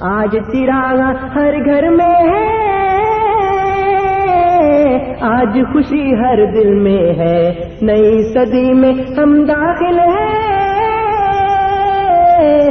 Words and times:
آج 0.00 0.36
چراغ 0.52 1.00
ہر 1.34 1.64
گھر 1.64 1.90
میں 1.90 2.06
ہے۔ 2.06 2.64
آج 5.20 5.58
خوشی 5.72 6.14
ہر 6.14 6.52
دل 6.52 6.74
میں 6.74 6.92
ہے۔ 6.92 7.52
نئی 7.82 8.32
صدی 8.32 8.72
میں 8.72 8.92
ہم 9.18 9.44
داخل 9.44 9.98
ہیں۔ 9.98 10.44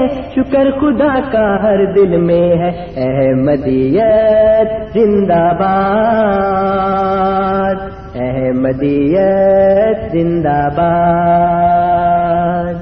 شکر 0.08 0.72
خدا 0.72 1.32
کا 1.32 1.64
ہر 1.64 1.86
دل 1.86 2.18
میں 2.18 2.36
ہے۔ 2.36 2.86
احمدیت 2.96 4.94
زندہ 4.94 5.34
باد۔ 5.34 7.76
احمدیت 8.16 10.12
زندہ 10.12 10.50
باد۔ 10.50 12.74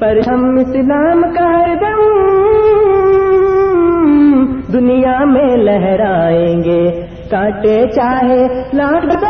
پر 0.00 0.18
ہم 0.28 0.54
اسلام 0.54 1.22
کا 1.22 1.44
ہر 1.44 1.74
دم 1.80 2.22
دنیا 4.72 5.24
میں 5.24 5.56
لہرائیں 5.56 6.62
گے۔ 6.64 7.06
کاٹے 7.30 7.86
چاہے 7.94 8.46
لاکھ 8.72 9.24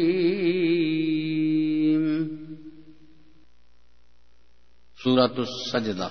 سورة 5.04 5.36
السجدة. 5.38 6.10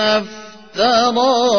افتراه 0.00 1.54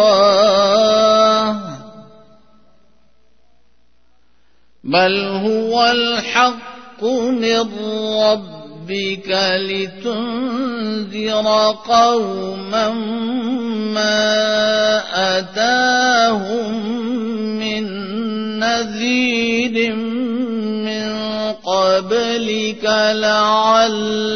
بل 4.84 5.20
هو 5.20 5.86
الحق 5.86 7.04
من 7.04 7.66
ربك 8.22 9.30
لتنذر 9.70 11.48
قوما 11.88 12.90
ما 13.94 14.28
أتاهم 15.40 16.74
من 17.60 17.84
نذير 18.60 19.96
من 20.86 21.12
قبلك 21.54 22.84
لعلهم 23.12 24.36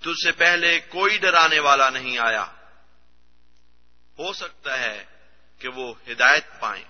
تجھ 0.00 0.26
سے 0.26 0.32
پہلے 0.32 0.80
کوئی 0.88 1.18
ڈرانے 1.22 1.60
والا 1.60 1.90
نہیں 1.90 2.18
آیا۔ 2.20 2.42
ہو 4.18 4.32
سکتا 4.32 4.70
ہے 4.72 4.96
کہ 5.60 5.68
وہ 5.76 5.92
ہدایت 6.10 6.60
پائیں۔ 6.60 6.84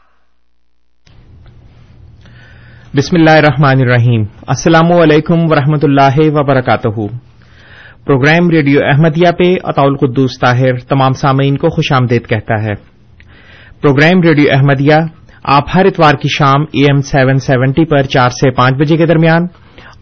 بسم 2.97 3.17
اللہ 3.17 3.31
الرحمن 3.31 3.81
الرحیم۔ 3.81 4.23
السلام 4.47 4.93
علیکم 4.93 5.39
ورحمۃ 5.51 5.79
اللہ 5.83 6.17
وبرکاتہ۔ 6.17 7.17
پروگرام 8.05 8.51
ریڈیو 8.51 8.81
احمدیہ 8.85 9.33
پہ 9.33 9.55
اطول 9.65 9.97
قدوس 9.97 10.41
طاہر 10.41 10.79
تمام 10.79 11.13
سامعین 11.13 11.57
کو 11.57 11.69
خوش 11.69 11.93
آمدید 11.93 12.29
کہتا 12.29 12.63
ہے۔ 12.63 12.75
پروگرام 13.81 14.23
ریڈیو 14.23 14.53
احمدیہ 14.53 14.95
آپ 15.45 15.63
ہر 15.75 15.85
اتوار 15.85 16.15
کی 16.15 16.29
شام 16.39 16.63
اے 16.63 16.83
ایم 16.83 17.01
سیون 17.01 17.39
سیونٹی 17.39 17.85
پر 17.85 18.03
چار 18.03 18.31
سے 18.31 18.51
پانچ 18.51 18.75
بجے 18.75 18.97
کے 18.97 19.07
درمیان 19.07 19.47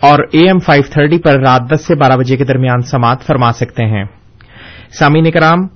اور 0.00 0.18
اے 0.32 0.40
ایم 0.40 0.58
فائیو 0.58 0.82
تھرٹی 0.90 1.18
پر 1.18 1.40
رات 1.40 1.70
دس 1.70 1.86
سے 1.86 1.94
بارہ 1.94 2.16
بجے 2.16 2.36
کے 2.36 2.44
درمیان 2.44 2.80
سماعت 2.80 3.22
فرما 3.22 3.52
سکتے 3.52 3.84
ہیں۔ 3.84 4.04
سامعین 4.98 5.30
کرام 5.30 5.66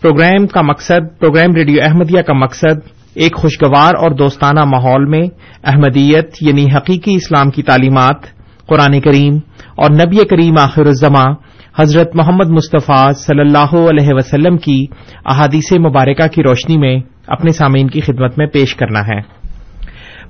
پروگرام 0.00 0.46
کا 0.46 0.62
مقصد، 0.62 1.18
پروگرام 1.18 1.54
ریڈیو 1.54 1.82
احمدیہ 1.82 2.22
کا 2.22 2.32
مقصد، 2.32 2.88
ایک 3.14 3.36
خوشگوار 3.36 3.94
اور 3.94 4.10
دوستانہ 4.10 4.64
ماحول 4.64 5.04
میں 5.04 5.22
احمدیت 5.64 6.34
یعنی 6.40 6.66
حقیقی 6.76 7.14
اسلام 7.14 7.50
کی 7.50 7.62
تعلیمات، 7.62 8.22
قرآن 8.66 9.00
کریم 9.00 9.34
اور 9.76 9.90
نبی 9.90 10.24
کریم 10.24 10.54
آخر 10.58 10.86
الزماں 10.86 11.34
حضرت 11.78 12.16
محمد 12.16 12.50
مصطفیٰ 12.50 13.12
صلی 13.12 13.40
اللہ 13.40 13.74
علیہ 13.74 14.08
وسلم 14.10 14.56
کی 14.56 14.86
احادیث 15.26 15.72
مبارکہ 15.72 16.26
کی 16.26 16.42
روشنی 16.42 16.78
میں 16.78 17.00
اپنے 17.26 17.50
سامعین 17.50 17.88
کی 17.88 18.00
خدمت 18.00 18.38
میں 18.38 18.46
پیش 18.46 18.74
کرنا 18.74 19.00
ہے۔ 19.00 19.37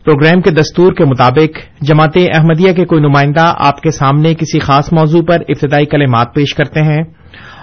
پروگرام 0.09 0.41
کے 0.41 0.51
دستور 0.51 0.93
کے 0.93 1.05
مطابق 1.05 1.83
جماعت 1.83 2.17
احمدیہ 2.17 2.73
کے 2.73 2.85
کوئی 2.85 3.01
نمائندہ 3.01 3.53
آپ 3.59 3.81
کے 3.81 3.91
سامنے 3.91 4.35
کسی 4.35 4.59
خاص 4.59 4.93
موضوع 4.93 5.23
پر 5.23 5.37
ابتدائی 5.49 5.87
کلمات 5.87 6.35
پیش 6.35 6.55
کرتے 6.55 6.83
ہیں 6.83 7.03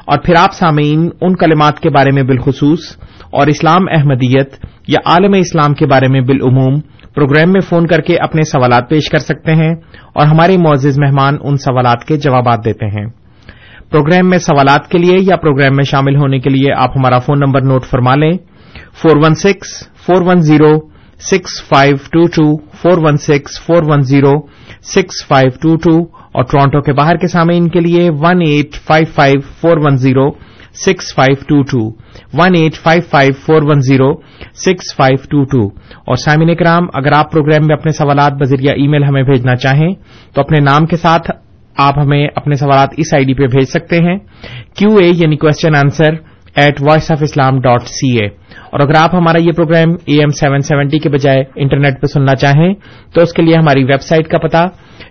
اور 0.05 0.17
پھر 0.17 0.33
آپ 0.39 0.53
سامعین 0.53 1.09
ان 1.21 1.35
کلمات 1.35 1.79
کے 1.79 1.89
بارے 1.89 2.11
میں 2.11 2.23
بالخصوص 2.23 2.97
اور 3.31 3.47
اسلام 3.47 3.81
احمدیت 3.91 4.65
یا 4.87 4.99
عالم 5.05 5.33
اسلام 5.33 5.73
کے 5.73 5.85
بارے 5.85 6.07
میں 6.07 6.21
بالعموم 6.21 6.79
پروگرام 7.15 7.51
میں 7.51 7.61
فون 7.61 7.87
کر 7.87 8.01
کے 8.01 8.17
اپنے 8.17 8.41
سوالات 8.41 8.89
پیش 8.89 9.09
کر 9.09 9.19
سکتے 9.19 9.51
ہیں 9.51 9.75
اور 10.13 10.27
ہمارے 10.27 10.57
معزز 10.57 10.99
مہمان 10.99 11.37
ان 11.43 11.57
سوالات 11.57 12.05
کے 12.05 12.17
جوابات 12.17 12.65
دیتے 12.65 12.85
ہیں۔ 12.85 13.05
پروگرام 13.91 14.29
میں 14.29 14.37
سوالات 14.37 14.87
کے 14.87 14.97
لیے 14.97 15.17
یا 15.21 15.35
پروگرام 15.35 15.75
میں 15.75 15.83
شامل 15.83 16.15
ہونے 16.15 16.39
کے 16.39 16.49
لیے 16.49 16.73
آپ 16.77 16.89
ہمارا 16.97 17.19
فون 17.19 17.39
نمبر 17.39 17.61
نوٹ 17.61 17.85
فرما 17.85 18.15
لیں۔ 18.15 18.33
Four 19.01 19.15
one 19.15 19.35
six, 19.35 19.87
four 20.05 20.21
one 20.21 20.39
zero 20.39 20.94
six 21.19 21.61
five 21.69 21.95
two 22.11 22.25
two, 22.27 22.57
four 22.81 22.97
one 22.97 23.17
six, 23.17 23.59
four 23.65 23.83
one 23.89 24.01
zero, 24.01 24.33
six 24.83 25.25
five 25.27 25.49
two 25.61 25.75
two 25.75 25.95
اور 26.31 26.43
ٹورانٹو 26.43 26.81
کے 26.81 26.93
باہر 26.93 27.15
کے 27.15 27.27
سامعین 27.27 27.69
کے 27.69 27.79
لیے 27.79 28.09
one 28.09 28.41
eight 28.41 28.75
five 28.87 29.05
five 29.15 29.39
four 29.61 29.77
one 29.77 29.97
zero, 29.97 30.29
six 30.85 31.13
five 31.15 31.35
two 31.47 31.61
two, 31.63 31.89
one 32.33 32.55
eight 32.55 32.75
five 32.75 33.01
five 33.09 33.33
four 33.45 33.61
one 33.61 33.81
zero, 33.81 34.11
six 34.65 34.95
five 34.95 35.17
two 35.29 35.43
two 35.43 35.67
اور 36.07 36.15
سامعین 36.15 36.55
کرام 36.55 36.83
اگر 36.93 37.13
آپ 37.17 37.31
پروگرام 37.31 37.67
میں 37.67 37.75
اپنے 37.75 37.91
سوالات 37.91 38.33
بذریعہ 38.33 38.73
ای 38.75 38.87
میل 38.87 39.03
ہمیں 39.03 39.23
بھیجنا 39.23 39.55
چاہیں 39.55 39.93
تو 40.33 40.41
اپنے 40.41 40.63
نام 40.63 40.85
کے 40.85 40.95
ساتھ 40.95 41.31
آپ 41.77 41.99
ہمیں 41.99 42.27
اپنے 42.35 42.55
سوالات 42.55 42.89
اس 42.97 43.13
آئی 43.13 43.25
ڈی 43.25 43.33
پہ 43.33 43.47
بھیج 43.47 43.69
سکتے 43.69 43.97
ہیں۔ 43.97 44.17
کیو 44.75 44.95
اے 44.95 45.11
یعنی 45.15 45.35
question 45.35 45.75
answer 45.75 46.34
at 46.55 46.81
Voice 46.81 47.11
of 47.11 47.23
Islam 47.23 47.59
dot 47.59 47.87
C 47.87 48.19
A 48.19 48.25
اور 48.71 48.79
اگر 48.79 48.97
آپ 48.99 49.15
ہمارا 49.15 49.39
یہ 49.41 49.51
programme 49.51 49.91
A 50.05 50.19
M 50.19 50.29
seven 50.29 50.61
seventy 50.61 50.99
کے 50.99 51.09
بجائے 51.09 51.43
انٹرنیٹ 51.55 52.01
پہ 52.01 52.07
سننا 52.07 52.35
چاہیں، 52.35 52.73
تو 53.13 53.21
اس 53.21 53.33
کے 53.33 53.41
لیے 53.41 53.55
ہماری 53.55 53.83
ویب 53.83 54.01
سائٹ 54.01 54.27
کا 54.27 54.37
پتا 54.37 54.65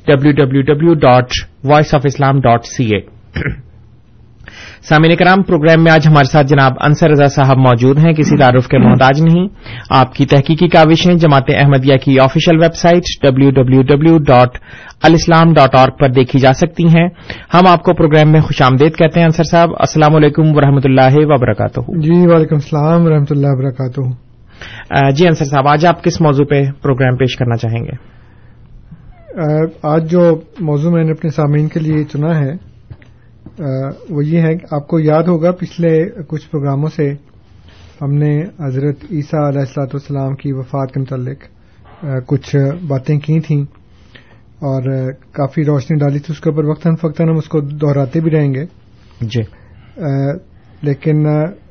W 0.07 0.33
W 0.33 0.63
W 0.63 0.95
dot 0.95 1.33
Voice 1.65 1.95
of 1.95 2.01
Islam 2.05 2.41
dot 2.41 2.65
C 2.65 2.95
A 2.95 3.01
سامعین 4.85 5.15
کرام 5.17 5.43
پروگرام 5.43 5.83
میں 5.85 5.93
آج 5.93 6.07
ہمارے 6.07 6.31
ساتھ 6.31 6.47
جناب 6.47 6.73
انصر 6.81 7.11
رضا 7.11 7.27
صاحب 7.27 7.59
موجود 7.59 7.99
ہیں 7.99 8.13
کسی 8.13 8.37
تعارف 8.39 8.67
کے 8.69 8.79
محتاج 8.79 9.21
نہیں۔ 9.23 9.47
آپ 9.91 10.15
کی 10.15 10.25
تحقیقی 10.27 10.67
کاوشیں 10.69 11.15
جماعت 11.15 11.51
احمدیہ 11.55 11.97
کی 11.97 12.19
official 12.21 12.59
web 12.63 12.75
site 12.75 13.05
W 13.23 13.51
W 13.51 13.83
W 13.83 14.17
dot 14.19 14.59
alislam 15.03 15.53
dot 15.53 15.75
org 15.75 15.89
پر 15.91 16.09
دیکھی 16.09 16.39
جا 16.39 16.53
سکتی 16.53 16.85
ہیں۔ 16.89 17.07
ہم 17.55 17.69
آپ 17.69 17.83
کو 17.83 17.95
پروگرام 17.95 18.33
میں 18.33 18.41
خوش 18.41 18.61
آمدید 18.63 18.97
کہتے 18.97 19.21
ہیں 19.21 19.27
انصر 19.27 19.45
صاحب 19.51 19.71
السلام 19.79 20.17
علیکم 20.17 20.55
ورحمۃ 20.57 20.85
اللہ 20.85 21.17
وبرکاتہ۔ 21.31 21.81
جی 22.01 22.21
وعلیکم 22.27 22.57
السلام 22.57 23.07
ورحمۃ 23.07 23.31
اللہ 23.31 23.57
وبرکاتہ۔ 23.57 25.11
جی 25.17 25.27
انصر 25.27 25.45
صاحب 25.45 25.69
آج 25.69 25.87
آپ 25.87 26.05
کس 26.05 26.21
موضوع 26.21 26.45
پہ 26.45 26.63
پروگرام 26.83 27.17
پیش 27.17 27.37
کرنا 27.37 27.57
چاہیں 27.57 27.83
گے؟ 27.85 27.97
آج 29.83 30.11
جو 30.11 30.29
موضوع 30.61 30.93
میں 30.93 31.05
نے 31.05 31.11
اپنے 31.11 31.31
سامعین 31.31 31.69
کے 31.69 31.81
لیے 31.81 32.05
چنا 32.05 32.39
ہے 32.39 32.53
وہ 34.11 34.25
یہ 34.25 34.41
ہے 34.41 34.55
کہ 34.57 34.75
آپ 34.75 34.87
کو 34.89 34.99
یاد 35.01 35.23
ہوگا 35.23 35.51
پچھلے 35.53 36.23
کچھ 36.29 36.51
پروگراموں 36.51 36.89
سے 36.89 37.13
ہم 38.03 38.15
نے 38.15 38.43
حضرت 38.61 39.05
عیسیٰ 39.11 39.47
علیہ 39.47 39.61
السلاۃ 39.61 39.93
والسلام 39.93 40.35
کی 40.35 40.53
وفات 40.53 40.93
کے 40.93 41.01
متعلق 41.01 41.45
کچھ 42.27 42.57
باتیں 42.89 43.19
کی 43.19 43.41
تھیں 43.41 43.63
اور 44.61 45.13
کافی 45.33 45.65
روشنی 45.65 45.99
ڈالی 45.99 46.19
تھی 46.19 46.33
اس 46.33 46.41
کے 46.41 46.51
اوپر 46.51 46.65
وقتاً 46.65 46.95
فوقتاً 46.95 47.29
ہم 47.29 47.37
اس 47.37 47.49
کو 47.49 47.61
دہراتے 47.61 48.21
بھی 48.21 48.31
رہیں 48.31 48.55
گے۔ 48.55 48.65
جی۔ 49.21 49.43
لیکن 50.83 51.23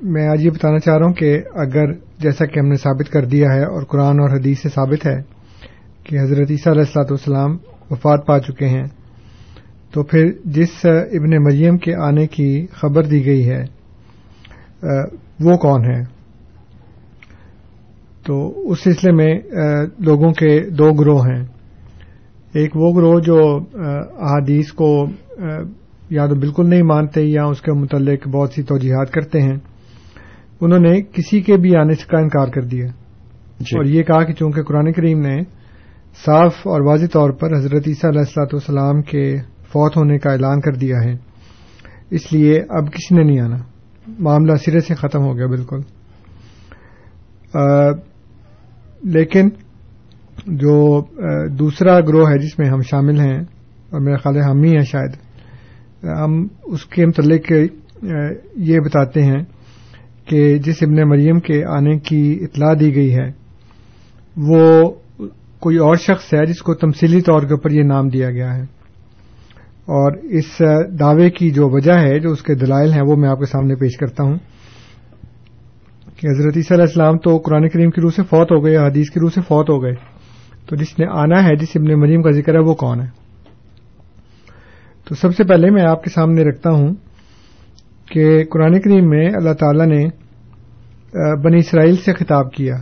میں 0.01 0.27
آج 0.27 0.45
یہ 0.45 0.49
بتانا 0.49 0.79
چاہ 0.79 0.97
رہا 0.97 1.05
ہوں 1.05 1.13
کہ 1.13 1.37
اگر 1.55 1.93
جیسا 2.19 2.45
کہ 2.45 2.59
ہم 2.59 2.67
نے 2.67 2.75
ثابت 2.75 3.09
کر 3.09 3.25
دیا 3.25 3.53
ہے 3.53 3.63
اور 3.63 3.83
قرآن 3.83 4.19
اور 4.19 4.29
حدیث 4.29 4.61
سے 4.61 4.69
ثابت 4.69 5.05
ہے 5.05 5.21
کہ 6.03 6.19
حضرت 6.19 6.51
عیسیٰ 6.51 6.73
علیہ 6.73 6.83
السلاۃ 6.87 7.11
والسلام 7.11 7.57
وفات 7.91 8.25
پا 8.25 8.39
چکے 8.39 8.67
ہیں 8.67 8.83
تو 9.93 10.03
پھر 10.03 10.25
جس 10.45 10.85
ابن 10.85 11.43
مریم 11.43 11.77
کے 11.77 11.95
آنے 11.95 12.27
کی 12.27 12.67
خبر 12.71 13.03
دی 13.03 13.25
گئی 13.25 13.49
ہے 13.49 13.63
وہ 15.39 15.57
کون 15.57 15.85
ہے 15.85 16.03
تو 18.25 18.53
اس 18.71 18.83
سلسلے 18.83 19.11
میں 19.11 19.33
لوگوں 19.99 20.31
کے 20.33 20.69
دو 20.69 20.93
گروہ 20.93 21.25
ہیں۔ 21.25 21.43
ایک 22.53 22.71
وہ 22.75 22.93
گروہ 22.95 23.19
جو 23.19 23.57
احادیث 24.19 24.71
کو 24.71 25.05
یا 26.09 26.27
تو 26.27 26.35
بالکل 26.35 26.69
نہیں 26.69 26.83
مانتے 26.83 27.21
یا 27.21 27.43
اس 27.43 27.61
کے 27.61 27.71
متعلق 27.71 28.27
بہت 28.27 28.53
سی 28.53 28.63
توجیحات 28.63 29.11
کرتے 29.11 29.41
ہیں۔ 29.41 29.57
انہوں 30.61 30.79
نے 30.79 31.01
کسی 31.01 31.41
کے 31.41 31.57
بھی 31.57 31.75
آنے 31.75 31.93
کا 32.07 32.19
انکار 32.19 32.47
کر 32.47 32.61
دیا۔ 32.61 32.85
جی۔ 33.59 33.77
اور 33.77 33.85
یہ 33.85 34.03
کہا 34.03 34.23
کہ 34.23 34.33
چونکہ 34.33 34.63
قرآن 34.63 34.91
کریم 34.91 35.19
نے 35.19 35.41
صاف 36.25 36.53
اور 36.63 36.81
واضح 36.81 37.05
طور 37.13 37.29
پر 37.29 37.57
حضرت 37.57 37.87
عیسیٰ 37.87 38.09
علیہ 38.09 38.19
السلاۃ 38.19 38.53
والسلام 38.53 39.01
کے 39.01 39.35
فوت 39.73 39.97
ہونے 39.97 40.17
کا 40.17 40.31
اعلان 40.31 40.59
کر 40.61 40.73
دیا 40.73 40.97
ہے۔ 41.03 41.13
اس 42.09 42.33
لیے 42.33 42.59
اب 42.69 42.91
کسی 42.91 43.15
نے 43.15 43.23
نہیں 43.23 43.39
آنا۔ 43.39 43.57
معاملہ 44.19 44.55
سرے 44.55 44.79
سے 44.79 44.95
ختم 44.95 45.21
ہو 45.21 45.37
گیا 45.37 45.47
بالکل۔ 45.47 45.79
لیکن 49.03 49.49
جو 50.45 50.75
دوسرا 51.49 51.99
گروہ 51.99 52.29
ہے 52.29 52.37
جس 52.37 52.59
میں 52.59 52.67
ہم 52.69 52.81
شامل 52.81 53.19
ہیں، 53.19 53.37
اور 53.89 53.99
میرا 54.01 54.17
خیال 54.17 54.35
ہے 54.35 54.41
ہم 54.41 54.63
ہی 54.63 54.71
ہیں 54.71 54.85
شاید، 54.85 55.15
ہم 56.03 56.47
اس 56.63 56.85
کے 56.85 57.05
متعلق 57.05 57.51
یہ 58.55 58.79
بتاتے 58.79 59.23
ہیں 59.23 59.41
کہ 60.25 60.57
جس 60.57 60.75
ابن 60.81 61.09
مریم 61.09 61.39
کے 61.39 61.63
آنے 61.65 61.97
کی 61.99 62.21
اطلاع 62.41 62.73
دی 62.79 62.95
گئی 62.95 63.13
ہے، 63.15 63.27
وہ 64.37 64.91
کوئی 65.59 65.77
اور 65.77 65.95
شخص 65.95 66.33
ہے 66.33 66.45
جس 66.45 66.61
کو 66.61 66.73
تمثیلی 66.73 67.21
طور 67.21 67.41
کے 67.41 67.53
اوپر 67.53 67.71
یہ 67.71 67.83
نام 67.83 68.07
دیا 68.07 68.29
گیا 68.31 68.55
ہے۔ 68.55 68.63
اور 69.87 70.17
اس 70.31 70.61
دعوے 70.99 71.29
کی 71.29 71.49
جو 71.51 71.69
وجہ 71.69 71.93
ہے، 71.93 72.19
جو 72.19 72.31
اس 72.31 72.41
کے 72.41 72.55
دلائل 72.55 72.93
ہیں، 72.93 73.01
وہ 73.01 73.15
میں 73.15 73.29
آپ 73.29 73.39
کے 73.39 73.45
سامنے 73.45 73.75
پیش 73.75 73.97
کرتا 73.97 74.23
ہوں 74.23 74.37
کہ 76.17 76.27
حضرت 76.27 76.57
عیسیٰ 76.57 76.77
علیہ 76.77 76.87
السلام 76.87 77.17
تو 77.17 77.37
قرآن 77.37 77.67
کریم 77.69 77.89
کی 77.89 78.01
روح 78.01 78.11
سے 78.15 78.23
فوت 78.23 78.51
ہو 78.51 78.63
گئے، 78.65 78.77
حدیث 78.77 79.09
کی 79.09 79.19
روح 79.19 79.29
سے 79.35 79.41
فوت 79.41 79.69
ہو 79.69 79.81
گئے۔ 79.83 79.93
تو 80.67 80.75
جس 80.75 80.97
نے 80.99 81.05
آنا 81.11 81.43
ہے، 81.43 81.55
جس 81.55 81.75
ابن 81.75 81.99
مریم 81.99 82.21
کا 82.21 82.31
ذکر 82.31 82.53
ہے، 82.53 82.59
وہ 82.59 82.73
کون 82.73 83.01
ہے؟ 83.01 83.07
تو 85.07 85.15
سب 85.15 85.35
سے 85.35 85.43
پہلے 85.43 85.69
میں 85.69 85.83
آپ 85.85 86.03
کے 86.03 86.09
سامنے 86.09 86.43
رکھتا 86.43 86.69
ہوں 86.69 86.93
کہ 88.11 88.43
قرآن 88.51 88.79
کریم 88.81 89.09
میں 89.09 89.25
اللہ 89.29 89.53
تعالی 89.53 89.85
نے 89.85 90.03
بنی 91.43 91.57
اسرائیل 91.57 91.95
سے 91.95 92.13
خطاب 92.13 92.51
کیا 92.51 92.75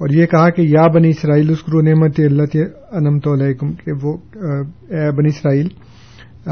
اور 0.00 0.08
یہ 0.08 0.26
کہا 0.26 0.48
کہ 0.50 0.62
یا 0.62 0.86
بنی 0.86 1.08
اسرائیل 1.08 1.50
اسکرو 1.50 1.80
نعمت 1.80 2.20
اللہ 2.20 2.56
انمت 2.92 3.28
علیکم، 3.28 3.72
کہ 3.72 3.92
وہ 4.02 4.16
اے 4.32 5.10
بنی 5.16 5.28
اسرائیل 5.28 5.68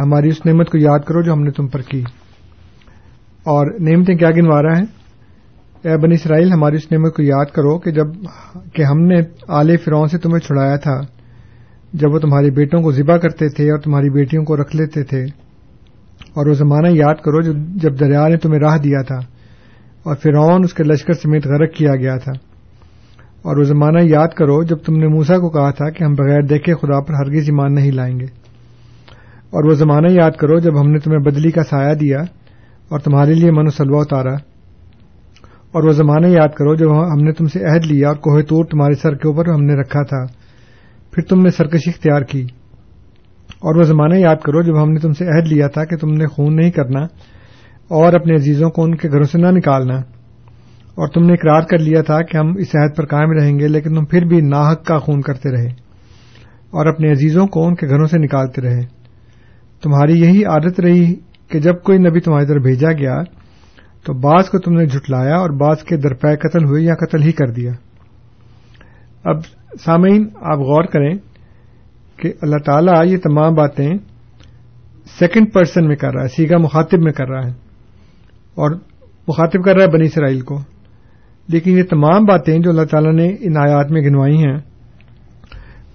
ہماری 0.03 0.29
اس 0.29 0.47
نعمت 0.47 0.71
کو 0.71 0.79
یاد 0.79 0.99
کرو 0.99 1.23
جو 1.23 1.33
ہم 1.33 1.45
نے 1.45 1.51
تم 1.51 1.67
پر 1.67 1.83
کی۔ 1.83 2.01
اور 3.45 3.67
نعمتیں 3.81 4.15
کیا 4.15 4.31
گنوا 4.31 4.63
رہا 4.63 4.79
ہے 4.79 5.07
اے 5.89 5.97
بنی 5.97 6.15
اسرائیل، 6.15 6.53
ہماری 6.53 6.77
اس 6.77 6.93
نعمت 6.93 7.17
کو 7.17 7.23
یاد 7.23 7.47
کرو 7.47 7.79
کہ 7.79 7.91
جبکہ 7.91 8.83
ہم 8.83 8.99
نے 9.01 9.21
آل 9.49 9.77
فرعون 9.77 10.09
سے 10.09 10.19
تمہیں 10.19 10.39
چھڑایا 10.39 10.77
تھا، 10.77 11.01
جب 11.93 12.15
وہ 12.15 12.19
تمہارے 12.19 12.51
بیٹوں 12.51 12.83
کو 12.83 12.93
ذبح 12.93 13.17
کرتے 13.17 13.49
تھے 13.49 13.71
اور 13.71 13.79
تمہاری 13.79 14.11
بیٹیوں 14.11 14.45
کو 14.45 14.57
رکھ 14.57 14.77
لیتے 14.77 15.03
تھے۔ 15.03 15.25
اور 16.35 16.47
وہ 16.47 16.55
زمانہ 16.55 16.89
یاد 16.91 17.15
کرو 17.15 17.41
جب 17.77 18.01
دریا 18.01 18.29
نے 18.29 18.37
تمہیں 18.37 18.61
راہ 18.61 18.79
دیا 18.79 19.03
تھا 19.03 19.17
اور 20.03 20.17
فرعون 20.17 20.65
اس 20.65 20.75
کے 20.75 20.83
لشکر 20.83 21.13
سمیت 21.13 21.47
غرق 21.47 21.73
کیا 21.75 21.97
گیا 21.97 22.17
تھا۔ 22.17 22.33
اور 23.43 23.57
وہ 23.57 23.65
زمانہ 23.65 23.99
یاد 24.03 24.29
کرو 24.29 24.63
جب 24.63 24.77
تم 24.77 24.97
نے 24.97 25.09
موسا 25.09 25.39
کو 25.39 25.51
کہا 25.51 25.71
تھا 25.71 25.91
کہ 25.91 26.05
ہم 26.05 26.15
بغیر 26.15 26.43
دیکھے 26.43 26.75
خدا 26.75 27.01
پر 27.01 27.15
ہرگز 27.15 27.43
ایمان 27.43 27.75
نہیں 27.75 27.91
لائیں 27.91 28.21
گے۔ 28.21 28.46
اور 29.51 29.65
وہ 29.65 29.75
زمانہ 29.75 30.07
یاد 30.11 30.31
کرو 30.31 30.59
جب 30.59 30.81
ہم 30.81 30.91
نے 30.91 30.99
تمہیں 30.99 31.19
بدلی 31.19 31.51
کا 31.51 31.63
سایہ 31.63 31.95
دیا 31.95 32.21
اور 32.89 32.99
تمہارے 32.99 33.35
لیے 33.35 33.51
من 33.51 33.67
و 33.67 33.71
سلوا 33.71 34.01
اتارا۔ 34.01 34.35
اور 35.73 35.83
وہ 35.83 35.93
زمانہ 35.93 36.27
یاد 36.27 36.49
کرو 36.49 36.75
جب 36.75 37.13
ہم 37.13 37.19
نے 37.19 37.33
تم 37.33 37.47
سے 37.47 37.65
عہد 37.65 37.87
لیا 37.87 38.09
اور 38.09 38.17
کوہ 38.17 38.41
طور 38.41 38.65
تمہارے 38.65 38.95
سر 38.95 39.15
کے 39.15 39.29
اوپر 39.29 39.49
ہم 39.49 39.65
نے 39.65 39.75
رکھا 39.75 40.03
تھا۔ 40.03 40.25
پھر 41.13 41.23
تم 41.23 41.43
نے 41.43 41.51
سرکشی 41.51 41.91
اختیار 41.91 42.23
کی۔ 42.23 42.43
اور 43.47 43.77
وہ 43.77 43.83
زمانہ 43.83 44.15
یاد 44.15 44.37
کرو 44.37 44.63
جب 44.63 44.83
ہم 44.83 44.93
نے 44.93 44.99
تم 44.99 45.13
سے 45.13 45.27
عہد 45.27 45.53
لیا 45.53 45.69
تھا 45.69 45.85
کہ 45.85 45.97
تم 45.97 46.15
نے 46.15 46.27
خون 46.27 46.57
نہیں 46.57 46.71
کرنا 46.71 47.01
اور 47.89 48.13
اپنے 48.13 48.35
عزیزوں 48.35 48.71
کو 48.71 48.83
ان 48.83 48.95
کے 48.95 49.09
گھروں 49.11 49.25
سے 49.25 49.39
نہ 49.39 49.47
نکالنا۔ 49.47 49.95
اور 50.95 51.09
تم 51.09 51.27
نے 51.27 51.33
اقرار 51.33 51.63
کر 51.63 51.79
لیا 51.79 52.03
تھا 52.03 52.23
کہ 52.23 52.37
ہم 52.37 52.49
اس 52.57 52.67
عہد 52.75 52.97
پر 52.97 53.07
قائم 53.07 53.31
رہیں 53.31 53.59
گے 53.59 53.69
لیکن 53.69 53.95
تم 53.95 54.05
پھر 54.05 54.25
بھی 54.25 54.41
ناحق 54.41 54.85
کا 54.85 54.99
خون 54.99 55.21
کرتے 55.21 55.51
رہے 55.51 55.67
اور 56.71 56.87
اپنے 56.87 57.13
عزیزوں 57.13 57.47
کو 57.47 57.67
ان 57.67 57.75
کے 57.75 57.89
گھروں 57.89 58.07
سے 58.07 58.19
نکالتے 58.19 58.63
رہے۔ 58.63 58.96
تمہاری 59.83 60.21
یہی 60.21 60.45
عادت 60.45 60.81
رہی 60.81 61.15
کہ 61.49 61.61
جب 61.61 61.83
کوئی 61.83 61.99
نبی 61.99 62.21
تمہاری 62.21 62.47
طرف 62.47 62.63
بھیجا 62.63 62.93
گیا 62.93 63.23
تو 64.05 64.13
بعض 64.13 64.49
کو 64.49 64.59
تم 64.59 64.73
نے 64.73 64.87
جھٹلایا 64.87 65.37
اور 65.37 65.51
بعض 65.51 65.83
کے 65.83 65.97
درپے 65.97 66.37
قتل 66.37 66.65
ہوئے 66.65 66.83
یا 66.83 66.95
قتل 66.95 67.23
ہی 67.23 67.33
کر 67.33 67.47
دیا۔ 67.47 67.73
اب 69.25 69.37
سامعین، 69.85 70.29
آپ 70.43 70.59
غور 70.59 70.85
کریں 70.85 71.15
کہ 72.17 72.33
اللہ 72.43 72.57
تعالیٰ 72.67 73.07
یہ 73.07 73.17
تمام 73.17 73.55
باتیں 73.55 73.95
سیکنڈ 75.19 75.53
پرسن 75.53 75.87
میں 75.87 75.97
کر 75.97 76.15
رہا 76.15 76.23
ہے، 76.23 76.29
سیگا 76.29 76.59
مخاطب 76.59 76.99
میں 76.99 77.13
کر 77.13 77.29
رہا 77.29 77.47
ہے 77.47 77.53
اور 78.55 78.71
مخاطب 79.29 79.65
کر 79.65 79.75
رہا 79.75 79.85
ہے 79.85 79.91
بنی 79.91 80.07
اسرائیل 80.07 80.41
کو۔ 80.41 80.59
لیکن 81.49 81.79
یہ 81.79 81.83
تمام 81.83 82.25
باتیں 82.25 82.59
جو 82.59 82.71
اللہ 82.71 82.85
تعالیٰ 82.85 83.13
نے 83.13 83.37
ان 83.41 83.57
آیات 83.57 83.91
میں 83.91 84.03
گنوائی 84.03 84.37
ہیں، 84.37 84.57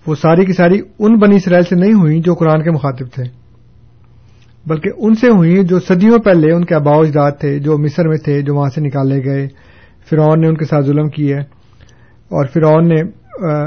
وہ 0.08 0.16
ساری 0.16 0.46
کی 0.46 0.54
ساری 0.54 0.82
ان 1.00 1.20
بنی 1.20 1.36
اسرائیل 1.36 1.64
سے 1.64 1.76
نہیں 1.76 1.94
ہوئی 1.94 2.22
جو 2.22 2.34
قرآن 2.36 2.64
کے 2.64 2.72
مخاطب 2.72 3.06
تھے۔ 3.16 3.41
بلکہ 4.68 4.90
ان 4.98 5.16
سے 5.16 5.28
ہوئی 5.28 5.64
جو 5.64 5.80
صدیوں 5.80 6.20
پہلے 6.20 6.52
ان 6.52 6.66
کے 6.66 6.76
آبا 6.76 6.92
اجداد 6.92 7.32
تھے، 7.40 7.60
جو 7.60 7.78
مصر 7.78 8.08
میں 8.08 8.18
تھے، 8.18 8.42
جو 8.42 8.56
وہاں 8.56 8.70
سے 8.70 8.82
نکالے 8.82 9.26
گئے۔ 9.26 9.48
فرعون 10.10 10.42
نے 10.42 10.48
ان 10.48 10.58
کے 10.58 10.66
ساتھ 10.66 10.86
ظلم 10.86 11.10
کیے 11.10 11.38
اور 11.38 12.46
فرعون 12.46 12.88
نے 12.88 13.02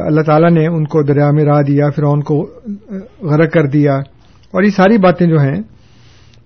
اللہ 0.07 0.21
تعالیٰ 0.21 0.51
نے 0.51 0.67
ان 0.67 0.85
کو 0.85 1.03
دریا 1.03 1.31
میں 1.31 1.45
راہ 1.45 1.63
دیا، 1.63 1.91
فرعون 1.97 2.23
کو 2.23 2.51
غرق 3.23 3.53
کر 3.53 3.67
دیا۔ 3.67 3.95
اور 4.51 4.63
یہ 4.63 4.71
ساری 4.71 4.99
باتیں 4.99 5.27
جو 5.27 5.41
ہیں، 5.41 5.63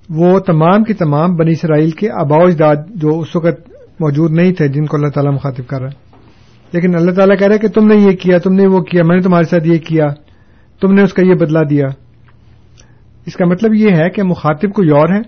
وہ 0.08 0.38
تمام 0.38 0.84
کی 0.84 0.94
تمام 0.94 1.36
بنی 1.36 1.50
اسرائیل 1.50 1.90
کے 1.90 2.10
آبا 2.10 2.36
اجداد 2.36 2.76
جو 2.94 3.20
اس 3.20 3.36
وقت 3.36 3.70
موجود 4.00 4.30
نہیں 4.30 4.52
تھے، 4.52 4.68
جن 4.68 4.86
کو 4.86 4.96
اللہ 4.96 5.08
تعالیٰ 5.08 5.32
مخاطب 5.32 5.66
کر 5.66 5.80
رہا 5.80 5.88
ہے۔ 5.88 6.08
لیکن 6.72 6.94
اللہ 6.94 7.10
تعالیٰ 7.10 7.38
کہہ 7.38 7.46
رہا 7.46 7.54
ہے 7.54 7.58
کہ 7.58 7.68
تم 7.68 7.86
نے 7.86 7.94
یہ 7.94 8.16
کیا، 8.16 8.38
تم 8.38 8.52
نے 8.52 8.66
وہ 8.66 8.80
کیا، 8.80 9.02
میں 9.04 9.16
نے 9.16 9.22
تمہارے 9.22 9.44
ساتھ 9.44 9.66
یہ 9.66 9.78
کیا، 9.78 10.06
تم 10.80 10.94
نے 10.94 11.02
اس 11.02 11.12
کا 11.12 11.22
یہ 11.22 11.34
بدلا 11.34 11.60
دیا۔ 11.70 11.86
اس 13.28 13.36
کا 13.36 13.44
مطلب 13.46 13.74
یہ 13.74 13.90
ہے 13.96 14.10
کہ 14.10 14.22
مخاطب 14.22 14.72
کوئی 14.72 14.90
اور 14.90 15.08
ہے 15.08 15.20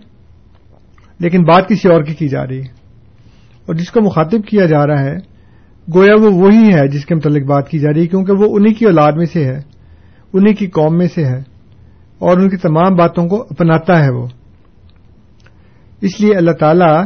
لیکن 1.19 1.43
بات 1.43 1.69
کسی 1.69 1.89
اور 1.89 2.03
کی 2.03 2.15
کی 2.15 2.29
جا 2.29 2.47
رہی 2.47 2.59
ہے۔ 2.59 2.73
اور 3.67 3.75
جس 3.75 3.91
کو 3.91 4.01
مخاطب 4.01 4.47
کیا 4.47 4.67
جا 4.67 4.87
رہا 4.87 5.01
ہے 5.01 5.17
گویا 5.95 6.15
وہ 6.21 6.31
وہی 6.31 6.75
ہے 6.75 6.89
جس 6.89 7.07
کے 7.07 7.15
متعلق 7.15 7.47
بات 7.47 7.69
کی 7.69 7.79
جا 7.79 7.93
رہی 7.93 8.03
ہے 8.03 8.07
کیونکہ 8.07 8.33
وہ 8.33 8.57
انہی 8.57 8.75
کی 8.75 8.85
اولاد 8.85 9.13
میں 9.13 9.27
سے 9.27 9.45
ہے 9.45 9.59
انہی 10.33 10.55
کی 10.55 10.67
قوم 10.67 10.99
میں 10.99 11.07
سے 11.15 11.25
ہے 11.25 11.39
اور 12.19 12.39
ان 12.39 12.49
کی 12.49 12.57
تمام 12.57 12.97
باتوں 12.97 13.29
کو 13.29 13.43
اپناتا 13.51 14.05
ہے 14.05 14.11
وہ۔ 14.11 14.27
اس 16.01 16.21
لیے 16.21 16.35
اللہ 16.35 16.51
تعالی 16.51 17.03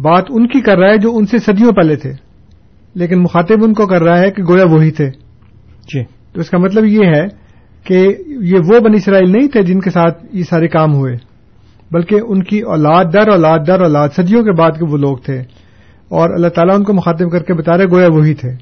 بات 0.00 0.24
ان 0.28 0.48
کی 0.48 0.60
کر 0.60 0.78
رہا 0.78 0.88
ہے 0.88 0.98
جو 0.98 1.16
ان 1.16 1.26
سے 1.26 1.38
صدیوں 1.38 1.72
پہلے 1.72 1.96
تھے 1.96 2.12
لیکن 2.94 3.22
مخاطب 3.22 3.64
ان 3.64 3.74
کو 3.74 3.86
کر 3.86 4.02
رہا 4.02 4.18
ہے 4.18 4.30
کہ 4.30 4.42
گویا 4.42 4.64
وہی 4.64 4.90
تھے۔ 4.90 5.10
جی۔ 5.94 6.04
تو 6.04 6.40
اس 6.40 6.50
کا 6.50 6.58
مطلب 6.58 6.84
یہ 6.84 7.06
ہے 7.16 7.43
کہ 7.84 8.08
یہ 8.26 8.58
وہ 8.68 8.80
بنی 8.80 8.96
اسرائیل 8.96 9.32
نہیں 9.32 9.48
تھے 9.48 9.62
جن 9.62 9.80
کے 9.80 9.90
ساتھ 9.90 10.24
یہ 10.32 10.42
سارے 10.42 10.68
کام 10.68 10.94
ہوئے، 10.94 11.16
بلکہ 11.92 12.16
ان 12.26 12.42
کی 12.42 12.60
اولاد 12.60 13.04
در 13.12 13.28
اولاد 13.28 13.58
در، 13.66 13.80
اولاد 13.80 14.08
صدیوں 14.16 14.42
کے 14.42 14.52
بعد 14.52 14.70
کے 14.70 14.92
وہ 14.92 14.96
لوگ 14.96 15.16
تھے۔ 15.16 15.40
اور 16.08 16.30
اللہ 16.30 16.48
تعالیٰ 16.48 16.74
ان 16.74 16.84
کو 16.84 16.92
مخاطب 16.92 17.30
کر 17.32 17.42
کے 17.42 17.54
بتا 17.54 17.76
رہے 17.76 17.84
گویا 17.84 18.08
وہی 18.08 18.34
تھے۔ 18.34 18.52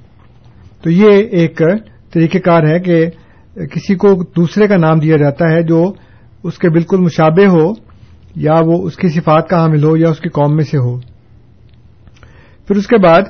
تو 0.82 0.90
یہ 0.90 1.10
ایک 1.30 1.60
طریقہ 2.12 2.38
کار 2.38 2.62
ہے 2.62 2.78
کہ 2.78 3.06
کسی 3.66 3.94
کو 3.94 4.14
دوسرے 4.36 4.68
کا 4.68 4.76
نام 4.76 4.98
دیا 4.98 5.16
جاتا 5.16 5.50
ہے 5.52 5.62
جو 5.62 5.92
اس 6.44 6.58
کے 6.58 6.68
بالکل 6.68 6.96
مشابہ 6.96 7.46
ہو، 7.46 7.72
یا 8.36 8.54
وہ 8.66 8.86
اس 8.86 8.96
کی 8.96 9.08
صفات 9.08 9.48
کا 9.48 9.60
حامل 9.62 9.84
ہو، 9.84 9.96
یا 9.96 10.08
اس 10.08 10.20
کی 10.20 10.28
قوم 10.28 10.56
میں 10.56 10.64
سے 10.64 10.78
ہو۔ 10.78 10.98
پھر 12.66 12.76
اس 12.76 12.86
کے 12.86 12.98
بعد 12.98 13.22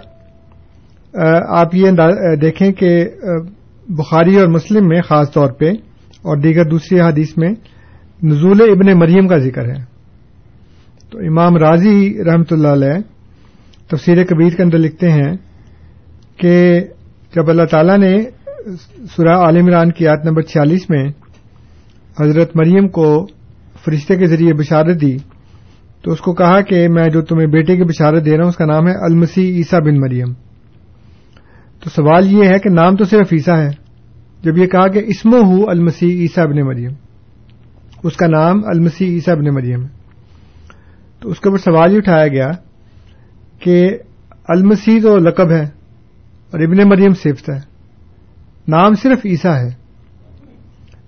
آپ 1.48 1.74
یہ 1.74 1.90
دیکھیں 2.40 2.72
کہ 2.72 3.04
بخاری 3.98 4.36
اور 4.36 4.48
مسلم 4.48 4.88
میں 4.88 5.00
خاص 5.02 5.32
طور 5.32 5.50
پہ 5.50 5.70
اور 6.22 6.36
دیگر 6.36 6.64
دوسری 6.64 7.00
حادیث 7.00 7.28
میں 7.36 7.50
نزول 8.22 8.58
ابن 8.62 8.98
مریم 8.98 9.28
کا 9.28 9.38
ذکر 9.38 9.64
ہے۔ 9.64 9.92
تو 11.10 11.18
امام 11.18 11.56
راضی 11.56 12.24
رحمت 12.24 12.52
اللہ 12.52 12.68
علیہ 12.68 13.00
تفسیر 13.88 14.24
کبیر 14.24 14.50
کے 14.56 14.62
اندر 14.62 14.78
لکھتے 14.78 15.10
ہیں 15.10 15.36
کہ 16.36 16.80
جب 17.34 17.50
اللہ 17.50 17.62
تعالی 17.62 17.96
نے 17.96 18.22
سورہ 19.16 19.36
عال 19.36 19.56
عمران 19.56 19.92
کی 19.92 20.08
آیت 20.08 20.24
نمبر 20.24 20.42
چھیالیس 20.42 20.90
میں 20.90 21.08
حضرت 22.20 22.56
مریم 22.56 22.88
کو 22.88 23.26
فرشتے 23.84 24.16
کے 24.16 24.26
ذریعے 24.26 24.52
بشارت 24.52 25.00
دی 25.00 25.16
تو 26.02 26.12
اس 26.12 26.20
کو 26.20 26.34
کہا 26.34 26.60
کہ 26.60 26.88
میں 26.88 27.08
جو 27.08 27.22
تمہیں 27.22 27.46
بیٹے 27.46 27.76
کی 27.76 27.82
بشارت 27.82 28.24
دے 28.24 28.30
رہا 28.30 28.42
ہوں 28.42 28.48
اس 28.48 28.56
کا 28.56 28.64
نام 28.64 28.88
ہے 28.88 28.92
المسی 28.92 29.56
عیسا 29.56 29.78
بن 29.78 30.00
مریم۔ 30.00 30.32
تو 31.80 31.90
سوال 31.90 32.32
یہ 32.32 32.44
ہے 32.44 32.58
کہ 32.58 32.70
نام 32.70 32.96
تو 32.96 33.04
صرف 33.04 33.28
عیسا 33.32 33.62
ہے۔ 33.62 33.81
جب 34.42 34.58
یہ 34.58 34.66
کہا 34.66 34.88
کہ 34.88 35.02
اسمو 35.06 35.38
ہو 35.38 35.70
المسی 35.70 36.20
عیسا 36.20 36.44
بن 36.44 36.60
مریم، 36.60 36.92
اس 38.02 38.16
کا 38.16 38.26
نام 38.26 38.60
المسی 38.64 39.04
عیسا 39.04 39.34
بن 39.34 39.54
مریم 39.54 39.82
ہے۔ 39.82 39.88
تو 41.20 41.28
اس 41.28 41.40
کے 41.40 41.48
اوپر 41.48 41.58
سوال 41.58 41.92
یہ 41.92 41.96
اٹھایا 41.96 42.28
گیا 42.28 42.50
کہ 43.58 43.98
المسی 44.48 45.00
تو 45.00 45.18
لقب 45.18 45.50
ہے 45.50 45.62
اور 46.50 46.60
ابن 46.60 46.88
مریم 46.88 47.14
صفت 47.14 47.50
ہے، 47.50 47.58
نام 48.68 48.94
صرف 48.94 49.18
عیسا 49.24 49.60
ہے۔ 49.60 49.70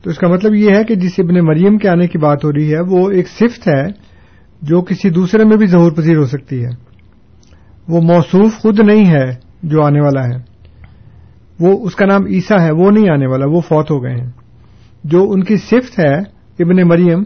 تو 0.02 0.10
اس 0.10 0.18
کا 0.18 0.28
مطلب 0.28 0.54
یہ 0.54 0.70
ہے 0.74 0.84
کہ 0.84 0.94
جس 0.94 1.12
ابن 1.18 1.34
مریم 1.34 1.78
کے 1.78 1.88
آنے 1.88 2.08
کی 2.08 2.18
بات 2.18 2.44
ہو 2.44 2.52
رہی 2.52 2.74
ہے، 2.74 2.80
وہ 2.80 3.10
ایک 3.10 3.28
صفت 3.28 3.68
ہے 3.68 3.86
جو 4.62 4.82
کسی 4.82 5.10
دوسرے 5.10 5.44
میں 5.44 5.56
بھی 5.56 5.66
ظہور 5.66 5.92
پذیر 5.92 6.16
ہو 6.16 6.26
سکتی 6.26 6.64
ہے۔ 6.64 6.70
وہ 7.88 8.00
موصوف 8.00 8.58
خود 8.58 8.80
نہیں 8.80 9.04
ہے 9.06 9.30
جو 9.62 9.82
آنے 9.82 10.00
والا 10.00 10.24
ہے۔ 10.24 10.53
وہ 11.60 11.86
اس 11.86 11.94
کا 11.94 12.06
نام 12.06 12.26
عیسا 12.26 12.62
ہے، 12.62 12.70
وہ 12.70 12.90
نہیں 12.90 13.10
آنے 13.10 13.26
والا، 13.26 13.46
وہ 13.46 13.60
فوت 13.60 13.90
ہو 13.90 14.02
گئے 14.02 14.14
ہیں۔ 14.14 14.30
جو 15.04 15.30
ان 15.30 15.44
کی 15.44 15.56
صفت 15.56 15.98
ہے، 15.98 16.14
ابن 16.58 16.88
مریم، 16.88 17.22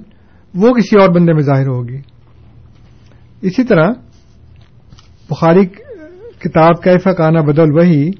وہ 0.54 0.75
کسی 0.75 1.00
اور 1.00 1.08
بندے 1.14 1.32
میں 1.32 1.42
ظاہر 1.42 1.66
ہوگی۔ 1.66 1.99
اسی 3.42 3.64
طرح 3.64 3.90
بخاری 5.30 5.66
کتاب 6.38 6.82
کیفا 6.82 7.12
کانا 7.12 7.40
بدل 7.40 7.73
وہی 7.73 8.11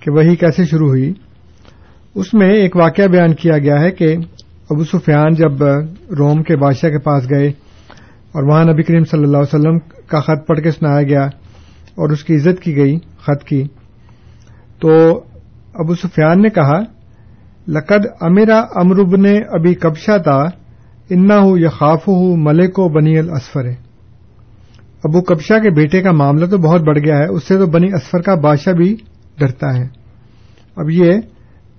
کہ 0.00 0.10
وہی 0.10 0.36
کیسے 0.36 0.64
شروع 0.64 0.88
ہوئی، 0.88 1.12
اس 2.14 2.34
میں 2.34 2.50
ایک 2.50 2.76
واقعہ 2.76 3.06
بیان 3.06 3.34
کیا 3.34 3.58
گیا 3.58 3.80
ہے 3.80 3.90
کہ 3.90 4.16
ابو 4.70 4.84
سفیان 4.84 5.34
جب 5.34 5.62
روم 6.18 6.42
کے 6.42 6.56
بادشاہ 6.56 6.90
کے 6.90 6.98
پاس 6.98 7.30
گئے 7.30 7.48
اور 8.32 8.42
وہاں 8.42 8.64
نبی 8.64 8.82
کریم 8.82 9.04
صلی 9.04 9.24
اللہ 9.24 9.36
علیہ 9.36 9.58
وسلم 9.58 9.78
کا 10.06 10.20
خط 10.20 10.46
پڑھ 10.46 10.60
کے 10.60 10.70
سنایا 10.70 11.02
گیا 11.02 11.24
اور 11.94 12.10
اس 12.10 12.24
کی 12.24 12.34
عزت 12.34 12.62
کی 12.62 12.76
گئی، 12.76 12.96
خط 12.98 13.44
کی، 13.44 13.64
تو 14.80 15.20
ابو 15.78 15.94
سفیان 15.94 16.42
نے 16.42 16.48
کہا 16.48 16.80
لقد 17.68 18.06
امیرا 18.20 18.58
امرب 18.58 19.16
نے 19.16 19.38
ابھی 19.38 19.74
کبشا 19.74 20.16
تھا 20.16 20.38
انا 21.10 21.38
ہوں 21.38 21.58
یا 21.58 21.68
خاف 21.68 22.08
ہوں 22.08 22.36
ملک 22.36 22.78
و 22.78 22.88
بنی 22.88 23.18
الاسفر۔ 23.18 23.64
ابو 25.04 25.20
کبشا 25.20 25.58
کے 25.58 25.70
بیٹے 25.70 26.02
کا 26.02 26.12
معاملہ 26.12 26.46
تو 26.46 26.58
بہت 26.58 26.80
بڑھ 26.80 26.98
گیا 26.98 27.18
ہے 27.18 27.26
اس 27.26 27.44
سے 27.44 27.58
تو 27.58 27.66
بنی 27.66 27.92
اسفر 27.92 28.20
کا 28.20 28.34
بادشاہ 28.34 28.72
بھی 28.72 28.96
ڈرتا 29.38 29.74
ہے۔ 29.76 29.84
اب 30.76 30.90
یہ 30.90 31.12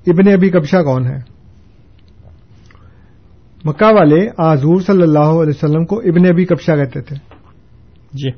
ابن 0.08 0.28
ابی 0.34 0.50
کبشا 0.50 0.84
کون 0.84 1.08
ہے؟ 1.08 1.18
مکہ 3.66 3.94
والے 3.94 4.30
آزور 4.38 4.82
صلی 4.82 5.02
اللہ 5.02 5.20
علیہ 5.20 5.54
وسلم 5.56 5.86
کو 5.86 6.00
ابن 6.00 6.26
ابی 6.26 6.46
کبشا 6.46 6.76
کہتے 6.76 7.02
تھے۔ 7.02 7.16
جی۔ 8.14 8.30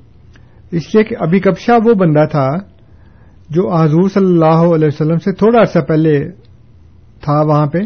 اس 0.72 0.96
لیے 0.96 1.04
کہ 1.04 1.16
ابی 1.20 1.40
کبشا 1.40 1.74
وہ 1.86 1.94
بندہ 1.94 2.26
تھا 2.32 2.48
جو 3.52 3.76
حضور 3.76 4.10
صلی 4.10 4.26
اللہ 4.26 4.76
علیہ 4.76 4.88
وسلم 4.88 5.18
سے 5.18 5.32
تھوڑا 5.32 5.60
عرصہ 5.60 5.80
پہلے 5.80 6.30
تھا 7.22 7.42
وہاں 7.42 7.66
پہ، 7.68 7.78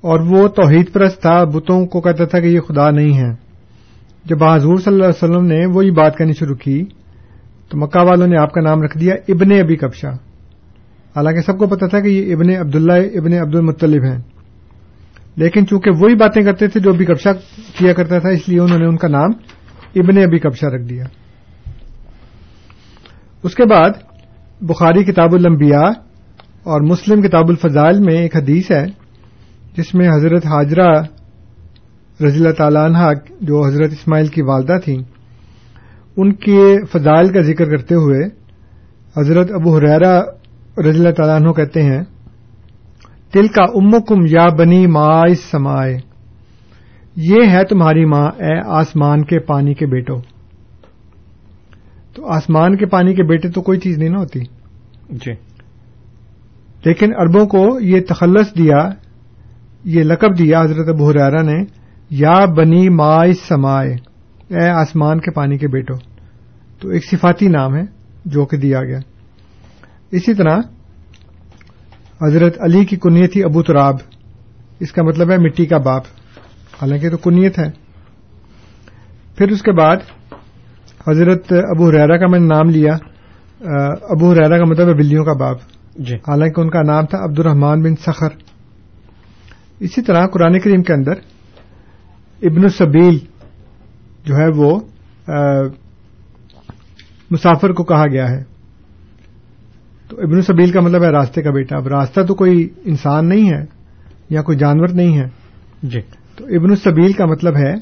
اور 0.00 0.20
وہ 0.20 0.48
توحید 0.48 0.92
پرست 0.92 1.20
تھا، 1.20 1.44
بتوں 1.44 1.86
کو 1.86 2.00
کہتا 2.00 2.24
تھا 2.24 2.40
کہ 2.40 2.46
یہ 2.46 2.60
خدا 2.60 2.90
نہیں 2.90 3.18
ہے۔ 3.18 3.34
جب 4.24 4.44
حضور 4.44 4.76
صلی 4.76 4.94
اللہ 4.94 5.04
علیہ 5.04 5.24
وسلم 5.24 5.46
نے 5.46 5.66
وہی 5.66 5.90
بات 5.90 6.16
کرنی 6.16 6.32
شروع 6.32 6.56
کی، 6.56 6.84
تو 7.68 7.78
مکہ 7.78 8.04
والوں 8.04 8.26
نے 8.26 8.36
آپ 8.38 8.52
کا 8.52 8.60
نام 8.60 8.82
رکھ 8.82 8.98
دیا 8.98 9.14
ابن 9.28 9.52
ابی 9.52 9.76
کبشا 9.76 10.10
حالانکہ 11.16 11.40
سب 11.40 11.58
کو 11.58 11.66
پتا 11.66 11.86
تھا 11.86 12.00
کہ 12.00 12.08
یہ 12.08 12.34
ابن 12.34 12.50
عبداللہ 12.50 13.18
ابن 13.18 13.32
عبد 13.32 13.54
المطلب 13.54 14.04
ہیں۔ 14.04 14.18
لیکن 15.36 15.66
چونکہ 15.66 15.90
وہی 15.90 16.14
باتیں 16.14 16.42
کرتے 16.42 16.68
تھے 16.68 16.80
جو 16.80 16.90
ابھی 16.90 17.04
کبشا 17.04 17.32
کیا 17.78 17.92
کرتا 17.92 18.18
تھا، 18.18 18.28
اس 18.28 18.48
لیے 18.48 18.60
انہوں 18.60 18.78
نے 18.78 18.86
ان 18.86 18.96
کا 18.96 19.08
نام 19.08 19.30
ابن 19.94 20.18
ابی 20.18 20.38
کبشا 20.38 20.68
رکھ 20.68 20.82
دیا۔ 20.82 21.04
اس 23.42 23.54
کے 23.54 23.64
بعد 23.64 23.90
بخاری 24.60 25.02
کتاب 25.04 25.34
الانبیاء 25.34 25.88
اور 26.64 26.80
مسلم 26.80 27.22
کتاب 27.22 27.48
الفضائل 27.48 27.98
میں 28.00 28.14
ایک 28.18 28.36
حدیث 28.36 28.70
ہے، 28.70 28.84
جس 29.76 29.94
میں 29.94 30.08
حضرت 30.08 30.46
حاجرہ 30.46 30.88
رضی 32.20 32.38
اللہ 32.38 32.52
تعالی 32.58 32.78
عنہ 32.78 33.10
جو 33.40 33.64
حضرت 33.66 33.92
اسماعیل 33.92 34.26
کی 34.26 34.42
والدہ 34.42 34.78
تھیں، 34.84 34.96
ان 36.16 36.32
کے 36.44 36.62
فضائل 36.92 37.32
کا 37.32 37.40
ذکر 37.42 37.70
کرتے 37.70 37.94
ہوئے 37.94 38.22
حضرت 39.16 39.52
ابو 39.54 39.76
حریرا 39.76 40.14
رضی 40.78 40.98
اللہ 40.98 41.14
تعالیٰ 41.16 41.36
عنہ 41.40 41.52
کہتے 41.52 41.82
ہیں 41.82 42.02
تل 43.32 43.48
کا 43.48 43.62
امکم 43.80 44.24
یا 44.28 44.46
بنی 44.58 44.86
مائ 44.86 45.34
سمائے 45.50 45.96
یہ 47.28 47.50
ہے 47.52 47.64
تمہاری 47.64 48.04
ماں 48.04 48.26
اے 48.38 48.58
آسمان 48.80 49.24
کے 49.24 49.38
پانی 49.46 49.74
کے 49.74 49.86
بیٹو 49.86 50.16
تو 52.16 52.26
آسمان 52.26 52.76
کے 52.76 52.86
پانی 52.86 53.14
کے 53.14 53.22
بیٹے 53.22 53.48
تو 53.48 53.62
کوئی 53.62 53.80
چیز 53.80 53.98
نہیں 53.98 54.08
نہ 54.08 54.18
ہوتی۔ 54.18 54.40
جی۔ 55.10 55.32
لیکن 56.84 57.12
اربوں 57.18 57.46
کو 57.46 57.80
یہ 57.80 58.00
تخلص 58.08 58.58
دیا 58.58 58.88
یہ 59.84 60.02
لقب 60.02 60.38
دیا 60.38 60.62
حضرت 60.62 60.88
ابو 60.88 61.10
حرارا 61.10 61.42
نے 61.42 61.64
یا 62.10 62.44
بنی 62.44 62.88
مائ 62.88 63.32
سمائے 63.32 63.94
اے 64.48 64.68
آسمان 64.68 65.20
کے 65.20 65.30
پانی 65.30 65.58
کے 65.58 65.68
بیٹو۔ 65.68 65.94
تو 66.80 66.88
ایک 66.88 67.04
صفاتی 67.10 67.48
نام 67.48 67.76
ہے 67.76 67.82
جو 68.24 68.44
کہ 68.44 68.56
دیا 68.56 68.82
گیا۔ 68.82 68.98
اسی 70.10 70.34
طرح 70.34 70.58
حضرت 72.22 72.56
علی 72.60 72.84
کی 72.84 72.96
کنیت 72.96 73.32
تھی 73.32 73.44
ابو 73.44 73.62
تراب۔ 73.62 73.94
اس 74.80 74.92
کا 74.92 75.02
مطلب 75.02 75.30
ہے 75.30 75.38
مٹی 75.38 75.66
کا 75.66 75.78
باپ۔ 75.78 76.02
حالانکہ 76.82 77.10
تو 77.10 77.16
کنیت 77.16 77.58
ہے۔ 77.58 77.70
پھر 79.36 79.50
اس 79.50 79.62
کے 79.62 79.72
بعد 79.72 79.96
حضرت 81.08 81.52
ابو 81.52 81.88
حریرا 81.88 82.16
کا 82.16 82.26
میں 82.26 82.38
نے 82.38 82.46
نام 82.46 82.70
لیا 82.70 82.92
ابو 84.02 84.32
حریرا 84.32 84.58
کا 84.58 84.64
مطلب 84.64 84.88
ہے 84.88 84.94
بلیوں 84.94 85.24
کا 85.24 85.32
باپ۔ 85.32 85.56
جی۔ 85.96 86.14
حالانکہ 86.14 86.60
ان 86.60 86.70
کا 86.70 86.82
نام 86.82 87.06
تھا 87.06 87.18
عبد 87.24 87.38
الرحمان 87.38 87.82
بن 87.82 87.96
سخر 87.96 88.28
اسی 89.80 90.02
طرح 90.02 90.26
قرآن 90.26 90.58
کریم 90.58 90.82
کے 90.82 90.92
اندر 90.92 91.12
ابن 92.42 92.62
السبیل 92.62 93.18
جو 94.24 94.36
ہے 94.36 94.48
وہ 94.56 94.80
مسافر 97.30 97.72
کو 97.72 97.84
کہا 97.84 98.06
گیا 98.06 98.30
ہے۔ 98.30 98.42
تو 100.08 100.16
ابن 100.20 100.34
السبیل 100.34 100.70
کا 100.70 100.80
مطلب 100.80 101.02
ہے 101.02 101.10
راستے 101.10 101.42
کا 101.42 101.50
بیٹا۔ 101.50 101.76
اب 101.76 101.88
راستہ 101.88 102.20
تو 102.20 102.34
کوئی 102.34 102.68
انسان 102.84 103.28
نہیں 103.28 103.50
ہے 103.50 103.64
یا 104.30 104.42
کوئی 104.42 104.58
جانور 104.58 104.88
نہیں 104.88 105.18
ہے۔ 105.18 105.28
جی۔ 105.82 106.00
تو 106.36 106.44
ابن 106.44 106.70
السبیل 106.70 107.12
کا 107.12 107.26
مطلب 107.26 107.56
ہے 107.56 107.74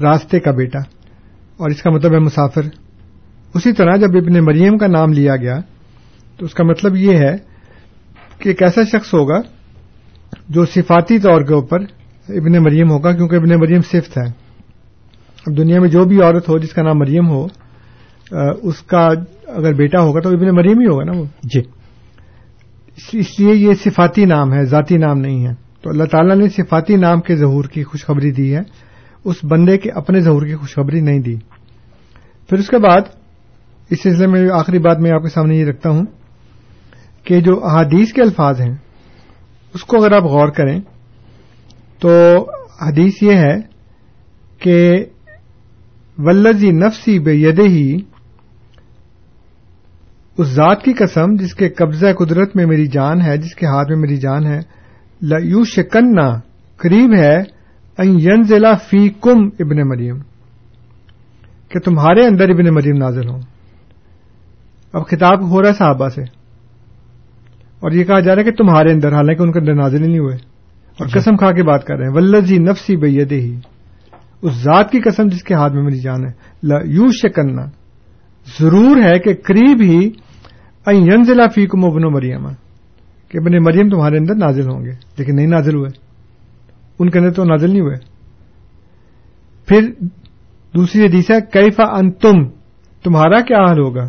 راستے 0.00 0.40
کا 0.40 0.50
بیٹا۔ 0.50 0.78
اور 1.58 1.70
اس 1.70 1.82
کا 1.82 1.90
مطلب 1.90 2.12
ہے 2.12 2.18
مسافر۔ 2.18 2.62
اسی 3.54 3.72
طرح 3.72 3.96
جب 3.96 4.16
ابن 4.16 4.44
مریم 4.44 4.78
کا 4.78 4.86
نام 4.86 5.12
لیا 5.12 5.36
گیا 5.36 5.58
تو 6.38 6.44
اس 6.46 6.54
کا 6.54 6.64
مطلب 6.64 6.96
یہ 6.96 7.16
ہے 7.16 7.36
کہ 8.38 8.48
ایک 8.48 8.62
ایسا 8.62 8.80
شخص 8.84 9.14
ہوگا 9.14 9.40
جو 10.48 10.64
صفاتی 10.64 11.18
طور 11.18 11.42
کے 11.42 11.54
اوپر 11.54 11.80
ابن 12.28 12.52
مریم 12.62 12.90
ہوگا 12.90 13.12
کیونکہ 13.12 13.36
ابن 13.36 13.48
مریم 13.48 13.80
صفت 13.80 14.18
ہے۔ 14.18 14.48
اب 15.46 15.56
دنیا 15.56 15.80
میں 15.80 15.88
جو 15.88 16.04
بھی 16.04 16.22
عورت 16.22 16.48
ہو 16.48 16.58
جس 16.58 16.72
کا 16.72 16.82
نام 16.82 16.98
مریم 16.98 17.28
ہو 17.28 17.46
اس 18.62 18.82
کا 18.82 19.08
اگر 19.46 19.74
بیٹا 19.74 20.00
ہوگا 20.00 20.20
تو 20.20 20.28
ابن 20.28 20.56
مریم 20.56 20.78
ہی 20.78 20.86
ہوگا 20.86 21.04
نا 21.04 21.12
وہ۔ 21.18 21.24
جی۔ 21.42 21.60
اس 23.18 23.40
لیے 23.40 23.54
یہ 23.54 23.74
صفاتی 23.74 24.24
نام 24.24 24.54
ہے 24.54 24.64
ذاتی 24.64 24.96
نام 24.96 25.18
نہیں 25.18 25.46
ہے۔ 25.46 25.52
تو 25.82 25.90
اللہ 25.90 26.04
تعالیٰ 26.04 26.36
نے 26.36 26.48
صفاتی 26.48 26.96
نام 26.96 27.20
کے 27.20 27.36
ظہور 27.36 27.64
کی 27.64 27.84
خوشخبری 27.84 28.30
دی 28.30 28.54
ہے۔ 28.54 28.87
اس 29.24 29.36
بندے 29.44 29.78
کے 29.78 29.90
اپنے 29.90 30.20
ظہور 30.20 30.46
کی 30.46 30.54
خوشخبری 30.54 31.00
نہیں 31.00 31.18
دی۔ 31.18 31.36
پھر 32.48 32.58
اس 32.58 32.68
کے 32.68 32.78
بعد 32.78 33.00
اس 33.90 34.02
سلسلے 34.02 34.26
میں 34.26 34.50
آخری 34.52 34.78
بات 34.78 34.98
میں 34.98 35.10
آپ 35.10 35.22
کے 35.22 35.28
سامنے 35.28 35.56
یہ 35.56 35.64
رکھتا 35.64 35.90
ہوں 35.90 36.04
کہ 37.24 37.40
جو 37.40 37.64
احادیث 37.64 38.12
کے 38.12 38.22
الفاظ 38.22 38.60
ہیں، 38.60 38.76
اس 39.74 39.84
کو 39.84 40.04
اگر 40.04 40.12
آپ 40.12 40.22
غور 40.22 40.48
کریں 40.48 40.80
تو 41.98 42.10
حدیث 42.82 43.22
یہ 43.22 43.34
ہے 43.34 43.56
کہ 44.58 45.04
ولزی 46.18 46.70
نفسی 46.70 47.18
بے 47.18 47.34
ید 47.34 47.58
ہی 47.58 47.98
اس 50.38 50.46
ذات 50.46 50.82
کی 50.82 50.92
قسم 50.92 51.34
جس 51.34 51.54
کے 51.54 51.68
قبضہ 51.68 52.06
قدرت 52.18 52.56
میں 52.56 52.66
میری 52.66 52.86
جان 52.86 53.22
ہے، 53.22 53.36
جس 53.36 53.54
کے 53.54 53.66
ہاتھ 53.66 53.88
میں 53.88 53.98
میری 53.98 54.16
جان 54.16 54.46
ہے 54.46 54.58
یو 55.42 55.64
شکننا 55.64 56.40
قریب 56.76 57.14
ہے 57.18 57.57
ین 58.04 58.42
ضلع 58.42 58.74
فی 58.74 59.08
کم 59.08 59.46
ابن 59.58 59.88
مریم 59.88 60.18
کہ 61.68 61.78
تمہارے 61.78 62.26
اندر 62.26 62.48
ابن 62.48 62.74
مریم 62.74 62.96
نازل 62.96 63.28
ہوں۔ 63.28 63.40
اب 64.92 65.06
خطاب 65.06 65.50
ہو 65.50 65.62
رہا 65.62 65.68
ہے 65.68 65.74
صحابہ 65.74 66.08
سے 66.08 66.22
اور 67.80 67.90
یہ 67.90 68.04
کہا 68.04 68.20
جا 68.20 68.34
رہا 68.34 68.42
ہے 68.42 68.50
کہ 68.50 68.52
تمہارے 68.52 68.92
اندر 68.92 69.12
حالانکہ 69.12 69.42
ان 69.42 69.52
کے 69.52 69.58
اندر 69.58 69.74
نازل 69.74 70.02
ہی 70.02 70.08
نہیں 70.08 70.18
ہوئے۔ 70.18 70.36
اور 71.00 71.06
قسم 71.12 71.36
کھا 71.36 71.52
کے 71.52 71.62
بات 71.62 71.84
کر 71.84 71.96
رہے 71.96 72.06
ہیں 72.06 72.14
ولزی 72.14 72.58
نفسی 72.58 72.96
بید 72.96 73.32
ہی 73.32 73.56
اس 74.42 74.52
ذات 74.52 74.90
کی 74.90 75.00
قسم 75.00 75.28
جس 75.28 75.42
کے 75.42 75.54
ہاتھ 75.54 75.72
میں 75.72 75.82
میری 75.82 76.00
جان 76.00 76.24
ہے۔ 76.24 76.30
یو 76.84 77.08
شکننا 77.12 77.64
ضرور 78.60 78.96
ہے 79.02 79.18
کہ 79.18 79.34
قریب 79.44 79.80
ہی 79.80 80.10
این 80.86 81.24
ضلع 81.24 81.46
فی 81.46 81.66
کم 81.66 81.84
ابن 81.84 82.02
مریم 82.02 82.48
کہ 83.28 83.38
ابن 83.38 83.64
مریم 83.64 83.88
تمہارے 83.88 84.18
اندر 84.18 84.34
نازل 84.34 84.70
ہوں 84.70 84.84
گے 84.84 84.92
لیکن 85.18 85.36
نہیں 85.36 85.46
نازل 85.46 85.74
ہوئے۔ 85.74 86.07
ان 86.98 87.10
کے 87.10 87.18
اندر 87.18 87.30
تو 87.30 87.44
نازل 87.44 87.70
نہیں 87.70 87.80
ہوئے۔ 87.80 87.96
پھر 89.66 89.92
دوسری 90.74 91.06
حدیث 91.06 91.30
ہے 91.30 91.36
کیفا 91.52 91.84
ان 91.84 92.10
تم 92.10 92.48
تمہارا 93.02 93.40
کیا 93.40 93.56
حال 93.56 93.78
ہوگا؟ 93.78 94.08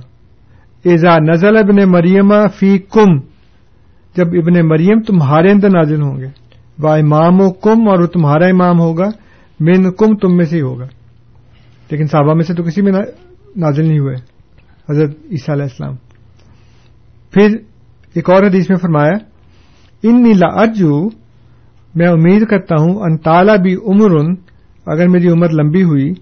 ایزا 0.83 1.17
نزل 1.17 1.57
ابن 1.57 1.91
مریم 1.91 2.33
فی 2.47 2.77
کم 2.77 3.17
جب 4.15 4.27
ابن 4.27 4.67
مریم 4.67 4.99
تمہارے 4.99 5.51
اندر 5.51 5.69
نازل 5.69 6.01
ہوں 6.01 6.17
گے 6.17 6.27
وہ 6.79 6.89
امام 6.89 7.41
و 7.41 7.51
کم 7.51 7.89
اور 7.89 7.99
وہ 7.99 8.05
تمہارا 8.05 8.45
امام 8.45 8.79
ہوگا 8.79 9.05
من 9.59 9.91
کم 9.91 10.15
تم 10.15 10.37
میں 10.37 10.45
سے 10.45 10.55
ہی 10.55 10.61
ہوگا۔ 10.61 10.85
لیکن 11.91 12.07
صحابہ 12.07 12.33
میں 12.33 12.43
سے 12.43 12.53
تو 12.53 12.63
کسی 12.63 12.81
میں 12.81 12.91
نازل 13.55 13.85
نہیں 13.85 13.99
ہوئے۔ 13.99 14.15
حضرت 14.89 15.09
عیسیٰ 15.31 15.55
علیہ 15.55 15.63
السلام۔ 15.63 15.95
پھر 17.31 17.57
ایک 18.13 18.29
اور 18.29 18.43
حدیث 18.43 18.69
میں 18.69 18.77
فرمایا 18.77 19.13
ان 20.03 20.23
نیلا 20.23 20.47
ارجو 20.47 21.09
میں 21.99 22.07
امید 22.07 22.45
کرتا 22.45 22.75
ہوں 22.79 22.99
ان 22.99 23.17
تالا 23.17 23.55
بھی 23.55 23.75
عمر 23.75 24.11
اگر 24.85 25.07
میری 25.07 25.27
عمر 25.27 25.49
لمبی 25.49 25.83
ہوئی 25.83 26.13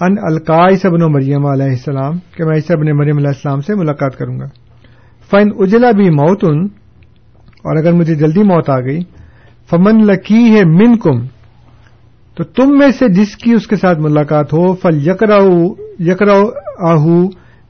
ان 0.00 0.14
القائی 0.22 0.76
سبن 0.76 1.02
و 1.02 1.08
مریم 1.08 1.46
علیہ 1.46 1.66
السلام 1.66 2.18
کہ 2.36 2.44
میں 2.44 2.56
عیسیٰ 2.56 2.76
ابن 2.76 2.96
مریم 2.96 3.16
علیہ 3.16 3.28
السلام 3.28 3.60
سے 3.60 3.74
ملاقات 3.74 4.18
کروں 4.18 4.40
گا۔ 4.40 4.46
فن 5.30 5.48
اجلا 5.58 5.90
بھی 5.90 6.10
موتن 6.10 6.64
اور 7.64 7.76
اگر 7.76 7.92
مجھے 7.92 8.14
جلدی 8.14 8.42
موت 8.42 8.70
آ 8.70 8.80
گئی 8.80 9.00
فمن 9.70 10.06
لکی 10.06 10.54
ہے 10.54 10.64
من 10.64 10.96
کم 10.96 11.26
تو 12.36 12.44
تم 12.44 12.78
میں 12.78 12.90
سے 12.98 13.08
جس 13.08 13.36
کی 13.36 13.52
اس 13.52 13.66
کے 13.66 13.76
ساتھ 13.76 13.98
ملاقات 13.98 14.52
ہو 14.52 14.74
فل 14.74 15.06
یکرا 15.06 16.38
آہو 16.90 17.26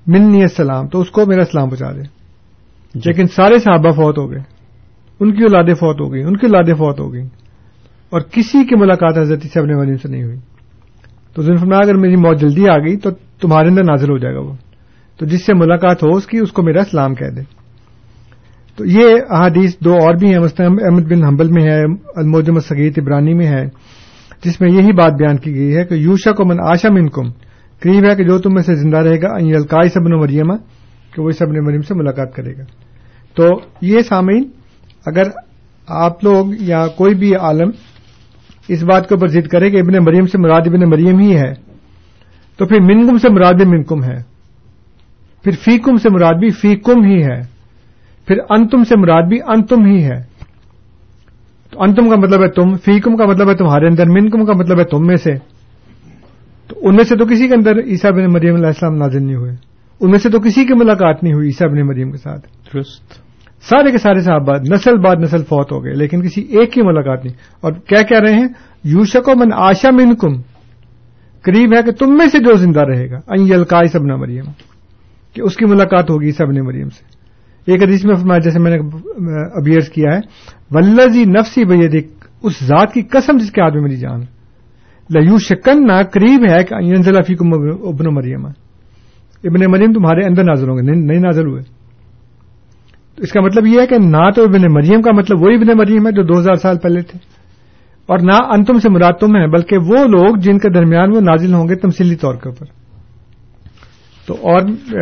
منی 0.06 0.42
السلام 0.42 0.88
تو 0.88 1.00
اس 1.00 1.10
کو 1.10 1.26
میرا 1.26 1.44
سلام 1.44 1.68
پہنچا 1.68 1.92
دے۔ 1.92 2.02
لیکن 2.94 3.26
سارے 3.26 3.58
صحابہ 3.58 3.90
فوت 3.90 4.18
ہو 4.18 4.30
گئے۔ 4.30 4.40
ان 5.20 5.32
کی 5.36 5.42
اولادیں 5.42 5.74
فوت 5.74 6.00
ہو 6.00 6.12
گئی 6.12 6.22
ان 6.22 6.36
کی 6.36 6.46
اولادیں 6.46 6.74
فوت 6.74 7.00
ہو 7.00 7.12
گئی 7.12 7.22
اور 8.10 8.20
کسی 8.20 8.64
کی 8.64 8.76
ملاقات 8.76 9.18
حضرت 9.18 9.42
سے 9.42 9.60
اپنے 9.60 9.74
مریم 9.74 9.96
سے 9.96 10.08
نہیں 10.08 10.24
ہوئی۔ 10.24 10.36
تو 11.34 11.42
ذنفرما 11.42 11.76
اگر 11.76 11.94
میری 11.94 12.16
موت 12.16 12.40
جلدی 12.40 12.68
آ 12.68 12.78
گئی 12.78 12.96
تو 12.96 13.10
تمہارے 13.10 13.68
اندر 13.68 13.84
نازل 13.84 14.10
ہو 14.10 14.18
جائے 14.18 14.34
گا 14.34 14.40
وہ۔ 14.40 14.52
تو 15.18 15.26
جس 15.26 15.46
سے 15.46 15.54
ملاقات 15.54 16.02
ہو، 16.02 16.16
اس 16.16 16.26
کی، 16.26 16.38
اس 16.38 16.52
کو 16.52 16.62
میرا 16.62 16.84
سلام 16.90 17.14
کہہ 17.14 17.26
دے۔ 17.26 17.40
تو 18.76 18.84
یہ 18.84 19.16
احادیث 19.30 19.76
دو 19.78 19.94
اور 19.94 20.14
بھی 20.14 20.32
ہیں۔ 20.32 20.38
مسلم 20.38 20.72
احمد 20.72 21.02
بن 21.02 21.24
حنبل 21.24 21.48
میں 21.48 21.62
ہے، 21.62 21.82
الموجم 22.16 22.58
سگیت 22.58 22.98
ابرانی 22.98 23.34
میں 23.34 23.46
ہے، 23.46 23.66
جس 24.44 24.60
میں 24.60 24.70
یہی 24.70 24.92
بات 24.92 25.12
بیان 25.12 25.36
کی 25.36 25.54
گئی 25.54 25.76
ہے 25.76 25.84
کہ 25.84 25.94
یوشا 25.94 26.32
کو 26.32 26.44
من 26.44 26.56
آشا 26.60 26.88
من 26.92 27.08
کم 27.08 27.30
قریب 27.80 28.04
ہے 28.10 28.16
کہ 28.16 28.24
جو 28.24 28.38
تم 28.38 28.54
میں 28.54 28.62
سے 28.62 28.74
زندہ 28.74 28.96
رہے 28.96 29.22
گا 29.22 29.34
القائی 29.34 29.88
سبن 29.88 30.20
مریم 30.20 30.56
کہ 31.14 31.22
وہ 31.22 31.30
سبن 31.30 31.64
مریم 31.64 31.82
سے 31.82 31.94
ملاقات 31.94 32.34
کرے 32.34 32.52
گا۔ 32.58 32.62
تو 33.34 33.48
یہ 33.80 34.00
سامعین، 34.00 34.44
اگر 35.06 35.22
آپ 35.86 36.24
لوگ 36.24 36.46
یا 36.60 36.86
کوئی 36.86 37.14
بھی 37.14 37.34
عالم 37.34 37.70
اس 38.72 38.82
بات 38.82 39.08
کے 39.08 39.14
اوپر 39.14 39.26
ضد 39.26 39.48
کرے 39.48 39.70
کہ 39.70 39.76
ابن 39.76 40.04
مریم 40.04 40.26
سے 40.26 40.38
مراد 40.38 40.60
ابن 40.66 40.90
مریم 40.90 41.18
ہی 41.18 41.36
ہے۔ 41.36 41.52
تو 42.58 42.66
پھر 42.66 42.80
منکم 42.80 43.18
سے 43.18 43.28
مراد 43.28 43.52
بھی 43.52 43.64
منکم 43.64 44.04
ہے۔ 44.04 44.16
پھر 45.44 45.52
فی 45.52 45.78
کم 45.78 45.96
سے 45.96 46.08
مراد 46.10 46.34
بھی 46.34 46.50
فی 46.50 46.76
کم 46.76 47.04
ہی 47.04 47.22
ہے۔ 47.22 47.40
پھر 48.26 48.36
انتم 48.50 48.84
سے 48.84 48.94
مراد 48.96 49.22
بھی 49.22 49.38
انتم 49.46 49.84
ہی 49.84 50.04
ہے۔ 50.04 50.30
تو 51.70 51.82
انتم 51.82 52.08
کا 52.08 52.16
مطلب 52.16 52.42
ہے 52.42 52.48
تم، 52.48 52.76
فیکم 52.76 53.16
کا 53.16 53.24
مطلب 53.24 53.50
ہے 53.50 53.54
تمہارے 53.54 53.86
اندر، 53.86 54.06
منکم 54.06 54.44
کا 54.44 54.52
مطلب 54.52 54.78
ہے 54.78 54.84
تم 54.84 55.06
میں 55.06 55.16
سے۔ 55.16 55.34
تو 56.66 56.76
ان 56.82 56.96
میں 56.96 57.04
سے 57.04 57.16
تو 57.16 57.24
کسی 57.24 57.48
کے 57.48 57.54
اندر 57.54 57.76
عیسیٰ 57.78 58.10
بن 58.10 58.32
مریم 58.32 58.54
علیہ 58.54 58.66
السلام 58.66 58.96
نازل 58.96 59.22
نہیں 59.22 59.36
ہوئے۔ 59.36 59.52
ان 60.00 60.10
میں 60.10 60.18
سے 60.18 60.30
تو 60.30 60.40
کسی 60.40 60.64
کی 60.64 60.74
ملاقات 60.74 61.22
نہیں 61.22 61.34
ہوئی 61.34 61.46
عیسیٰ 61.46 61.68
بن 61.68 61.86
مریم 61.86 62.10
کے 62.10 62.16
ساتھ۔ 62.16 62.46
درست۔ 62.74 63.29
سارے 63.68 63.90
کے 63.90 63.98
سارے 63.98 64.20
صحابہ 64.20 64.52
نسل 64.72 64.98
بعد 64.98 65.16
نسل 65.16 65.38
فوت 65.38 65.72
ہو 65.72 65.84
گئے، 65.84 65.92
لیکن 65.92 66.22
کسی 66.22 66.40
ایک 66.40 66.72
کی 66.72 66.82
ملاقات 66.82 67.24
نہیں۔ 67.24 67.36
اور 67.60 67.72
کیا 67.72 68.02
کہہ 68.02 68.20
رہے 68.20 68.34
ہیں؟ 68.34 68.48
یوشک 68.84 69.28
و 69.28 69.32
من 69.38 69.52
آشا 69.52 69.90
منکم۔ 69.90 70.40
قریب 71.42 71.76
ہے 71.76 71.82
کہ 71.82 71.92
تم 71.92 72.16
میں 72.16 72.26
سے 72.26 72.38
جو 72.38 72.56
زندہ 72.56 72.80
رہے 72.80 73.10
گا۔ 73.10 73.16
این 73.16 73.52
القائی 73.52 73.88
سبنا 73.88 74.16
مریم۔ 74.16 74.44
کہ 75.34 75.42
اس 75.42 75.56
کی 75.56 75.64
ملاقات 75.64 76.10
ہوگی 76.10 76.32
سبن 76.32 76.64
مریم 76.64 76.88
سے۔ 76.88 77.20
ایک 77.72 77.82
حدیث 77.82 78.04
میں 78.04 78.14
فرمایا، 78.14 78.38
جیسے 78.38 78.58
میں 78.58 78.70
نے 78.70 78.78
ابیئرز 79.54 79.88
کیا 79.88 80.14
ہے 80.14 80.20
ولزی 80.70 81.24
نفسی 81.24 81.64
بید 81.64 82.08
اس 82.42 82.52
ذات 82.64 82.92
کی 82.92 83.02
قسم 83.02 83.36
جس 83.36 83.50
کے 83.50 83.60
ہاتھ 83.60 83.74
میں 83.74 83.82
میری 83.82 83.96
جان۔ 83.96 84.20
لیو 85.10 85.38
شکن 85.38 85.86
نہ 85.86 86.02
قریب 86.12 86.44
ہے 86.50 86.64
کہ 86.64 86.74
ابن 87.88 88.14
مریم۔ 88.14 88.46
ابن 89.44 89.70
مریم 89.70 89.92
تمہارے 89.92 90.24
اندر 90.24 90.44
نازل 90.44 90.68
ہوں 90.68 90.76
گے 90.76 90.82
نہیں 90.82 91.18
نازل 91.18 91.46
ہوئے۔ 91.46 91.79
اس 93.20 93.32
کا 93.32 93.40
مطلب 93.40 93.66
یہ 93.66 93.80
ہے 93.80 93.86
کہ 93.86 93.96
نہ 93.98 94.30
تو 94.36 94.42
ابن 94.42 94.62
مریم 94.72 95.02
کا 95.02 95.10
مطلب 95.12 95.42
وہی 95.42 95.54
ابن 95.54 95.78
مریم 95.78 96.06
ہے 96.06 96.12
جو 96.12 96.22
دو 96.22 96.40
ہزار 96.40 96.54
سال 96.54 96.78
پہلے 96.78 97.00
تھے۔ 97.02 97.18
اور 98.06 98.18
نہ 98.18 98.32
انتم 98.32 98.78
سے 98.78 98.90
مراد 98.90 99.12
تم 99.20 99.36
ہے 99.36 99.48
بلکہ 99.48 99.76
وہ 99.78 100.04
لوگ 100.04 100.36
جن 100.36 100.58
کے 100.58 100.72
درمیان 100.72 101.14
وہ 101.14 101.20
نازل 101.20 101.54
ہوں 101.54 101.68
گے 101.68 101.74
تمثیلی 101.74 102.14
طور 102.14 102.34
کے 102.34 102.48
اوپر۔ 102.48 102.66
تو 104.26 104.34
اور 104.34 104.60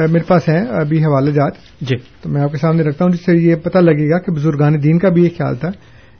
میرے 0.08 0.26
پاس 0.26 0.48
ہیں 0.48 0.66
ابھی 0.66 1.04
حوالے 1.04 1.32
جات۔ 1.32 1.52
جی۔ 1.80 1.96
تو 2.22 2.28
میں 2.28 2.42
آپ 2.42 2.50
کے 2.50 2.58
سامنے 2.58 2.82
رکھتا 2.82 3.04
ہوں 3.04 3.12
جس 3.12 3.24
سے 3.24 3.36
یہ 3.36 3.54
پتہ 3.54 3.78
لگے 3.78 4.10
گا 4.10 4.18
کہ 4.18 4.32
بزرگان 4.32 4.82
دین 4.82 4.98
کا 4.98 5.08
بھی 5.08 5.24
یہ 5.24 5.28
خیال 5.28 5.56
تھا 5.56 5.68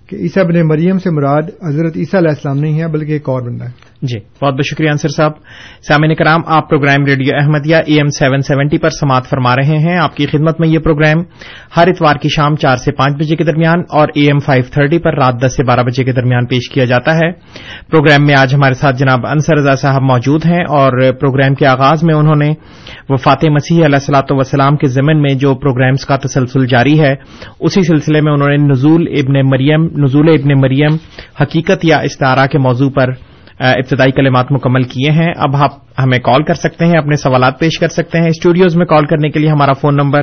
کہ 0.07 0.17
عیسیٰ 0.17 0.45
بن 0.45 0.69
مریم 0.69 0.99
سے 0.99 1.11
مراد 1.11 1.43
حضرت 1.69 1.97
عیسیٰ 1.97 2.21
علیہ 2.21 2.31
السلام 2.31 2.59
نہیں 2.59 2.81
ہے 2.81 2.89
بلکہ 2.89 3.13
ایک 3.13 3.29
اور 3.29 3.43
بندہ 3.43 3.65
ہے۔ 3.65 3.88
جی 4.03 4.19
بہت 4.19 4.55
بہت 4.55 4.67
شکریہ 4.67 4.91
انصر 4.91 5.09
صاحب۔ 5.09 5.33
سامعین 5.89 6.15
کرام، 6.15 6.41
آپ 6.47 6.71
programme 6.71 7.05
radio 7.05 7.35
Ahmadiyya 7.37 7.77
A 7.77 7.95
M 7.95 8.07
seven 8.19 8.41
seventy 8.41 8.79
پر 8.79 8.91
سماعت 8.91 9.27
فرما 9.27 9.57
رہے 9.57 9.79
ہیں۔ 9.79 9.99
آپ 9.99 10.17
کی 10.17 10.27
خدمت 10.27 10.61
میں 10.61 10.69
یہ 10.69 10.79
پروگرام 10.79 11.23
ہر 11.77 11.89
اتوار 11.89 12.15
کی 12.15 12.29
شام 12.29 12.57
چار 12.57 12.77
سے 12.77 12.93
پانچ 12.93 13.17
بجے 13.17 13.37
کے 13.37 13.45
درمیان 13.45 13.81
اور 13.91 14.09
اے 14.15 14.23
ایم 14.23 14.39
فائیو 14.39 14.65
تھرٹی 14.73 14.99
پر 14.99 15.15
رات 15.15 15.35
دس 15.47 15.57
سے 15.57 15.65
بارہ 15.65 15.81
بجے 15.81 16.05
کے 16.05 16.13
درمیان 16.13 16.47
پیش 16.47 16.69
کیا 16.71 16.85
جاتا 16.85 17.17
ہے۔ 17.17 17.33
پروگرام 17.91 18.27
میں 18.27 18.35
آج 18.35 18.55
ہمارے 18.55 18.75
ساتھ 18.75 18.97
جناب 18.97 19.27
انصر 19.27 19.57
رضا 19.57 19.75
صاحب 19.75 20.03
موجود 20.03 20.47
ہیں 20.47 20.63
اور 20.69 21.13
پروگرام 21.13 21.55
کے 21.55 21.67
آغاز 21.67 22.05
میں 22.05 22.15
انہوں 22.15 22.37
نے 22.37 22.53
وفات 23.09 23.45
مسیح 23.45 23.77
علیہ 23.77 23.95
السلاۃ 23.95 24.31
وسلام 24.31 24.77
کے 24.77 24.87
ضمن 24.87 25.23
میں 25.23 25.35
جو 25.35 25.55
پروگرامز 25.55 26.07
کا 26.07 26.17
تسلسل 26.17 26.67
جاری 26.67 27.01
ہے، 27.01 27.15
اسی 27.61 27.83
سلسلے 27.83 28.21
میں 28.21 28.33
انہوں 28.33 28.49
نے 28.49 28.57
نزول 28.57 29.07
ابن 29.11 29.49
مریم، 29.49 29.85
نزول 30.05 30.29
ابن 30.29 30.61
مریم 30.61 30.97
حقیقت 31.43 31.85
یا 31.85 31.97
استعارہ 31.97 32.47
کے 32.47 32.59
موضوع 32.59 32.91
پر 32.91 33.11
ابتدائی 33.59 34.13
کلمات 34.13 34.53
مکمل 34.53 34.83
کیے 34.83 35.11
ہیں۔ 35.11 35.33
اب 35.37 35.57
آپ 35.57 35.71
ہمیں 35.99 36.19
کال 36.19 36.45
کر 36.45 36.55
سکتے 36.55 36.87
ہیں، 36.87 36.99
اپنے 36.99 37.17
سوالات 37.17 37.59
پیش 37.59 37.79
کر 37.79 37.89
سکتے 37.89 38.19
ہیں۔ 38.19 38.27
اسٹوڈیوز 38.27 38.77
میں 38.77 38.87
کال 38.87 39.07
کرنے 39.07 39.31
کے 39.31 39.39
لیے 39.39 39.51
ہمارا 39.51 39.73
phone 39.73 39.97
number 39.97 40.23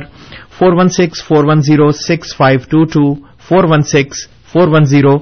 four 0.58 0.72
one 0.72 0.88
six 0.88 1.24
four 1.24 1.44
one 1.44 1.60
zero 1.60 1.90
six 1.90 2.36
five 2.36 2.58
two 2.70 2.84
two, 2.84 3.14
four 3.14 3.64
one 3.64 3.82
six 3.82 4.28
four 4.52 4.68
one 4.68 4.84
zero 4.84 5.18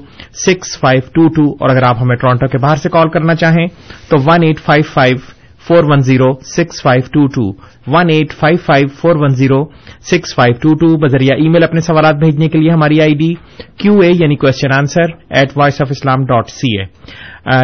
six 0.46 0.78
five 0.80 1.00
two 1.14 1.28
two. 1.28 1.50
اور 1.50 1.70
اگر 1.70 1.82
آپ 1.88 1.96
ہمیں 2.02 2.16
ٹورانٹو 2.16 2.46
کے 2.46 2.58
باہر 2.58 2.76
سے 2.76 2.88
کال 2.88 3.08
کرنا 3.08 3.34
چاہیں 3.34 3.66
تو 4.08 4.16
one 4.20 4.42
eight 4.42 4.60
five 4.60 4.82
five 4.94 5.16
four 5.68 5.84
one 5.84 6.00
zero 6.00 6.32
six 6.46 6.82
five 6.82 7.02
two 7.12 7.26
two 7.26 7.44
one 7.86 8.10
eight 8.10 8.32
five 8.40 8.56
five 8.66 8.88
four 9.00 9.16
one 9.16 9.34
zero 9.34 9.64
six 10.10 10.34
five 10.34 10.54
two 10.62 10.74
two 10.74 10.96
بذریعہ 10.96 11.36
ای 11.36 11.48
میل 11.48 11.62
اپنے 11.62 11.80
سوالات 11.80 12.14
بھیجنے 12.14 12.48
کے 12.48 12.58
لیے 12.58 12.70
ہماری 12.70 13.00
آئی 13.00 13.14
ڈی 13.14 13.32
کیو 13.76 13.98
اے 13.98 14.10
یعنی 14.14 14.36
question 14.36 14.74
answer 14.78 15.14
at 15.30 15.56
Voice 15.56 15.80
of 15.80 15.88
Islam 15.90 16.24
dot 16.24 16.50
C 16.50 16.76
A 16.80 16.84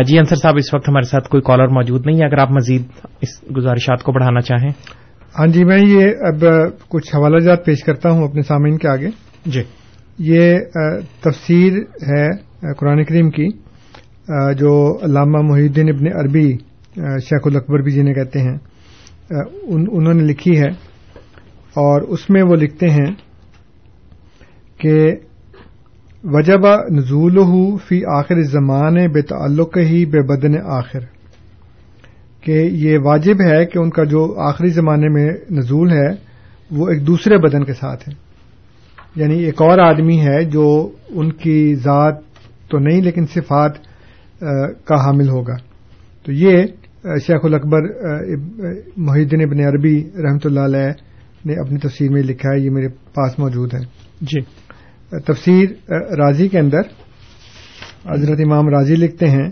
جی 0.02 0.18
انصر 0.18 0.36
صاحب 0.36 0.56
اس 0.56 0.74
وقت 0.74 0.88
ہمارے 0.88 1.08
ساتھ 1.08 1.28
کوئی 1.28 1.42
کالر 1.42 1.68
موجود 1.68 2.06
نہیں 2.06 2.20
ہے 2.20 2.26
اگر 2.26 2.38
آپ 2.38 2.50
مزید 2.50 2.82
اس 3.20 3.42
گزارشات 3.56 4.02
کو 4.02 4.12
بڑھانا 4.12 4.40
چاہیں۔ 4.40 4.70
ہاں 5.38 5.46
جی 5.46 5.64
میں 5.64 5.78
یہ 5.78 6.06
اب 6.28 6.44
کچھ 6.88 7.14
حوالہ 7.14 7.38
جات 7.38 7.64
پیش 7.64 7.84
کرتا 7.84 8.10
ہوں 8.10 8.28
اپنے 8.28 8.42
سامعین 8.42 8.78
کے 8.78 8.88
آگے۔ 8.88 9.08
جی۔ 9.46 9.62
یہ 10.18 10.58
تفسیر 11.22 11.72
ہے 12.08 12.26
قرآن 12.74 13.04
کریم 13.04 13.30
کی 13.30 13.48
جو 14.58 14.72
علامہ 15.04 15.40
محی 15.42 15.62
الدین 15.62 15.88
ابن 15.88 16.06
عربی 16.20 16.48
شیخ 16.96 17.40
الاکبر 17.44 17.78
بھی 17.78 17.92
جنہیں 17.92 18.14
کہتے 18.14 18.38
ہیں 18.38 18.56
انہوں 19.62 20.14
نے 20.14 20.22
لکھی 20.22 20.58
ہے 20.58 20.68
اور 21.76 22.02
اس 22.02 22.30
میں 22.30 22.42
وہ 22.42 22.56
لکھتے 22.56 22.88
ہیں 22.90 23.12
کہ 24.78 25.16
وجب 26.24 26.66
نزول 26.90 27.38
فی 27.88 28.04
آخر 28.04 28.40
زمان 28.42 28.94
بے 29.12 29.22
تعلق 29.22 29.76
ہی 29.78 30.04
بے 30.06 30.22
بدن 30.22 30.58
آخر، 30.64 31.00
کہ 32.40 32.68
یہ 32.72 32.98
واجب 32.98 33.40
ہے 33.40 33.64
کہ 33.66 33.78
ان 33.78 33.90
کا 33.90 34.04
جو 34.04 34.40
آخری 34.40 34.68
زمانے 34.68 35.08
میں 35.08 35.28
نزول 35.50 35.92
ہے، 35.92 36.10
وہ 36.70 36.88
ایک 36.88 37.06
دوسرے 37.06 37.38
بدن 37.38 37.64
کے 37.64 37.72
ساتھ 37.72 38.08
ہے۔ 38.08 38.14
یعنی 39.16 39.38
ایک 39.44 39.62
اور 39.62 39.78
آدمی 39.78 40.20
ہے 40.20 40.44
جو 40.44 40.90
ان 41.08 41.32
کی 41.32 41.74
ذات 41.74 42.14
تو 42.70 42.78
نہیں، 42.78 43.02
لیکن 43.02 43.26
صفات 43.26 43.72
کا 44.84 45.04
حامل 45.06 45.28
ہوگا۔ 45.28 45.56
تو 46.24 46.32
یہ 46.32 46.62
شیخ 47.04 47.44
الاکبر 47.44 47.82
محدین 48.96 49.42
ابن 49.42 49.60
عربی 49.60 50.04
رحمۃ 50.04 50.44
اللہ 50.44 50.60
علیہ 50.60 50.90
نے 51.44 51.52
اپنی 51.52 51.78
تفسیر 51.78 52.10
میں 52.10 52.22
لکھا 52.22 52.52
ہے 52.52 52.60
یہ 52.60 52.70
میرے 52.70 52.88
پاس 52.88 53.38
موجود 53.38 53.74
ہے۔ 53.74 53.80
جی۔ 54.20 54.40
تفسیر 55.26 55.92
راضی 56.18 56.48
کے 56.48 56.58
اندر 56.58 56.80
حضرت 58.06 58.40
امام 58.44 58.68
راضی 58.68 58.94
لکھتے 58.94 59.26
ہیں 59.26 59.48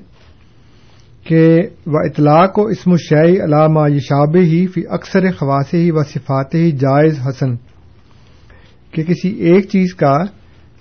کہ 1.25 1.59
و 1.87 1.97
اطلاق 1.97 2.59
و 2.59 2.67
اسم 2.67 2.91
الشعی 2.91 3.41
علامہ 3.41 3.91
یشاب 3.91 4.37
ہی 4.37 4.67
فی 4.67 4.83
اکثر 4.89 5.31
خواص 5.31 5.75
ہی 5.75 5.91
و 5.91 6.03
صفات 6.03 6.55
ہی 6.55 6.71
جائز 6.73 7.19
حسن 7.29 7.57
کہ 8.91 9.03
کسی 9.03 9.29
ایک 9.29 9.69
چیز 9.69 9.95
کا 9.95 10.17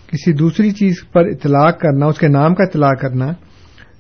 کسی 0.08 0.34
دوسری 0.34 0.72
چیز 0.72 0.96
پر 1.12 1.26
اطلاق 1.26 1.80
کرنا 1.80 2.06
اس 2.06 2.18
کے 2.18 2.28
نام 2.28 2.56
کا 2.56 2.64
اطلاع 2.64 2.94
کرنا 2.94 3.26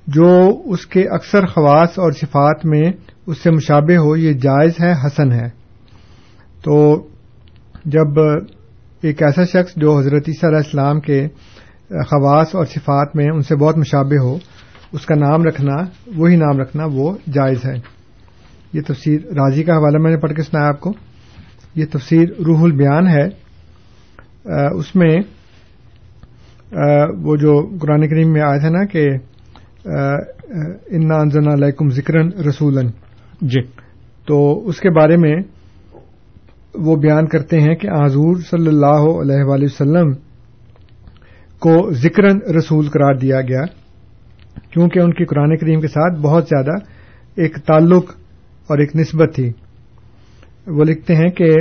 جو 0.08 0.62
اس 0.66 0.86
کے 0.86 1.08
اکثر 1.08 1.46
خواص 1.46 2.00
اور 2.00 2.12
صفات 2.12 2.66
میں 2.66 2.92
اس 3.28 3.38
سے 3.38 3.52
مشابہ 3.52 3.98
ہو، 3.98 4.16
یہ 4.16 4.34
جائز 4.34 4.72
ہے، 4.84 4.92
حسن 4.92 5.32
ہے۔ 5.32 5.50
تو 6.64 7.08
جب 7.86 8.20
ایک 9.02 9.24
ایسا 9.24 9.44
شخص 9.44 9.74
جو 9.76 9.98
حضرت 9.98 10.24
عیسیٰ 10.28 10.50
علیہ 10.50 10.58
السلام 10.58 11.00
کے 11.00 11.28
خواص 11.90 12.56
اور 12.56 12.66
صفات 12.66 13.16
میں 13.16 13.26
ان 13.26 13.42
سے 13.42 13.56
بہت 13.56 13.78
مشابہ 13.78 14.18
ہو، 14.24 14.38
اس 14.92 15.06
کا 15.06 15.16
نام 15.16 15.44
رکھنا، 15.44 15.74
وہی 16.16 16.36
نام 16.36 16.60
رکھنا، 16.60 16.84
وہ 16.94 17.18
جائز 17.34 17.66
ہے۔ 17.66 17.74
یہ 18.74 18.82
تفسیر 18.82 19.22
راضی 19.22 19.64
کا 19.64 19.74
حوالہ 19.74 19.98
میں 19.98 20.12
نے 20.12 20.18
پڑھ 20.18 20.34
کے 20.34 20.42
سنایا 20.42 20.68
آپ 20.68 20.80
کو۔ 20.80 20.94
یہ 21.76 21.86
تفسیر 21.92 22.30
روح 22.46 22.64
البیان 22.64 23.08
ہے۔ 23.08 23.48
اس 24.74 24.96
میں 24.96 25.18
وہ 27.24 27.36
جو 27.36 27.78
قرآن 27.82 28.10
کریم 28.10 28.32
میں 28.32 28.42
آیا 28.42 28.58
تھا 28.58 28.70
نا 28.70 28.86
کہ 28.86 29.08
انا 29.86 31.16
انزنا 31.16 31.54
علیکم 31.54 31.90
ذکرن 31.90 32.28
رسولن 32.28 32.88
جی۔ 33.42 33.62
تو 34.28 34.68
اس 34.68 34.80
کے 34.80 34.90
بارے 34.90 35.18
میں 35.18 35.36
وہ 36.76 36.96
بیان 36.96 37.28
کرتے 37.28 37.60
ہیں 37.60 37.76
کہ 37.76 37.88
حضور 37.88 38.38
صلی 38.38 38.68
اللہ 38.68 39.10
علیہ 39.22 39.44
وآلہ 39.44 39.66
وسلم 39.66 40.14
کو 41.60 41.92
ذکرن 41.92 42.42
رسول 42.58 42.90
قرار 42.90 43.14
دیا 43.14 43.42
گیا 43.42 43.66
کیونکہ 44.72 45.00
ان 45.00 45.14
کی 45.14 45.26
قرآن 45.26 45.58
کریم 45.58 45.80
کے 45.80 45.88
ساتھ 45.88 46.20
بہت 46.20 46.44
زیادہ 46.44 46.72
ایک 47.36 47.58
تعلق 47.58 48.12
اور 48.68 48.78
ایک 48.78 48.96
نسبت 48.96 49.36
تھی۔ 49.36 49.52
وہ 50.68 50.84
لکھتے 50.84 51.16
ہیں 51.16 51.30
کہ 51.30 51.56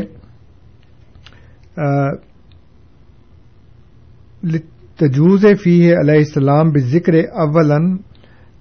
تجوز 4.98 5.44
فی 5.62 5.72
علیہ 5.94 6.18
السلام 6.18 6.70
بذکر 6.72 7.14
اولا 7.44 7.78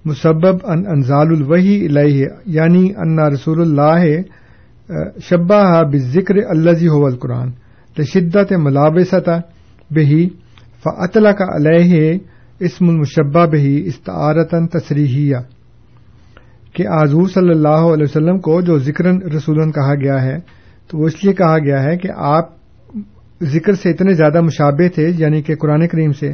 مسبب 0.04 0.66
ان 0.72 0.82
انزال 0.94 1.32
الوحی 1.34 1.76
علیہ 1.86 2.26
یعنی 2.56 2.84
ان 2.96 3.18
رسول 3.34 3.60
اللہ 3.60 4.04
شبہ 5.28 5.82
بذکر 5.92 6.36
الزی 6.48 6.88
ہو 6.88 7.04
القرآن، 7.06 7.48
لشدت 7.96 8.52
ملابسط 8.64 9.28
بہی 9.90 10.28
فعطلا 10.84 11.32
کا 11.38 11.44
علیہ 11.56 12.18
اسم 12.60 12.88
المشبہ 12.88 13.46
بہی 13.52 13.76
استعارتن 13.86 14.66
تصریحیہ 14.68 15.36
کہ 16.74 16.86
آزور 16.94 17.28
صلی 17.34 17.50
اللہ 17.50 17.88
علیہ 17.94 18.04
وسلم 18.04 18.38
کو 18.46 18.60
جو 18.62 18.78
ذکر 18.86 19.06
رسولن 19.34 19.72
کہا 19.72 19.94
گیا 20.02 20.22
ہے، 20.22 20.38
تو 20.90 20.98
وہ 20.98 21.06
اس 21.06 21.24
لیے 21.24 21.32
کہا 21.32 21.58
گیا 21.58 21.82
ہے 21.82 21.96
کہ 21.98 22.08
آپ 22.34 22.54
ذکر 23.40 23.74
سے 23.74 23.90
اتنے 23.90 24.12
زیادہ 24.14 24.40
مشابہ 24.40 24.88
تھے 24.94 25.08
یعنی 25.18 25.42
کہ 25.42 25.54
قرآن 25.56 25.86
کریم 25.88 26.12
سے، 26.12 26.30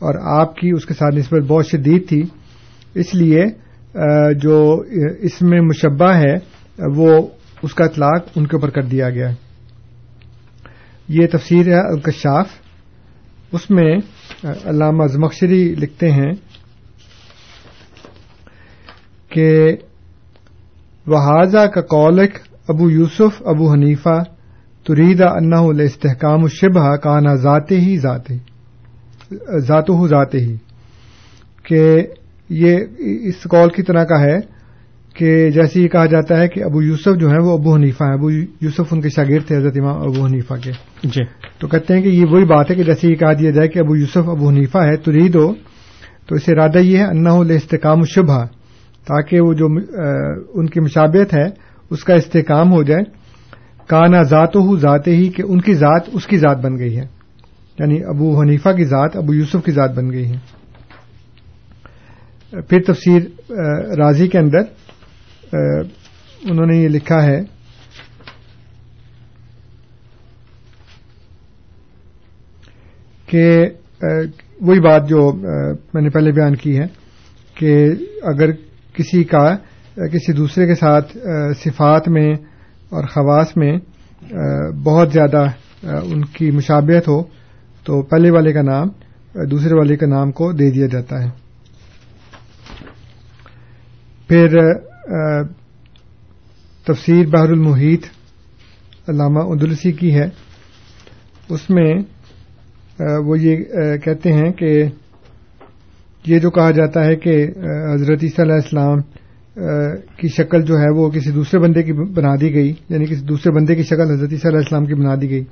اور 0.00 0.14
آپ 0.40 0.54
کی 0.56 0.70
اس 0.70 0.84
کے 0.84 0.94
ساتھ 0.94 1.14
نسبت 1.14 1.42
بہت 1.48 1.66
شدید 1.66 2.08
تھی۔ 2.08 2.22
اس 2.94 3.14
لیے 3.14 3.44
جو 4.42 4.60
اس 5.20 5.40
میں 5.42 5.60
مشبہ 5.60 6.12
ہے، 6.14 6.34
وہ 6.96 7.10
اس 7.62 7.74
کا 7.74 7.84
اطلاق 7.84 8.28
ان 8.36 8.46
کے 8.46 8.56
اوپر 8.56 8.70
کر 8.70 8.82
دیا 8.82 9.10
گیا 9.10 9.30
یہ 11.08 11.26
تفسیر 11.32 11.68
ہے 11.68 11.80
الکشاف۔ 11.88 12.48
اس 13.52 13.70
میں 13.70 13.92
علامہ 14.44 15.06
زمخشری 15.06 15.62
لکھتے 15.74 16.10
ہیں 16.10 16.32
کہ 19.30 19.50
وہذا 21.06 21.66
کا 21.66 21.80
کولک 21.88 22.38
ابو 22.68 22.90
یوسف 22.90 23.42
ابو 23.46 23.72
حنیفہ 23.72 24.18
تریدا 24.88 25.26
انہ 25.26 25.82
استحکام 25.82 26.46
شبہ 26.46 26.96
کانا 26.96 27.34
ذاتے 27.34 27.80
ہی 27.80 27.98
ذاتے 27.98 28.36
ذات 29.58 29.90
ہو 29.90 30.08
ذاتے 30.08 30.38
ہی 30.40 30.56
کہ 31.62 32.06
یہ 32.48 32.76
اس 32.98 33.42
کال 33.50 33.68
کی 33.68 33.82
طرح 33.82 34.04
کا 34.04 34.20
ہے 34.20 34.58
کہ 35.14 35.50
جیسے 35.50 35.80
یہ 35.80 35.88
کہا 35.88 36.06
جاتا 36.06 36.40
ہے 36.40 36.48
کہ 36.48 36.64
ابو 36.64 36.82
یوسف 36.82 37.20
جو 37.20 37.28
ہیں 37.28 37.38
وہ 37.38 37.58
ابو 37.58 37.74
حنیفہ 37.74 38.04
ہیں 38.04 38.12
ابو 38.12 38.30
یوسف 38.30 38.92
ان 38.92 39.00
کے 39.00 39.08
شاگرد 39.08 39.46
تھے 39.46 39.56
حضرت 39.56 39.76
امام 39.80 39.96
ابو 39.96 40.26
حنیفہ 40.26 40.54
کے۔ 40.54 40.72
جی۔ 41.04 41.22
تو 41.58 41.68
کہتے 41.68 41.94
ہیں 41.94 42.02
کہ 42.02 42.08
یہ 42.08 42.24
وہی 42.30 42.44
بات 42.44 42.70
ہے 42.70 42.76
کہ 42.76 42.82
جیسے 42.82 43.08
یہ 43.08 43.14
کہا 43.14 43.32
دیا 43.32 43.50
جائے 43.50 43.68
کہ 43.68 43.78
ابو 43.78 43.96
یوسف 43.96 44.28
ابو 44.28 44.48
حنیفہ 44.48 44.78
ہے 44.78 44.96
تو 44.96 45.12
ریدو 45.12 45.54
تو 46.26 46.34
اس 46.34 46.48
ارادہ 46.48 46.78
یہ 46.78 46.98
ہے 46.98 47.04
انا 47.04 47.30
استحکام 47.30 48.02
شبہ 48.04 48.44
تاکہ 49.06 49.40
وہ 49.40 49.52
جو 49.52 49.66
ان 50.54 50.66
کی 50.66 50.80
مشابت 50.80 51.34
ہے 51.34 51.46
اس 51.90 52.04
کا 52.04 52.14
استحکام 52.14 52.72
ہو 52.72 52.82
جائے۔ 52.82 53.17
کانا 53.88 54.22
ذات 54.22 54.56
ہو 54.56 54.76
ذات 54.76 55.06
ہی 55.06 55.28
کہ 55.28 55.42
ان 55.42 55.60
کی 55.60 55.74
ذات 55.74 56.08
اس 56.12 56.26
کی 56.26 56.38
ذات 56.38 56.58
بن 56.58 56.78
گئی 56.78 56.96
ہے۔ 56.96 57.06
یعنی 57.78 57.98
ابو 58.04 58.40
حنیفہ 58.40 58.68
کی 58.68 58.84
ذات، 58.84 59.16
ابو 59.16 59.34
یوسف 59.34 59.64
کی 59.64 59.72
ذات 59.72 59.90
بن 59.94 60.10
گئی 60.10 60.32
ہے۔ 60.32 60.38
پھر 62.62 62.82
تفسیر 62.86 63.20
راضی 63.98 64.28
کے 64.28 64.38
اندر 64.38 64.62
انہوں 66.42 66.66
نے 66.66 66.76
یہ 66.76 66.88
لکھا 66.88 67.22
ہے، 67.22 67.40
کہ 73.26 73.66
وہی 74.60 74.80
بات 74.80 75.08
جو 75.08 75.32
میں 75.94 76.02
نے 76.02 76.10
پہلے 76.10 76.32
بیان 76.32 76.56
کی 76.56 76.78
ہے، 76.78 76.86
کہ 77.54 77.86
اگر 78.22 78.52
کسی 78.94 79.24
کا، 79.24 79.46
کسی 80.12 80.32
دوسرے 80.32 80.66
کے 80.66 80.74
ساتھ 80.74 81.16
صفات 81.58 82.08
میں 82.08 82.32
اور 82.90 83.04
خواص 83.04 83.56
میں 83.56 83.76
بہت 84.84 85.12
زیادہ 85.12 85.44
ان 85.82 86.24
کی 86.24 86.50
مشابہت 86.50 87.08
ہو، 87.08 87.22
تو 87.84 88.02
پہلے 88.02 88.30
والے 88.30 88.52
کا 88.52 88.62
نام 88.62 88.88
دوسرے 89.50 89.74
والے 89.74 89.96
کے 89.96 90.06
نام 90.06 90.30
کو 90.32 90.52
دے 90.52 90.70
دیا 90.70 90.86
جاتا 90.86 91.22
ہے۔ 91.22 91.28
پھر 94.28 94.48
تفسیر 96.84 97.26
بحر 97.26 97.48
المحیط 97.48 98.04
علامہ 99.08 99.38
ادلسی 99.38 99.92
کی 99.92 100.14
ہے۔ 100.14 100.28
اس 101.48 101.70
میں 101.70 101.92
وہ 103.26 103.38
یہ 103.38 103.56
کہتے 104.04 104.32
ہیں 104.32 104.52
کہ، 104.52 104.84
یہ 106.26 106.38
جو 106.38 106.50
کہا 106.50 106.70
جاتا 106.70 107.04
ہے 107.04 107.16
کہ 107.16 107.34
حضرت 107.94 108.18
عیسیٰ 108.22 108.44
علیہ 108.44 108.54
السلام 108.54 108.98
کی 110.16 110.28
شکل 110.28 110.62
جو 110.62 110.74
ہے 110.74 110.90
وہ 110.96 111.08
کسی 111.10 111.30
دوسرے 111.30 111.60
بندے 111.60 111.82
کی 111.82 111.92
بنا 111.92 112.34
دی 112.40 112.52
گئی 112.54 112.72
یعنی 112.88 113.06
کسی 113.06 113.24
دوسرے 113.28 113.52
بندے 113.52 113.74
کی 113.74 113.82
شکل 113.82 114.10
حضرت 114.10 114.32
عیسیٰ 114.32 114.50
علیہ 114.50 114.58
السلام 114.58 114.86
کی 114.86 114.94
بنا 114.94 115.14
دی 115.20 115.30
گئی۔ 115.30 115.44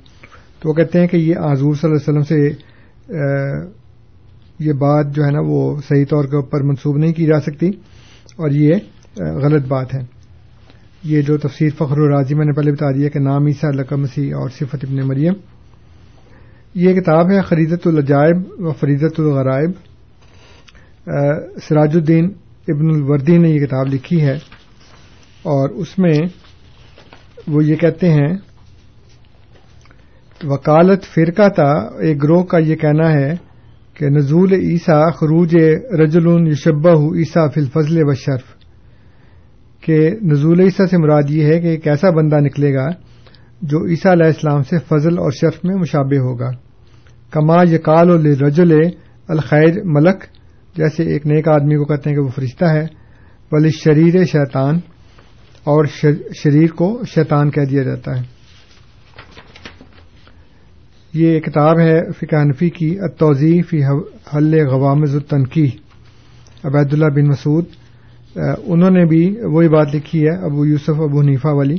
تو 0.59 0.69
وہ 0.69 0.73
کہتے 0.73 0.99
ہیں 0.99 1.07
کہ 1.07 1.17
یہ 1.17 1.35
حضور 1.51 1.75
صلی 1.75 1.89
اللہ 1.89 1.97
علیہ 1.97 2.09
وسلم 2.09 2.23
سے 2.23 2.37
یہ 4.59 4.73
بات 4.73 5.15
جو 5.15 5.23
ہے 5.25 5.31
نا 5.31 5.39
وہ 5.45 5.59
صحیح 5.87 6.05
طور 6.09 6.23
کے 6.23 6.35
اوپر 6.35 6.63
منسوب 6.63 6.97
نہیں 6.97 7.13
کی 7.13 7.25
جا 7.25 7.39
سکتی 7.39 7.67
اور 8.35 8.49
یہ 8.51 8.73
غلط 9.43 9.67
بات 9.67 9.93
ہے۔ 9.93 9.99
یہ 11.03 11.21
جو 11.21 11.37
تفسیر 11.37 11.69
فخر 11.77 11.97
الراضی 11.97 12.35
میں 12.35 12.45
نے 12.45 12.51
پہلے 12.51 12.71
بتا 12.71 12.91
دیا 12.91 13.09
کہ 13.09 13.19
نام 13.19 13.45
عیسیٰ 13.45 13.71
لقم 13.71 14.01
مسیح 14.01 14.35
اور 14.35 14.49
صفت 14.49 14.83
ابن 14.83 15.07
مریم۔ 15.07 15.33
یہ 16.73 16.93
کتاب 16.93 17.31
ہے 17.31 17.41
خریدت 17.41 17.87
الجائب 17.87 18.37
و 18.59 18.71
فریدت 18.71 19.19
الغرائب۔ 19.19 19.71
سراج 21.63 21.95
الدین 21.95 22.29
ابن 22.67 22.89
الوردی 22.89 23.37
نے 23.37 23.49
یہ 23.49 23.65
کتاب 23.65 23.93
لکھی 23.93 24.21
ہے 24.21 24.35
اور 25.43 25.69
اس 25.69 25.99
میں 25.99 26.19
وہ 27.47 27.63
یہ 27.63 27.75
کہتے 27.75 28.09
ہیں، 28.09 28.37
وکالت 30.43 31.03
فرقہ 31.03 31.49
تھا 31.49 31.71
ایک 31.99 32.23
گروہ 32.23 32.43
کا 32.43 32.57
یہ 32.57 32.75
کہنا 32.75 33.11
ہے 33.11 33.33
کہ 33.93 34.09
نزول 34.09 34.53
عیسیٰ 34.53 35.13
خروج 35.13 35.55
رجل 35.91 36.47
یشبہ 36.47 37.15
عیسیٰ 37.15 37.53
فی 37.53 37.61
الفضل 37.61 37.97
و 38.01 38.13
شرف۔ 38.13 38.57
کہ 39.81 40.09
نزول 40.21 40.59
عیسیٰ 40.59 40.85
سے 40.85 40.97
مراد 40.97 41.29
یہ 41.29 41.45
ہے 41.45 41.59
کہ 41.59 41.67
ایک 41.67 41.87
ایسا 41.87 42.09
بندہ 42.09 42.39
نکلے 42.39 42.75
گا 42.75 42.87
جو 43.61 43.87
عیسیٰ 43.87 44.11
علیہ 44.11 44.25
السلام 44.25 44.63
سے 44.63 44.77
فضل 44.87 45.17
اور 45.17 45.31
شرف 45.31 45.59
میں 45.63 45.75
مشابہ 45.75 46.17
ہوگا۔ 46.17 46.49
کما 47.31 47.63
یقال 47.71 48.25
رجل 48.25 48.71
الخیر 49.27 49.83
ملک 49.85 50.23
جیسے 50.77 51.03
ایک 51.03 51.25
نیک 51.27 51.47
آدمی 51.47 51.75
کو 51.75 51.85
کہتے 51.85 52.09
ہیں 52.09 52.17
کہ 52.17 52.23
وہ 52.23 52.29
فرشتہ 52.35 52.65
ہے 52.65 52.85
ولی 53.51 53.69
شریر 53.73 54.23
شیطان، 54.25 54.79
اور 55.65 55.85
شریر 56.35 56.71
کو 56.75 56.87
شیطان 57.07 57.49
کہہ 57.51 57.69
دیا 57.69 57.83
جاتا 57.83 58.17
ہے۔ 58.17 58.23
یہ 61.13 61.39
کتاب 61.39 61.79
ہے 61.79 61.97
فقہ 62.11 62.35
حنفی 62.35 62.69
کی 62.69 62.89
توضیع 63.17 63.61
فی 63.69 63.83
حل 64.33 64.53
غوامز 64.69 65.15
التنقی 65.15 65.67
عبید 66.63 66.93
اللہ 66.93 67.09
بن 67.15 67.27
مسعود 67.27 67.65
انہوں 68.35 68.89
نے 68.89 69.05
بھی 69.05 69.23
وہی 69.45 69.69
بات 69.69 69.95
لکھی 69.95 70.23
ہے، 70.23 70.35
ابو 70.45 70.65
یوسف، 70.65 70.99
ابو 71.01 71.19
حنیفہ 71.21 71.51
والی۔ 71.51 71.77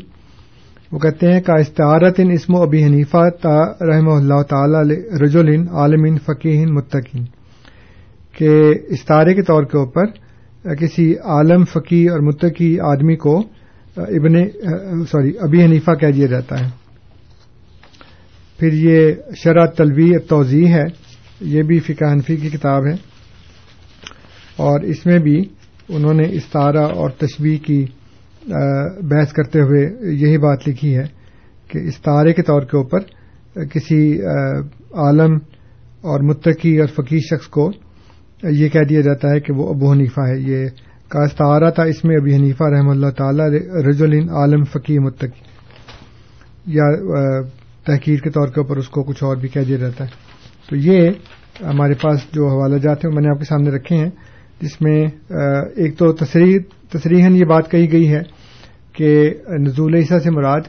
وہ 0.93 0.99
کہتے 0.99 1.33
ہیں 1.33 1.41
کا 1.41 1.55
استعارت 1.55 2.21
ان 2.21 2.31
اسم 2.31 2.55
و 2.55 2.63
ابی 2.63 2.85
حنیفہ 2.85 3.29
تا 3.43 3.57
رحم 3.87 4.09
اللہ 4.11 4.43
تعالی 4.51 4.95
رجول 5.25 5.49
عالمین 5.73 6.17
فقین 6.19 6.75
متقین۔ 6.75 7.25
کہ 8.39 8.51
استعارے 8.89 9.35
کے 9.35 9.43
طور 9.43 9.63
کے 9.63 9.79
اوپر 9.79 10.05
کسی 10.75 11.15
عالم، 11.25 11.65
فقی 11.65 12.09
اور 12.09 12.21
متقی 12.21 12.81
آدمی 12.81 13.17
کو 13.17 13.39
ابن 13.97 14.51
سوری، 15.05 15.33
ابی 15.41 15.65
حنیفہ 15.65 15.91
کہہ 15.91 16.09
دیا 16.09 16.27
جاتا 16.27 16.61
ہے۔ 16.61 16.71
پھر 18.59 18.73
یہ 18.73 19.13
شرح 19.45 19.67
طلبی 19.67 20.19
توضیع 20.19 20.69
ہے، 20.69 20.85
یہ 21.41 21.63
بھی 21.63 21.79
فقہ 21.79 22.05
حنفی 22.13 22.37
کی 22.37 22.49
کتاب 22.49 22.87
ہے۔ 22.87 23.19
اور 24.57 24.81
اس 24.81 25.07
میں 25.07 25.19
بھی 25.19 25.39
انہوں 25.89 26.15
نے 26.15 26.23
استارہ 26.31 26.85
اور 26.85 27.11
تشبیح 27.11 27.59
کی 27.59 27.87
بحث 29.03 29.33
کرتے 29.33 29.61
ہوئے 29.61 30.13
یہی 30.15 30.39
بات 30.39 30.69
لکھی 30.69 30.97
ہے 30.97 31.05
کہ 31.69 31.79
استارے 31.79 32.33
کے 32.33 32.43
طور 32.43 32.61
کے 32.61 32.77
اوپر 32.77 32.99
کسی 33.65 34.23
عالم 34.93 35.35
اور 36.01 36.21
متقی 36.21 36.79
اور 36.79 36.89
فقیر 36.89 37.19
شخص 37.19 37.47
کو 37.47 37.71
یہ 38.43 38.69
کہہ 38.69 38.87
دیا 38.89 39.01
جاتا 39.01 39.31
ہے 39.31 39.41
کہ 39.41 39.53
وہ 39.53 39.69
ابو 39.69 39.93
حنیفہ 39.93 40.21
ہے۔ 40.21 40.39
یہ 40.39 40.67
کا 41.09 41.23
استعارہ 41.23 41.71
تھا 41.71 41.83
اس 41.83 42.05
میں 42.05 42.17
ابی 42.17 42.35
حنیفہ 42.35 42.65
رحم 42.65 42.89
اللہ 42.89 43.11
تعالی 43.11 43.43
رجول 43.89 44.29
عالم 44.29 44.65
فقی 44.65 44.99
متقی۔ 44.99 45.49
یا 46.67 46.85
تحقیر 47.87 48.19
کے 48.19 48.31
طور 48.31 48.49
کے 48.49 48.61
اوپر 48.61 48.77
اس 48.77 48.89
کو 48.89 49.03
کچھ 49.03 49.25
اور 49.25 49.37
بھی 49.37 49.49
کہہ 49.49 49.61
دیا 49.61 49.77
جاتا 49.77 50.05
ہے۔ 50.05 50.11
تو 50.71 50.77
یہ 50.77 51.11
ہمارے 51.61 51.95
پاس 51.95 52.21
جو 52.33 52.49
حوالہ 52.49 52.77
جات 52.77 53.05
ہیں 53.05 53.13
میں 53.15 53.23
نے 53.23 53.29
آپ 53.31 53.39
کے 53.39 53.45
سامنے 53.45 53.71
رکھے 53.71 53.97
ہیں، 53.97 54.11
جس 54.61 54.81
میں 54.81 55.07
ایک 55.77 55.99
تو 55.99 56.13
تصریحاً 56.13 57.35
یہ 57.35 57.45
بات 57.45 57.71
کہی 57.71 57.93
گئی 57.93 58.13
ہے 58.13 58.21
کہ 58.93 59.35
نزول 59.59 59.95
عیسیٰ 59.95 60.19
سے 60.19 60.31
مراد 60.31 60.61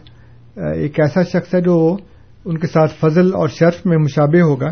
ایک 0.56 1.00
ایسا 1.00 1.24
شخص 1.24 1.56
ہے 1.56 1.62
جو 1.62 1.98
ان 2.46 2.58
کے 2.58 2.68
ساتھ 2.68 2.92
فضل 3.00 3.34
اور 3.34 3.48
شرف 3.48 3.86
میں 3.86 3.98
مشابہ 3.98 4.42
ہوگا 4.42 4.68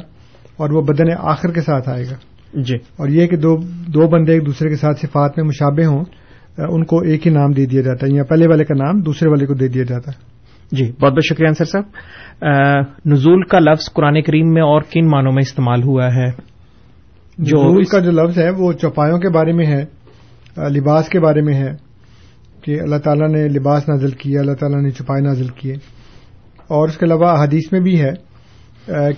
اور 0.57 0.69
وہ 0.69 0.81
بدن 0.81 1.12
آخر 1.17 1.51
کے 1.51 1.62
ساتھ 1.62 1.89
آئے 1.89 2.03
گا۔ 2.03 2.37
جی۔ 2.65 2.76
اور 2.76 3.10
یہ 3.10 3.28
کہ 3.28 3.38
دو 3.38 3.56
دو 3.88 4.08
بندے 4.08 4.32
ایک 4.32 4.46
دوسرے 4.46 4.70
کے 4.70 4.76
ساتھ 4.76 5.00
صفات 5.00 5.38
میں 5.38 5.46
مشابہ 5.46 5.86
ہوں 5.86 6.04
ان 6.70 6.86
کو 6.86 7.00
ایک 7.00 7.28
ہی 7.28 7.32
نام 7.32 7.52
دے 7.52 7.65
دیا 7.65 7.82
جاتا 7.82 8.08
ہے 8.08 8.15
یا 8.15 8.24
پہلے 8.24 8.48
والے 8.48 8.63
کا 8.63 8.74
نام 8.74 9.02
دوسرے 9.02 9.30
والے 9.30 9.46
کو 9.46 9.54
دے 9.54 9.67
دیا 9.67 9.84
جاتا 9.84 10.12
ہے۔ 10.12 10.26
جی 10.72 10.91
بہت 11.02 11.13
بہت 11.13 11.26
شکریہ 11.30 11.48
انصر 11.48 11.65
صاحب۔ 11.65 11.84
نزول 13.06 13.43
کا 13.43 13.60
لفظ 13.60 13.93
قرآن 13.93 14.22
کریم 14.22 14.54
میں 14.54 14.62
اور 14.62 14.82
کن 14.82 15.08
معنوں 15.08 15.32
میں 15.32 15.41
استعمال 15.41 15.84
ہوا 15.84 16.08
ہے؟ 16.08 16.30
جو 17.38 17.58
نزول 17.58 17.84
کا 17.84 18.00
جو 18.00 18.12
لفظ 18.12 18.39
ہے 18.39 18.50
وہ 18.50 18.74
چوپایوں 18.74 19.20
کے 19.20 19.30
بارے 19.30 19.52
میں 19.52 19.65
ہے 19.65 19.86
لباس 20.70 21.10
کے 21.10 21.20
بارے 21.20 21.41
میں 21.41 21.54
ہے 21.54 21.72
کہ 22.62 22.82
اللہ 22.82 22.96
تعالیٰ 22.96 23.30
نے 23.30 23.48
لباس 23.48 23.89
نازل 23.89 24.12
کیا 24.12 24.39
اللہ 24.39 24.54
تعالیٰ 24.54 24.82
نے 24.82 24.89
چوپائے 24.89 25.22
نازل 25.22 25.48
کیے 25.48 25.74
اور 26.67 26.89
اس 26.89 26.98
کے 26.98 27.06
علاوہ 27.06 27.43
حدیث 27.43 27.72
میں 27.72 27.80
بھی 27.80 28.02
ہے 28.02 28.12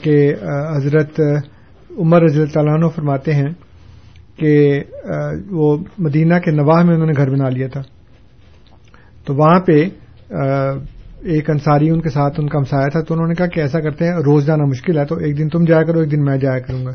کہ 0.02 0.34
حضرت 0.75 1.21
عمر 1.97 2.21
رضی 2.21 2.41
اللہ 2.41 2.69
عنہ 2.69 2.88
فرماتے 2.95 3.34
ہیں 3.34 3.49
کہ 4.36 4.84
وہ 5.49 5.78
مدینہ 5.97 6.34
کے 6.39 6.52
نواح 6.52 6.84
میں 6.84 6.93
انہوں 6.93 7.08
نے 7.08 7.13
گھر 7.17 7.30
بنا 7.30 7.49
لیا 7.49 7.67
تھا۔ 7.67 7.82
تو 9.25 9.36
وہاں 9.36 9.60
پہ 9.60 9.84
ایک 11.21 11.49
انصاری 11.49 11.89
ان 11.89 12.02
کے 12.02 12.10
ساتھ 12.10 12.39
ان 12.39 12.49
کا 12.49 12.58
ہمسایا 12.58 12.88
تھا۔ 12.88 13.02
تو 13.02 13.13
انہوں 13.13 13.28
نے 13.28 13.34
کہا 13.34 13.47
کہ 13.47 13.60
ایسا 13.60 13.80
کرتے 13.80 14.06
ہیں، 14.06 14.12
روز 14.12 14.45
جانا 14.45 14.65
مشکل 14.65 14.97
ہے، 14.97 15.06
تو 15.06 15.15
ایک 15.15 15.38
دن 15.38 15.49
تم 15.49 15.65
جایا 15.65 15.84
کرو، 15.84 15.99
ایک 15.99 16.12
دن 16.12 16.23
میں 16.23 16.38
جایا 16.38 16.60
کروں 16.60 16.86
گا۔ 16.86 16.91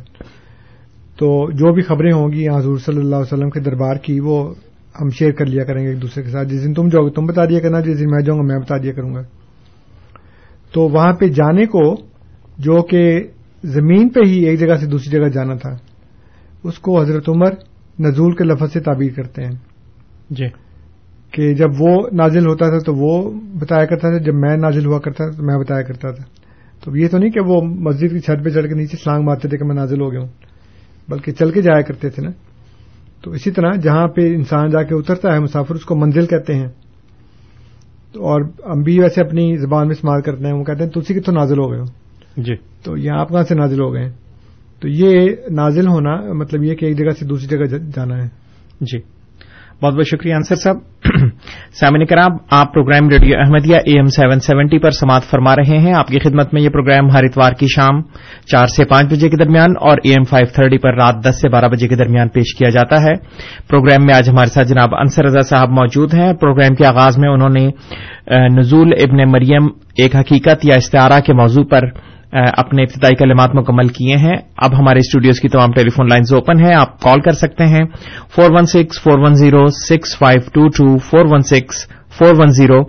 تو 1.18 1.50
جو 1.50 1.72
بھی 1.74 1.82
خبریں 1.82 2.12
ہوں 2.12 2.32
گی 2.32 2.48
حضور 2.48 2.78
صلی 2.78 2.96
اللہ 2.96 3.16
علیہ 3.16 3.32
وسلم 3.32 3.50
کے 3.50 3.60
دربار 3.60 3.96
کی، 3.96 4.20
وہ 4.20 4.54
ہم 5.00 5.10
شیئر 5.10 5.32
کر 5.32 5.46
لیا 5.46 5.64
کریں 5.64 5.84
گے 5.84 5.88
ایک 5.88 6.02
دوسرے 6.02 6.22
کے 6.22 6.30
ساتھ۔ 6.30 6.48
جس 6.48 6.64
دن 6.64 6.74
تم 6.74 6.88
جاؤ 6.88 7.04
گے، 7.04 7.10
تم 7.10 7.24
بتا 7.24 7.44
دیا 7.44 7.60
کرنا، 7.60 7.80
جس 7.80 7.98
دن 7.98 8.10
میں 8.10 8.22
جاؤں 8.22 8.38
گا، 8.38 8.44
میں 8.44 8.58
بتا 8.58 8.76
دیا 8.76 8.92
کروں 8.92 9.14
گا۔ 9.14 9.20
تو 10.72 10.80
وہاں 10.80 11.12
پہ 11.12 11.26
جانے 11.26 11.66
کو، 11.66 11.94
جو 12.58 12.82
کہ 12.82 13.22
زمین 13.64 14.08
پہ 14.08 14.20
ہی 14.26 14.44
ایک 14.44 14.60
جگہ 14.60 14.74
سے 14.74 14.86
دوسری 14.86 15.18
جگہ 15.18 15.28
جانا 15.28 15.54
تھا۔ 15.54 15.70
اس 16.64 16.78
کو 16.78 17.00
حضرت 17.00 17.28
عمر 17.28 17.50
نزول 17.98 18.34
کے 18.34 18.44
لفظ 18.44 18.72
سے 18.72 18.80
تعبیر 18.80 19.12
کرتے 19.16 19.42
ہیں۔ 19.42 19.52
جی۔ 20.30 20.46
کہ 21.30 21.54
جب 21.54 21.68
وہ 21.78 22.08
نازل 22.12 22.46
ہوتا 22.46 22.68
تھا 22.68 22.78
تو 22.78 22.94
وہ 22.94 23.30
بتایا 23.60 23.84
کرتا 23.84 24.10
تھا 24.10 24.18
جب 24.18 24.34
میں 24.34 24.56
نازل 24.56 24.86
ہوا 24.86 24.98
کرتا 24.98 25.30
تھا 25.30 25.36
تو 25.36 25.44
میں 25.44 25.58
بتایا 25.58 25.82
کرتا 25.82 26.10
تھا۔ 26.10 26.24
تو 26.84 26.96
یہ 26.96 27.08
تو 27.08 27.18
نہیں 27.18 27.30
کہ 27.30 27.40
وہ 27.40 27.60
مسجد 27.60 28.10
کی 28.10 28.18
چھت 28.18 28.44
پہ 28.44 28.50
چڑھ 28.50 28.68
کے 28.68 28.74
نیچے 28.74 28.96
سلانگ 28.96 29.24
مارتے 29.24 29.48
تھے 29.48 29.58
کہ 29.58 29.64
میں 29.64 29.74
نازل 29.74 30.00
ہو 30.00 30.12
گیا 30.12 30.20
ہوں 30.20 30.28
بلکہ 31.08 31.32
چل 31.32 31.50
کے 31.50 31.62
جایا 31.62 31.80
کرتے 31.80 32.10
تھے 32.10 32.22
نا۔ 32.22 32.30
تو 33.22 33.30
اسی 33.30 33.50
طرح 33.50 33.72
جہاں 33.82 34.08
پہ 34.08 34.34
انسان 34.34 34.70
جا 34.70 34.82
کے 34.82 34.94
اترتا 34.94 35.34
ہے 35.34 35.40
مسافر 35.40 35.74
اس 35.74 35.84
کو 35.84 35.96
منزل 35.96 36.26
کہتے 36.26 36.54
ہیں۔ 36.54 36.66
اور 38.16 38.40
ہم 38.42 38.82
بھی 38.82 39.00
ویسے 39.00 39.20
اپنی 39.20 39.56
زبان 39.56 39.86
میں 39.86 39.92
استعمال 39.92 40.22
کرتے 40.22 40.46
ہیں 40.46 40.52
وہ 40.52 40.64
کہتے 40.64 40.84
ہیں 40.84 40.90
تلسی 40.90 41.14
کتوں 41.14 41.34
نازل 41.34 41.58
ہو 41.58 41.70
گئے 41.70 41.80
ہو۔ 41.80 42.03
جی۔ 42.36 42.54
تو 42.84 42.96
یہ 42.96 43.10
آپ 43.10 43.28
کہاں 43.28 43.42
سے 43.42 43.54
نازل 43.54 43.80
ہو 43.80 43.94
گئے 43.94 44.10
تو 44.80 44.88
یہ 44.88 45.30
نازل 45.50 45.86
ہونا 45.86 46.32
مطلب 46.32 46.64
یہ 46.64 46.74
کہ 46.74 46.86
ایک 46.86 46.98
جگہ 46.98 47.10
سے 47.10 47.26
دوسری 47.26 47.56
جگہ 47.56 47.78
جانا 47.96 48.16
ہے۔ 48.16 48.28
جی۔ 48.80 49.14
بہت 49.82 49.94
بہت 49.94 50.06
شکریہ 50.06 50.34
انصر 50.34 50.54
صاحب۔ 50.54 50.76
سامعین 51.80 52.06
کرام 52.06 52.30
آپ 52.50 52.74
programme 52.74 53.08
radio 53.08 53.38
Ahmadiyya 53.38 53.74
A 53.74 53.92
M 53.92 54.06
seven 54.06 54.40
seventy 54.40 54.78
پر 54.78 54.90
سماعت 54.90 55.24
فرما 55.24 55.56
رہے 55.56 55.78
ہیں۔ 55.78 55.92
آپ 55.92 56.06
کی 56.06 56.18
خدمت 56.18 56.54
میں 56.54 56.62
یہ 56.62 56.68
پروگرام 56.68 57.10
ہر 57.10 57.24
اتوار 57.24 57.52
کی 57.52 57.66
شام 57.66 58.02
چار 58.52 58.66
سے 58.66 58.84
پانچ 58.84 59.06
بجے 59.06 59.28
کے 59.28 59.36
درمیان 59.36 59.70
اور 59.80 59.98
اے 60.04 60.10
ایم 60.10 60.24
فائیو 60.24 60.46
تھرٹی 60.54 60.78
پر 60.78 60.94
رات 60.94 61.14
دس 61.24 61.40
سے 61.40 61.48
بارہ 61.48 61.64
بجے 61.64 61.88
کے 61.88 61.96
درمیان 61.96 62.28
پیش 62.28 62.54
کیا 62.54 62.70
جاتا 62.70 63.02
ہے۔ 63.02 63.14
پروگرام 63.68 64.06
میں 64.06 64.14
آج 64.14 64.28
ہمارے 64.28 64.46
ساتھ 64.46 64.68
جناب 64.68 64.94
انصر 64.94 65.24
رضا 65.24 65.40
صاحب 65.40 65.68
موجود 65.70 66.14
ہیں۔ 66.14 66.32
پروگرام 66.32 66.74
کے 66.74 66.86
آغاز 66.86 67.18
میں 67.18 67.28
انہوں 67.28 67.48
نے 67.48 67.70
نزول 68.48 68.92
ابن 69.00 69.30
مریم 69.30 69.66
ایک 69.98 70.16
حقیقت 70.16 70.64
یا 70.64 70.74
استعارہ 70.76 71.20
کے 71.20 71.32
موضوع 71.32 71.64
پر 71.64 71.80
اپنے 72.34 72.82
ابتدائی 72.82 73.14
کلمات 73.14 73.54
مکمل 73.54 73.88
کیے 73.88 74.16
ہیں۔ 74.16 74.36
اب 74.56 74.78
ہمارے 74.78 74.98
اسٹوڈیوز 74.98 75.40
کی 75.40 75.48
تمام 75.48 75.72
ٹیلی 75.72 75.90
فون 75.90 76.06
لائنز 76.06 76.34
اوپن 76.34 76.64
ہیں، 76.64 76.74
آپ 76.74 77.00
کال 77.00 77.20
کر 77.20 77.32
سکتے 77.32 77.64
ہیں۔ 77.64 77.84
Four 78.34 78.50
one 78.50 78.66
six, 78.66 79.02
four 79.02 79.18
one 79.18 79.34
zero, 79.34 79.66
six 79.66 80.18
five 80.18 80.40
two 80.52 80.68
two, 80.68 80.98
four 80.98 81.24
one 81.24 81.40
six 81.40 81.88
four 82.18 82.34
one 82.38 82.50
zero 82.50 82.82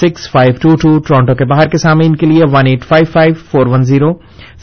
six 0.00 0.30
five 0.32 0.52
two 0.62 0.74
two 0.76 0.98
Toronto 0.98 1.34
کے 1.34 1.44
باہر 1.44 1.68
کے 1.68 1.78
سامعین 1.78 2.14
کے 2.16 2.26
لیے 2.26 2.44
one 2.52 2.66
eight 2.66 2.84
five 2.84 3.06
five 3.12 3.34
four 3.50 3.66
one 3.66 3.82
zero 3.82 4.12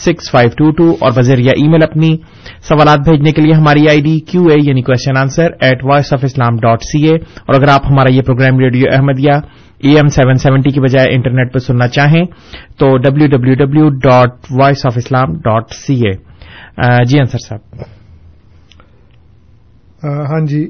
six 0.05 0.31
five 0.31 0.49
two 0.57 0.71
two 0.71 0.89
اور 1.01 1.11
بذریعہ 1.11 1.53
ای 1.57 1.67
میل 1.67 1.83
اپنی 1.83 2.15
سوالات 2.61 2.99
بھیجنے 2.99 3.31
کے 3.31 3.41
لیے 3.41 3.53
ہماری 3.53 3.87
آئی 3.89 4.01
ڈی 4.01 4.19
کیو 4.27 4.41
اے 4.45 4.57
یعنی 4.61 4.81
question 4.81 5.17
answer 5.17 5.51
at 5.61 5.83
Voice 5.83 6.13
of 6.13 6.23
Islam 6.23 6.57
dot 6.57 6.83
C 6.83 7.03
A 7.07 7.15
اور 7.15 7.55
اگر 7.55 7.69
آپ 7.69 7.91
ہمارا 7.91 8.13
یہ 8.13 8.21
programme 8.21 8.59
radio 8.59 8.87
Ahmadiyya 8.91 9.39
A 9.83 9.95
M 9.95 10.07
seven 10.07 10.37
seventy 10.37 10.69
کی 10.69 10.79
بجائے 10.79 11.13
انٹرنیٹ 11.15 11.53
پر 11.53 11.59
سننا 11.59 11.87
چاہیں 11.89 12.23
تو 12.79 12.95
W 12.97 13.27
W 13.27 13.53
W 13.55 13.89
dot 13.99 14.51
Voice 14.51 14.85
of 14.85 14.97
Islam 14.97 15.33
dot 15.39 15.73
C 15.75 16.01
A 16.01 16.13
جی 17.05 17.19
انصر 17.19 17.47
صاحب۔ 17.47 17.98
ہاں 20.03 20.39
جی 20.45 20.61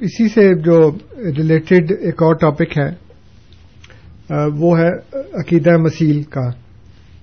اسی 0.00 0.28
سے 0.28 0.42
جو 0.64 0.78
ریلیٹڈ 1.36 1.92
ایک 2.00 2.22
اور 2.22 2.34
ٹاپک 2.34 2.78
ہے 2.78 2.88
وہ 4.58 4.78
ہے 4.78 4.88
عقیدہ 5.40 5.76
مسیل 5.76 6.22
کا، 6.22 6.48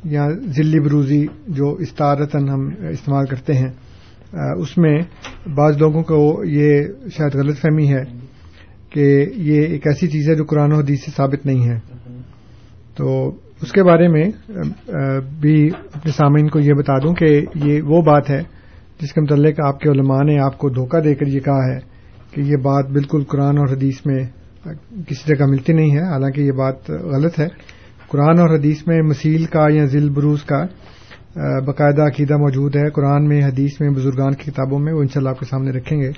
یا 0.04 0.28
ذلی 0.58 0.80
بروزی 0.80 1.26
جو 1.48 1.72
استارتن 1.80 2.50
ہم 2.50 2.68
استعمال 2.90 3.26
کرتے 3.26 3.54
ہیں۔ 3.54 3.72
اس 4.60 4.78
میں 4.78 4.98
بعض 5.56 5.78
لوگوں 5.78 6.04
کو 6.04 6.20
یہ 6.46 6.82
شاید 7.18 7.36
غلط 7.36 7.60
فہمی 7.60 7.88
ہے 7.90 8.04
کہ 8.90 9.06
یہ 9.42 9.62
ایک 9.62 9.88
ایسی 9.88 10.08
چیز 10.08 10.30
ہے 10.30 10.36
جو 10.36 10.46
قرآن 10.46 10.74
و 10.74 10.80
حدیث 10.80 11.06
سے 11.06 11.12
ثابت 11.16 11.46
نہیں 11.46 11.70
ہے۔ 11.70 11.80
تو 12.98 13.30
اس 13.62 13.72
کے 13.72 13.84
بارے 13.84 14.08
میں 14.08 14.24
بھی 15.42 15.56
اپنے 15.94 16.12
سامعین 16.12 16.48
کو 16.48 16.60
یہ 16.60 16.74
بتا 16.74 16.98
دوں 16.98 17.14
کہ 17.14 17.30
یہ 17.56 17.82
وہ 17.82 18.02
بات 18.02 18.30
ہے 18.30 18.42
جس 19.04 19.14
کے 19.14 19.22
متعلق 19.22 19.66
آپ 19.66 19.80
کے 19.80 19.90
علماء 19.90 20.24
نے 20.24 20.40
آپ 20.40 20.58
کو 20.58 20.70
دھوکہ 20.70 21.00
دے 21.00 21.16
کر 21.16 21.28
یہ 21.28 21.40
کہا 21.40 21.74
ہے 21.74 21.80
کہ 22.32 22.42
یہ 22.42 22.56
بات 22.58 22.90
بالکل 22.90 23.24
قرآن 23.24 23.58
اور 23.58 23.68
حدیث 23.68 24.06
میں 24.06 24.26
کسی 25.08 25.36
جگہ 25.36 25.46
ملتی 25.46 25.74
نہیں 25.74 25.92
ہے 25.92 26.04
حالانکہ 26.04 26.42
یہ 26.42 26.52
بات 26.52 26.90
غلط 26.90 27.40
ہے۔ 27.40 27.48
قرآن 28.08 28.40
اور 28.40 28.60
حدیث 28.60 28.88
میں 28.88 29.02
مسیل 29.02 29.46
کا 29.46 29.66
یا 29.70 29.86
ذیل 29.86 30.10
بروز 30.10 30.44
کا 30.44 30.66
باقاعدہ 31.66 32.02
عقیدہ 32.02 32.38
موجود 32.38 32.76
ہے۔ 32.76 32.90
قرآن 32.90 33.28
میں 33.28 33.46
حدیث 33.46 33.82
میں 33.82 33.90
بزرگان 33.90 34.34
کی 34.34 34.52
کتابوں 34.52 34.80
میں 34.80 34.94
وہ 34.94 35.00
انشاءاللہ 35.00 35.30
آپ 35.30 35.40
کے 35.40 35.46
سامنے 35.46 35.72
رکھیں 35.72 36.02
گے۔ 36.02 36.12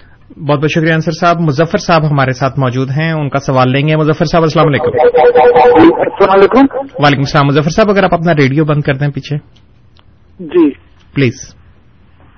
بہت 0.48 0.60
بہت 0.60 0.72
شکریہ 0.72 0.94
انصر 0.94 1.12
صاحب۔ 1.12 1.40
مظفر 1.40 1.78
صاحب 1.78 2.10
ہمارے 2.10 2.32
ساتھ 2.32 2.60
موجود 2.60 2.90
ہیں 2.90 3.12
ان 3.12 3.30
کا 3.30 3.40
سوال 3.40 3.72
لیں 3.72 3.88
گے۔ 3.88 3.96
مظفر 3.96 4.26
صاحب 4.26 4.44
السلام 4.44 4.68
علیکم۔ 4.68 4.86
السلام 4.86 6.40
علیکم۔ 6.40 6.66
وعلیکم 7.04 7.22
السلام۔ 7.22 7.48
مظفر 7.48 7.70
صاحب 7.70 7.90
اگر 7.90 8.04
آپ 8.04 8.14
اپنا 8.14 8.34
ریڈیو 8.34 8.66
بند 8.66 8.82
کر 8.82 8.94
دیں 8.94 9.08
پیچھے۔ 9.08 9.38
جی۔ 10.40 10.70
پلیز۔ 11.14 11.65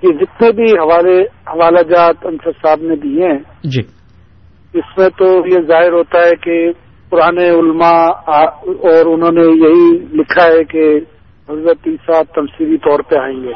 یہ 0.03 0.09
جتنے 0.09 0.51
بھی 0.51 0.63
حوالے 0.63 1.21
حوالہ 1.23 1.79
جات 1.79 2.15
انصر 2.23 2.51
صاحب 2.51 2.77
نے 2.81 2.95
دیے 2.95 3.27
ہیں 3.27 3.39
جی۔ 3.63 3.81
اس 4.73 4.97
میں 4.97 5.09
تو 5.09 5.25
یہ 5.25 5.61
ظاہر 5.67 5.91
ہوتا 5.91 6.19
ہے 6.19 6.31
کہ 6.35 6.71
پرانے 7.09 7.49
علماء 7.49 8.05
اور 8.27 9.05
انہوں 9.05 9.31
نے 9.31 9.41
یہی 9.41 9.97
لکھا 10.13 10.43
ہے 10.43 10.63
کہ 10.63 10.99
حضرت 11.51 11.87
عیسیٰ 11.87 12.21
تمسیری 12.35 12.77
طور 12.77 12.99
پہ 12.99 13.15
آئیں 13.15 13.43
گے۔ 13.43 13.53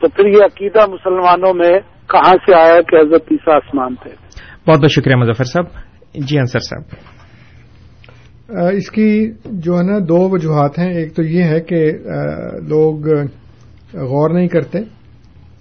تو 0.00 0.08
پھر 0.08 0.26
یہ 0.26 0.44
عقیدہ 0.44 0.86
مسلمانوں 0.90 1.54
میں 1.54 1.80
کہاں 2.10 2.34
سے 2.46 2.54
آیا 2.54 2.80
کہ 2.80 2.96
حضرت 2.96 3.22
عیسیٰ 3.30 3.54
آسمان 3.54 3.94
تھے؟ 3.94 4.10
بہت 4.68 4.80
بہت 4.80 4.90
شکریہ 4.90 5.16
مظفر 5.16 5.44
صاحب۔ 5.44 5.64
جی 6.14 6.38
انصر 6.38 6.58
صاحب۔ 6.58 6.82
اس 8.74 8.90
کی 8.90 9.32
جو 9.44 9.78
ہے 9.78 9.82
نا 9.82 9.98
دو 9.98 10.30
وجوہات 10.30 10.78
ہیں۔ 10.78 10.92
ایک 10.94 11.16
تو 11.16 11.22
یہ 11.22 11.42
ہے 11.42 11.60
کہ 11.60 11.92
لوگ 12.68 13.08
غور 13.94 14.30
نہیں 14.30 14.48
کرتے۔ 14.48 14.97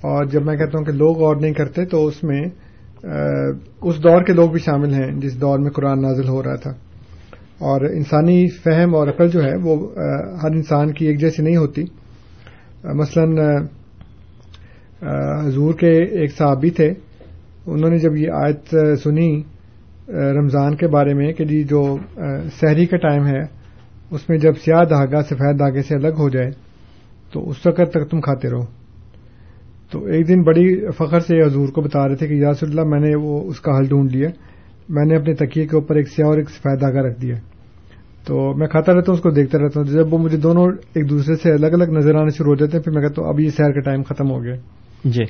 اور 0.08 0.26
جب 0.26 0.46
میں 0.46 0.56
کہتا 0.56 0.78
ہوں 0.78 0.86
کہ 0.86 0.92
لوگ 0.92 1.18
غور 1.18 1.36
نہیں 1.36 1.54
کرتے 1.54 1.86
تو 1.86 2.08
اس 2.08 2.24
میں 2.24 2.42
اس 3.82 3.98
دور 4.04 4.24
کے 4.24 4.34
لوگ 4.34 4.50
بھی 4.50 4.60
شامل 4.60 4.94
ہیں 4.94 5.12
جس 5.18 5.42
دور 5.42 5.60
میں 5.60 5.72
قرآن 5.72 6.02
نازل 6.02 6.28
ہو 6.28 6.44
رہا 6.44 6.56
تھا۔ 6.56 6.72
اور 7.60 7.82
انسانی 7.82 8.48
فہم 8.50 8.96
اور 8.96 9.08
عقل 9.08 9.28
جو 9.28 9.44
ہے 9.44 9.54
وہ 9.64 9.96
ہر 10.44 10.52
انسان 10.52 10.94
کی 10.94 11.06
ایک 11.06 11.20
جیسی 11.20 11.44
نہیں 11.44 11.58
ہوتی۔ 11.58 11.84
مثلا 12.84 13.24
حضور 15.48 15.74
کے 15.74 16.04
ایک 16.04 16.32
صحابی 16.38 16.70
تھے۔ 16.70 16.92
انہوں 17.66 17.90
نے 17.90 17.98
جب 17.98 18.16
یہ 18.16 18.28
آیت 18.32 18.76
سنی 19.04 19.44
رمضان 20.10 20.76
کے 20.76 20.88
بارے 20.88 21.14
میں 21.14 21.34
کہ 21.34 21.46
جی 21.46 21.64
جو 21.64 21.98
سحری 22.60 22.86
کا 22.86 22.98
ٹائم 22.98 23.26
ہے، 23.28 23.40
اس 24.12 24.30
میں 24.30 24.38
جب 24.38 24.54
سیاہ 24.66 24.84
دھاگا 24.84 25.22
سفید 25.22 25.60
دھاگے 25.60 25.82
سے 25.82 25.96
الگ 25.96 26.14
ہو 26.18 26.30
جائے، 26.30 26.50
تو 27.34 27.50
اس 27.50 27.68
وقت 27.68 27.92
تک 27.92 28.10
تم 28.12 28.22
کھاتے 28.22 28.50
رہو۔ 28.50 28.77
تو 29.92 30.06
ایک 30.06 30.28
دن 30.28 30.44
بڑی 30.44 30.92
فخر 30.92 31.20
سے 31.20 31.42
حضور 31.42 31.68
کو 31.68 31.82
بتا 31.82 32.08
رہے 32.08 32.16
تھے 32.16 32.28
کہ 32.28 32.34
یاس 32.34 32.64
اللہ 32.64 32.82
میں 32.84 33.00
نے 33.00 33.16
وہ 33.16 33.44
اس 33.48 33.60
کا 33.60 33.78
حل 33.78 33.88
ڈھونڈ 33.88 34.16
لیا۔ 34.16 34.30
میں 34.90 35.06
نے 35.06 35.16
اپنے 35.16 35.34
تکیے 35.34 35.68
کے 35.68 35.76
اوپر 35.76 35.96
ایک 35.96 36.08
سیاہ 36.08 36.28
اور 36.28 36.38
ایک 36.38 36.50
سفید 36.50 36.80
دھاگا 36.80 37.08
رکھ 37.08 37.22
دیا۔ 37.22 37.36
تو 38.28 38.54
میں 38.58 38.68
کھاتا 38.68 38.94
رہتا 38.94 39.12
ہوں 39.12 39.18
اس 39.18 39.24
کو 39.24 39.30
دیکھتا 39.30 39.58
رہتا 39.60 39.80
ہوں۔ 39.80 39.88
جب 39.88 40.14
وہ 40.14 40.18
مجھے 40.18 40.38
دونوں 40.38 40.66
ایک 40.94 41.10
دوسرے 41.10 41.36
سے 41.36 41.52
الگ 41.52 41.68
الگ 41.68 41.84
نظر 41.84 42.16
آنے 42.16 42.30
شروع 42.38 42.50
ہو 42.50 42.56
جاتے 42.56 42.78
ہیں 42.78 42.84
پھر 42.84 42.92
میں 42.92 43.02
کہتا 43.02 43.22
ہوں 43.22 43.30
اب 43.30 43.40
یہ 43.40 43.50
سیر 43.50 43.72
کا 43.72 43.80
ٹائم 43.80 44.04
ختم 44.04 44.32
ہو 44.32 44.44
گیا۔ 44.44 44.56
جی۔ 45.04 45.24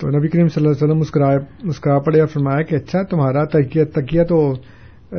تو 0.00 0.18
نبی 0.18 0.28
کریم 0.28 0.48
صلی 0.48 0.66
اللہ 0.66 0.84
علیہ 0.84 0.94
وسلم 0.94 1.28
مسکرا 1.68 1.98
پڑے 1.98 2.20
اور 2.20 2.28
فرمایا 2.28 2.62
کہ 2.62 2.74
اچھا 2.74 3.02
تمہارا 3.02 3.44
تکیہ 3.44 3.84
تکیہ 3.84 4.22
تو 4.22 4.52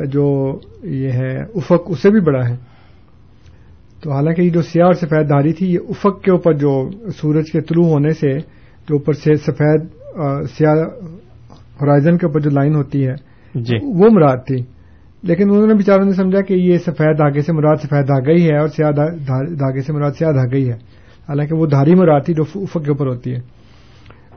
جو 0.04 0.58
یہ 0.82 1.08
ہے 1.08 1.36
افق 1.36 1.82
اس 1.86 1.98
سے 1.98 2.10
بھی 2.10 2.20
بڑا 2.20 2.48
ہے۔ 2.48 2.56
تو 4.02 4.10
حالانکہ 4.10 4.42
یہ 4.42 4.50
جو 4.50 4.62
سیاہ 4.62 4.86
اور 4.86 4.94
سفید 4.94 5.28
دھاری 5.28 5.52
تھی 5.52 5.72
یہ 5.72 5.78
افق 5.88 6.22
کے 6.22 6.30
اوپر 6.30 6.52
جو 6.52 6.90
سورج 7.10 7.44
کے 7.52 7.60
طلوع 7.60 7.86
ہونے 7.86 8.10
سے 8.10 8.32
جو 8.88 8.96
اوپر 8.96 9.12
سے 9.12 9.34
سفید 9.34 9.82
سیاہ 10.50 10.74
ہورائزن 11.80 12.18
کے 12.18 12.26
اوپر 12.26 12.40
جو 12.40 12.50
لائن 12.50 12.74
ہوتی 12.74 13.06
ہے 13.06 13.14
جی۔ 13.54 13.76
وہ 13.82 14.08
مراد 14.10 14.36
تھی۔ 14.46 14.56
لیکن 15.22 15.50
انہوں 15.50 15.66
نے 15.66 15.74
بیچاروں 15.74 16.04
نے 16.04 16.12
سمجھا 16.12 16.40
کہ 16.40 16.54
یہ 16.54 16.78
سفید 16.78 17.18
دھاگے 17.18 17.40
سے 17.40 17.52
مراد 17.52 17.76
سفید 17.76 18.08
دھاگا 18.08 18.32
ہی 18.32 18.50
ہے 18.50 18.58
اور 18.58 18.68
سیاہ 18.68 18.90
دھاگے 19.48 19.82
سے 19.82 19.92
مراد 19.92 20.12
سیاہ 20.18 20.32
دھاگا 20.32 20.56
ہی 20.56 20.68
ہے۔ 20.68 20.76
حالانکہ 21.28 21.54
وہ 21.54 21.66
دھاری 21.66 21.94
مراد 21.94 22.20
تھی 22.24 22.34
جو 22.34 22.42
افق 22.54 22.84
کے 22.84 22.90
اوپر 22.90 23.06
ہوتی 23.06 23.34
ہے۔ 23.34 23.40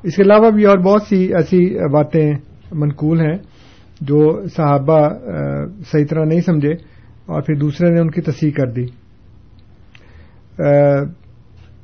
اس 0.04 0.16
کے 0.16 0.22
علاوہ 0.22 0.50
بھی 0.50 0.66
اور 0.66 0.78
بہت 0.78 1.02
سی 1.02 1.34
ایسی 1.34 1.90
باتیں 1.90 2.34
منقول 2.72 3.20
ہیں 3.22 3.38
جو 4.02 4.48
صحابہ 4.48 5.10
صحیح 5.92 6.06
طرح 6.10 6.24
نہیں 6.26 6.42
سمجھے 6.42 6.72
اور 7.26 7.42
پھر 7.42 7.56
دوسرے 7.56 7.90
نے 7.90 8.00
ان 8.00 8.12
کی 8.12 8.22
تصحیح 8.22 8.52
کر 8.52 8.72
دی۔ 8.72 8.86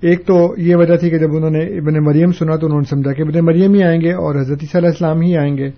ایک 0.03 0.25
تو 0.25 0.55
یہ 0.57 0.75
وجہ 0.75 0.95
تھی 0.95 1.09
کہ 1.09 1.17
جب 1.17 1.35
انہوں 1.35 1.49
نے 1.49 1.59
ابن 1.59 2.03
مریم 2.03 2.31
سنا 2.31 2.55
تو 2.55 2.65
انہوں 2.65 2.79
نے 2.79 2.89
سمجھا 2.89 3.13
کہ 3.13 3.21
ابن 3.21 3.45
مریم 3.45 3.73
ہی 3.73 3.83
آئیں 3.83 4.01
گے 4.01 4.13
اور 4.13 4.35
حضرت 4.35 4.59
علیہ 4.75 4.89
السلام 4.89 5.21
ہی 5.21 5.37
آئیں 5.37 5.57
گے۔ 5.57 5.69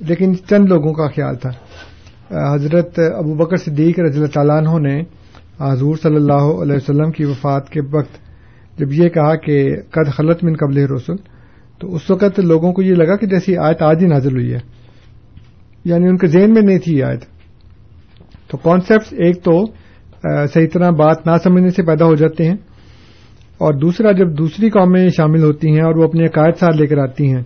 لیکن 0.00 0.32
چند 0.48 0.64
لوگوں 0.68 0.92
کا 0.92 1.06
خیال 1.06 1.36
تھا۔ 1.36 1.50
حضرت 2.54 2.98
ابو 2.98 3.34
بکر 3.34 3.56
صدیق 3.56 4.00
رضی 4.00 4.16
اللہ 4.16 4.32
تعالیٰ 4.32 4.56
عنہ 4.56 4.88
نے 4.88 5.02
حضور 5.60 5.96
صلی 6.02 6.16
اللہ 6.16 6.32
علیہ 6.32 6.76
وسلم 6.76 7.10
کی 7.10 7.24
وفات 7.24 7.70
کے 7.70 7.80
وقت 7.80 8.26
جب 8.78 8.92
یہ 8.92 9.08
کہا 9.08 9.36
کہ 9.36 9.76
قد 9.90 10.10
خلط 10.16 10.44
من 10.44 10.56
قبل 10.56 10.78
رسول 10.78 11.16
تو 11.80 11.94
اس 11.94 12.10
وقت 12.10 12.40
لوگوں 12.40 12.72
کو 12.72 12.82
یہ 12.82 12.94
لگا 12.94 13.16
کہ 13.16 13.26
جیسی 13.26 13.56
آیت 13.56 13.82
آج 13.82 13.96
ہی 14.00 14.06
نازل 14.06 14.32
ہوئی 14.32 14.52
ہے۔ 14.52 14.58
یعنی 15.84 16.06
ان 16.06 16.16
کے 16.16 16.26
ذہن 16.26 16.54
میں 16.54 16.62
نہیں 16.62 16.78
تھی 16.78 17.02
آیت۔ 17.02 17.20
تو 18.50 18.56
کانسیپٹس 18.56 19.12
ایک 19.12 19.42
تو 19.42 19.66
صحیح 20.46 20.66
طرح 20.72 20.90
بات 20.90 21.26
نہ 21.26 21.32
سمجھنے 21.44 21.70
سے 21.70 21.82
پیدا 21.82 22.04
ہو 22.04 22.14
جاتے 22.14 22.44
ہیں۔ 22.44 22.56
اور 23.58 23.74
دوسرا 23.74 24.12
جب 24.12 24.38
دوسری 24.38 24.70
قومیں 24.70 25.08
شامل 25.08 25.42
ہوتی 25.42 25.70
ہیں 25.70 25.80
اور 25.80 25.96
وہ 25.96 26.04
اپنے 26.04 26.24
عقائد 26.24 26.56
ساتھ 26.56 26.76
لے 26.76 26.86
کر 26.86 26.98
آتی 26.98 27.32
ہیں، 27.32 27.42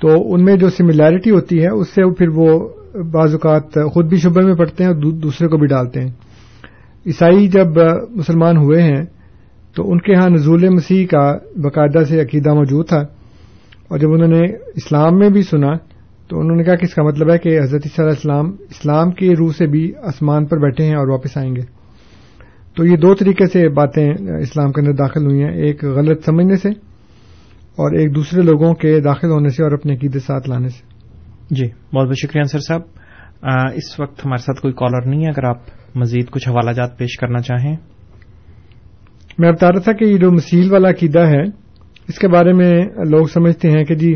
تو 0.00 0.34
ان 0.34 0.44
میں 0.44 0.56
جو 0.56 0.68
سملیرٹی 0.68 1.30
ہوتی 1.30 1.62
ہے، 1.62 1.68
اس 1.68 1.88
سے 1.88 2.14
پھر 2.14 2.28
وہ 2.28 2.68
بعض 3.10 3.34
اوقات 3.34 3.74
خود 3.92 4.08
بھی 4.08 4.16
شبے 4.16 4.42
میں 4.42 4.54
پڑتے 4.54 4.84
ہیں 4.84 4.90
اور 4.90 5.12
دوسرے 5.12 5.48
کو 5.48 5.56
بھی 5.56 5.66
ڈالتے 5.66 6.00
ہیں۔ 6.00 6.10
عیسائی 7.06 7.48
جب 7.48 7.66
مسلمان 8.10 8.56
ہوئے 8.56 8.82
ہیں، 8.82 9.02
تو 9.74 9.90
ان 9.90 9.98
کے 9.98 10.14
ہاں 10.14 10.28
نزول 10.28 10.68
مسیح 10.68 11.06
کا 11.06 11.38
باقاعدہ 11.56 12.04
سے 12.04 12.20
عقیدہ 12.20 12.54
موجود 12.54 12.88
تھا۔ 12.88 13.02
اور 13.88 13.98
جب 13.98 14.12
انہوں 14.12 14.28
نے 14.28 14.40
اسلام 14.52 15.18
میں 15.18 15.28
بھی 15.28 15.42
سنا، 15.42 15.72
تو 16.28 16.40
انہوں 16.40 16.56
نے 16.56 16.62
کہا 16.62 16.74
کہ 16.74 16.84
اس 16.84 16.94
کا 16.94 17.02
مطلب 17.02 17.32
ہے 17.32 17.38
کہ 17.38 17.48
حضرت 17.48 17.82
صلی 17.82 17.90
اللہ 17.98 18.10
علیہ 18.10 18.32
السلام 18.32 18.46
اسلام 18.70 19.10
کی 19.10 19.36
روح 19.36 19.52
سے 19.58 19.66
بھی 19.66 19.92
آسمان 20.02 20.46
پر 20.46 20.58
بیٹھے 20.58 20.84
ہیں 20.84 20.94
اور 20.94 21.08
واپس 21.08 21.36
آئیں 21.36 21.56
گے۔ 21.56 21.81
تو 22.76 22.84
یہ 22.86 22.96
دو 22.96 23.14
طریقے 23.14 23.46
سے 23.46 23.68
باتیں 23.68 24.10
اسلام 24.40 24.72
کے 24.72 24.80
اندر 24.80 24.92
داخل 24.92 25.24
ہوئی 25.24 25.42
ہیں 25.42 25.50
ایک 25.50 25.84
غلط 25.84 26.24
سمجھنے 26.24 26.56
سے 26.56 26.68
اور 26.68 27.98
ایک 27.98 28.14
دوسرے 28.14 28.42
لوگوں 28.42 28.74
کے 28.74 29.00
داخل 29.00 29.30
ہونے 29.30 29.48
سے 29.48 29.62
اور 29.62 29.72
اپنے 29.72 29.94
عقیدے 29.94 30.18
ساتھ 30.18 30.48
لانے 30.48 30.68
سے۔ 30.68 30.86
جی 31.50 31.66
بہت 31.66 32.06
بہت 32.06 32.16
شکریہ 32.16 32.40
انصر 32.40 32.58
صاحب۔ 32.58 32.80
اس 33.74 34.00
وقت 34.00 34.26
ہمارے 34.26 34.42
ساتھ 34.42 34.60
کوئی 34.60 34.74
کالر 34.74 35.06
نہیں 35.06 35.22
ہے 35.22 35.28
اگر 35.28 35.44
آپ 35.44 35.58
مزید 35.94 36.30
کچھ 36.30 36.48
حوالہ 36.48 36.70
جات 36.70 36.98
پیش 36.98 37.18
کرنا 37.18 37.38
چاہیں۔ 37.38 37.76
میں 39.38 39.52
بتا 39.52 39.68
رہا 39.68 39.80
تھا 39.80 39.92
کہ 39.92 40.04
یہ 40.04 40.16
جو 40.16 40.30
مسیل 40.32 40.72
والا 40.72 40.88
عقیدہ 40.90 41.26
ہے 41.26 41.42
اس 42.08 42.18
کے 42.18 42.28
بارے 42.28 42.52
میں 42.52 42.72
لوگ 42.84 43.26
سمجھتے 43.26 43.70
ہیں 43.70 43.84
کہ 43.84 43.94
جی 43.94 44.14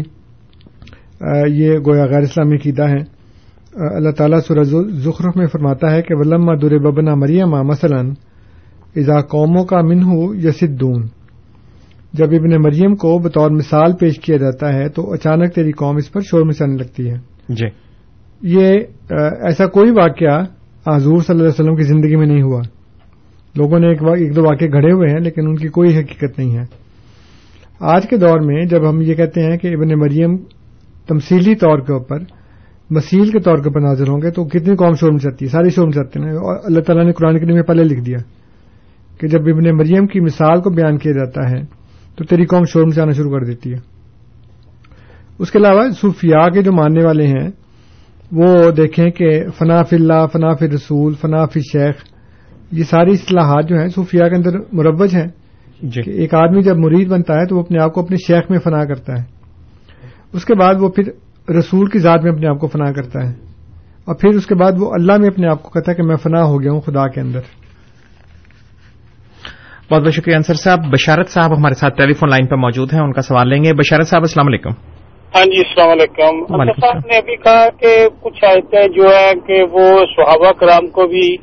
یہ 1.46 1.78
گویا 1.86 2.06
غیر 2.06 2.22
اسلامی 2.22 2.56
عقیدہ 2.56 2.88
ہے۔ 2.88 3.16
اللہ 3.96 4.10
تعالیٰ 4.10 4.38
سورج 4.40 4.74
ذخرف 4.92 5.36
میں 5.36 5.46
فرماتا 5.46 5.90
ہے 5.90 6.02
کہ 6.02 6.14
ولما 6.14 6.54
در 6.54 6.78
ببنا 6.78 7.14
مریم 7.14 7.50
مثلاً 7.50 8.10
ازا 8.96 9.20
قوموں 9.20 9.64
کا 9.64 9.80
منہ 9.80 10.06
یسدون۔ 10.46 11.06
جب 12.12 12.26
ابن 12.30 12.62
مریم 12.62 12.94
کو 12.94 13.18
بطور 13.18 13.50
مثال 13.50 13.96
پیش 13.96 14.18
کیا 14.18 14.36
جاتا 14.36 14.74
ہے 14.74 14.88
تو 14.88 15.12
اچانک 15.12 15.54
تیری 15.54 15.72
قوم 15.72 15.96
اس 15.96 16.12
پر 16.12 16.20
شور 16.20 16.46
مچانے 16.46 16.76
لگتی 16.76 17.10
ہے۔ 17.10 17.16
جی۔ 17.48 17.66
یہ 18.42 18.74
ایسا 19.42 19.66
کوئی 19.66 19.90
واقعہ 19.90 20.44
حضور 20.96 21.18
صلی 21.18 21.24
اللہ 21.28 21.42
علیہ 21.42 21.60
وسلم 21.60 21.76
کی 21.76 21.82
زندگی 21.82 22.16
میں 22.16 22.26
نہیں 22.26 22.42
ہوا۔ 22.42 22.60
لوگوں 23.56 23.78
نے 23.78 23.88
ایک 23.88 24.36
دو 24.36 24.42
واقع 24.42 24.64
گھڑے 24.64 24.92
ہوئے 24.92 25.10
ہیں 25.10 25.20
لیکن 25.20 25.46
ان 25.46 25.56
کی 25.56 25.68
کوئی 25.68 25.98
حقیقت 25.98 26.38
نہیں 26.38 26.58
ہے۔ 26.58 26.64
آج 27.80 28.08
کے 28.08 28.16
دور 28.16 28.40
میں 28.40 28.64
جب 28.64 28.90
ہم 28.90 29.00
یہ 29.00 29.14
کہتے 29.14 29.42
ہیں 29.42 29.56
کہ 29.58 29.66
ابن 29.66 29.88
مریم 29.98 30.36
تمثیلی 31.08 31.54
طور 31.54 31.78
کے 31.78 31.92
اوپر 31.92 32.18
مسیل 32.90 33.30
کے 33.30 33.40
طور 33.40 33.56
کے 33.56 33.68
اوپر 33.68 33.80
نازل 33.80 34.08
ہوں 34.08 34.22
گے 34.22 34.30
تو 34.30 34.44
کتنی 34.44 34.76
قوم 34.76 34.94
شور 34.94 35.10
مچاتی 35.10 35.44
ہے 35.44 35.50
ساری 35.50 35.70
شور 35.70 35.86
مچاتے 35.86 36.20
ہیں 36.20 36.30
اور 36.30 36.56
اللہ 36.64 36.80
تعالیٰ 36.80 37.04
نے 37.04 37.12
قرآن 37.12 37.38
کریم 37.38 37.54
میں 37.54 37.62
پہلے 37.62 37.84
لکھ 37.84 38.00
دیا۔ 38.00 38.18
کہ 39.20 39.28
جب 39.28 39.40
ابن 39.40 39.76
مریم 39.76 40.06
کی 40.06 40.20
مثال 40.20 40.60
کو 40.60 40.70
بیان 40.70 40.98
کیا 40.98 41.12
جاتا 41.12 41.50
ہے 41.50 41.64
تو 42.16 42.24
تیری 42.24 42.46
قوم 42.46 42.64
شور 42.64 42.82
مچانا 42.82 43.12
شروع 43.12 43.38
کر 43.38 43.44
دیتی 43.44 43.72
ہے۔ 43.72 43.78
اس 45.38 45.50
کے 45.50 45.58
علاوہ 45.58 45.88
صوفیاء 46.00 46.48
کے 46.48 46.62
جو 46.62 46.72
ماننے 46.72 47.04
والے 47.04 47.26
ہیں 47.26 47.48
وہ 48.32 48.70
دیکھیں 48.70 49.10
کہ 49.10 49.44
فنا 49.58 49.82
فی 49.82 49.96
اللہ 49.96 50.26
فنا 50.32 50.54
فی 50.54 50.68
رسول 50.68 51.14
فنا 51.14 51.46
فی 51.46 51.60
شیخ 51.60 51.94
یہ 52.72 52.84
ساری 52.84 53.10
اصلاحات 53.10 53.68
جو 53.68 53.78
ہیں 53.78 53.88
صوفیاء 53.88 54.28
کے 54.28 54.34
اندر 54.34 54.58
مربج 54.72 55.16
ہیں۔ 55.16 55.26
جی۔ 55.82 56.02
کہ 56.02 56.10
ایک 56.10 56.34
آدمی 56.34 56.62
جب 56.62 56.76
مرید 56.76 57.08
بنتا 57.08 57.34
ہے 57.34 57.46
تو 57.46 57.56
وہ 57.56 57.60
اپنے 57.60 57.82
آپ 57.82 57.94
کو 57.94 58.00
اپنے 58.00 58.16
شیخ 58.16 58.50
میں 58.50 58.58
فنا 58.58 58.84
کرتا 58.84 59.12
ہے۔ 59.18 59.24
اس 60.32 60.44
کے 60.44 60.54
بعد 60.54 60.74
وہ 60.80 60.88
پھر 60.88 61.04
رسول 61.52 61.86
کی 61.86 61.98
ذات 61.98 62.24
میں 62.24 62.32
اپنے 62.32 62.46
آپ 62.46 62.58
کو 62.58 62.66
فنا 62.66 62.92
کرتا 62.92 63.28
ہے۔ 63.28 63.34
اور 64.04 64.14
پھر 64.14 64.28
اس 64.28 64.46
کے 64.46 64.54
بعد 64.54 64.72
وہ 64.78 64.92
اللہ 64.92 65.16
میں 65.16 65.28
اپنے 65.28 65.46
آپ 65.46 65.62
کو 65.62 65.68
کہتا 65.68 65.90
ہے 65.90 65.96
کہ 65.96 66.02
میں 66.02 66.16
فنا 66.16 66.44
ہو 66.44 66.62
گیا 66.62 66.72
ہوں 66.72 66.80
خدا 66.80 67.08
کے 67.08 67.20
اندر۔ 67.20 67.40
بہت 69.90 70.02
بہت 70.02 70.14
شکریہ 70.14 70.36
انصر 70.36 70.54
صاحب۔ 70.54 70.78
بشارت 70.92 71.28
صاحب 71.28 71.58
ہمارے 71.58 71.74
ساتھ 71.74 71.96
ٹیلی 71.96 72.12
فون 72.12 72.30
لائن 72.30 72.46
پہ 72.46 72.54
موجود 72.54 72.92
ہیں 72.92 73.00
ان 73.00 73.12
کا 73.12 73.20
سوال 73.20 73.48
لیں 73.48 73.64
گے۔ 73.64 73.72
بشارت 73.72 74.06
صاحب 74.06 74.22
السلام 74.22 74.46
علیکم۔ 74.46 74.70
ہاں 75.34 75.44
جی 75.44 75.58
السلام 75.58 75.90
علیکم۔ 75.90 76.60
انصر۔ 76.60 76.80
صاحب 76.80 76.96
نے 76.96 77.16
ابھی 77.16 77.36
کہا 77.36 77.68
کہ 77.80 78.08
کچھ 78.20 78.44
آیتیں 78.44 78.88
جو 78.88 79.04
ہے 79.04 79.32
کہ 79.46 79.62
وہ 79.72 79.98
صحابہ 80.16 80.52
کرام 80.52 80.86
کو 80.86 81.06
بھی 81.06 81.36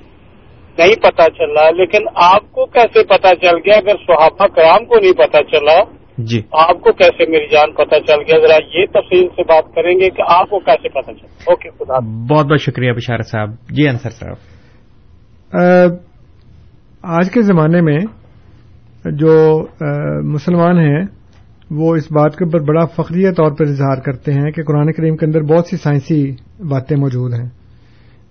نہیں 0.77 1.03
پتا 1.03 1.23
چلا 1.23 1.69
لیکن 1.69 1.99
آپ 2.15 2.51
کو 2.51 2.65
کیسے 2.65 3.03
پتا 3.03 3.29
چل 3.41 3.55
گیا؟ 3.55 3.77
اگر 3.77 3.95
صحابہ 4.07 4.47
کرام 4.47 4.85
کو 4.85 4.99
نہیں 4.99 5.13
پتا 5.13 5.39
چلا 5.51 5.83
جی۔ 6.17 6.41
آپ 6.51 6.81
کو 6.81 6.93
کیسے 6.93 7.31
میری 7.31 7.47
جان 7.47 7.71
پتا 7.73 7.99
چل 7.99 8.21
گیا؟ 8.27 8.47
ذرا 8.47 8.79
یہ 8.79 8.85
تفصیل 8.85 9.27
سے 9.27 9.43
بات 9.43 9.75
کریں 9.75 9.99
گے 9.99 10.09
کہ 10.09 10.23
آپ 10.27 10.49
کو 10.49 10.59
کیسے 10.59 10.89
پتا 10.89 11.13
چلا۔ 11.13 11.43
اوکے 11.47 11.69
خدا۔ 11.69 11.99
بہت 12.33 12.45
بہت 12.45 12.61
شکریہ 12.61 12.91
بشارت 12.91 13.27
صاحب۔ 13.27 13.49
جی 13.69 13.89
انصر 13.89 14.09
صاحب۔ 14.09 14.35
آج 17.03 17.31
کے 17.31 17.41
زمانے 17.41 17.81
میں 17.81 17.99
جو 19.05 19.65
مسلمان 20.23 20.77
ہیں 20.77 21.05
وہ 21.71 21.95
اس 21.95 22.11
بات 22.11 22.35
کے 22.35 22.45
اوپر 22.45 22.59
بڑا 22.59 22.85
فخریہ 22.85 23.31
طور 23.31 23.51
پر 23.51 23.65
اظہار 23.65 23.97
کرتے 23.97 24.33
ہیں 24.33 24.51
کہ 24.51 24.63
قرآن 24.63 24.91
کریم 24.91 25.17
کے 25.17 25.25
اندر 25.25 25.41
بہت 25.41 25.67
سی 25.67 25.77
سائنسی 25.77 26.31
باتیں 26.69 26.97
موجود 26.97 27.33
ہیں۔ 27.33 27.49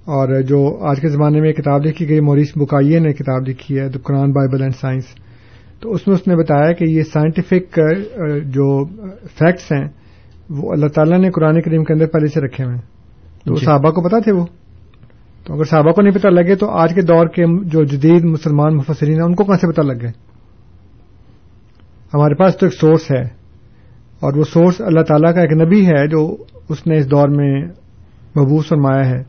اور 0.05 0.41
جو 0.41 0.79
آج 0.81 1.01
کے 1.01 1.09
زمانے 1.09 1.41
میں 1.41 1.53
کتاب 1.53 1.87
لکھی 1.87 2.09
گئی 2.09 2.21
موریس 2.21 2.53
بکائیے 2.57 2.99
نے 2.99 3.13
کتاب 3.13 3.49
لکھی 3.49 3.79
ہے 3.81 3.89
the 3.89 3.99
Quran 4.03 4.33
Bible 4.33 4.63
and 4.63 4.75
science 4.75 5.05
تو 5.81 5.93
اس 5.93 6.09
میں 6.09 6.17
اس 6.17 6.29
نے 6.29 6.37
بتایا 6.37 6.73
کہ 6.73 6.85
یہ 6.85 7.03
سائنٹیفک 7.03 7.81
جو 8.45 8.85
فیکٹس 9.39 9.73
ہیں 9.73 9.89
وہ 10.51 10.73
اللہ 10.73 10.87
تعالیٰ 10.87 11.19
نے 11.19 11.31
قرآن 11.31 11.61
کریم 11.61 11.85
کے 11.85 11.93
اندر 11.93 12.07
پہلے 12.07 12.27
سے 12.27 12.41
رکھے 12.41 12.65
ہوئے 12.65 12.75
ہیں۔ 12.75 12.83
تو 13.47 13.55
جی۔ 13.55 13.65
صحابہ 13.65 13.91
کو 13.91 14.09
پتا 14.09 14.19
تھے 14.19 14.33
وہ؟ 14.33 14.47
تو 15.47 15.55
اگر 15.55 15.65
صحابہ 15.65 15.91
کو 15.91 16.03
نہیں 16.03 16.15
پتا 16.15 16.29
لگے 16.29 16.55
تو 16.55 16.71
آج 16.71 16.95
کے 16.95 17.03
دور 17.03 17.27
کے 17.27 17.45
جو 17.65 17.85
جدید 17.85 18.25
مسلمان 18.25 18.77
مفسرین 18.77 19.15
ہیں 19.15 19.23
ان 19.23 19.35
کو 19.35 19.45
کہاں 19.45 19.57
سے 19.57 19.73
پتا 19.73 19.83
لگ 19.83 20.03
گئے؟ 20.03 20.32
ہمارے 22.15 22.35
پاس 22.35 22.57
تو 22.57 22.67
ایک 22.67 22.75
سورس 22.75 23.11
ہے 23.11 23.23
اور 24.21 24.37
وہ 24.37 24.45
سورس 24.45 24.81
اللہ 24.81 25.01
تعالیٰ 25.01 25.35
کا 25.35 25.41
ایک 25.41 25.53
نبی 25.53 25.87
ہے 25.87 26.07
جو 26.07 26.37
اس 26.69 26.87
نے 26.87 26.97
اس 26.99 27.11
دور 27.11 27.29
میں 27.29 27.65
مبوس 28.39 28.69
فرمایا 28.69 29.09
ہے۔ 29.09 29.23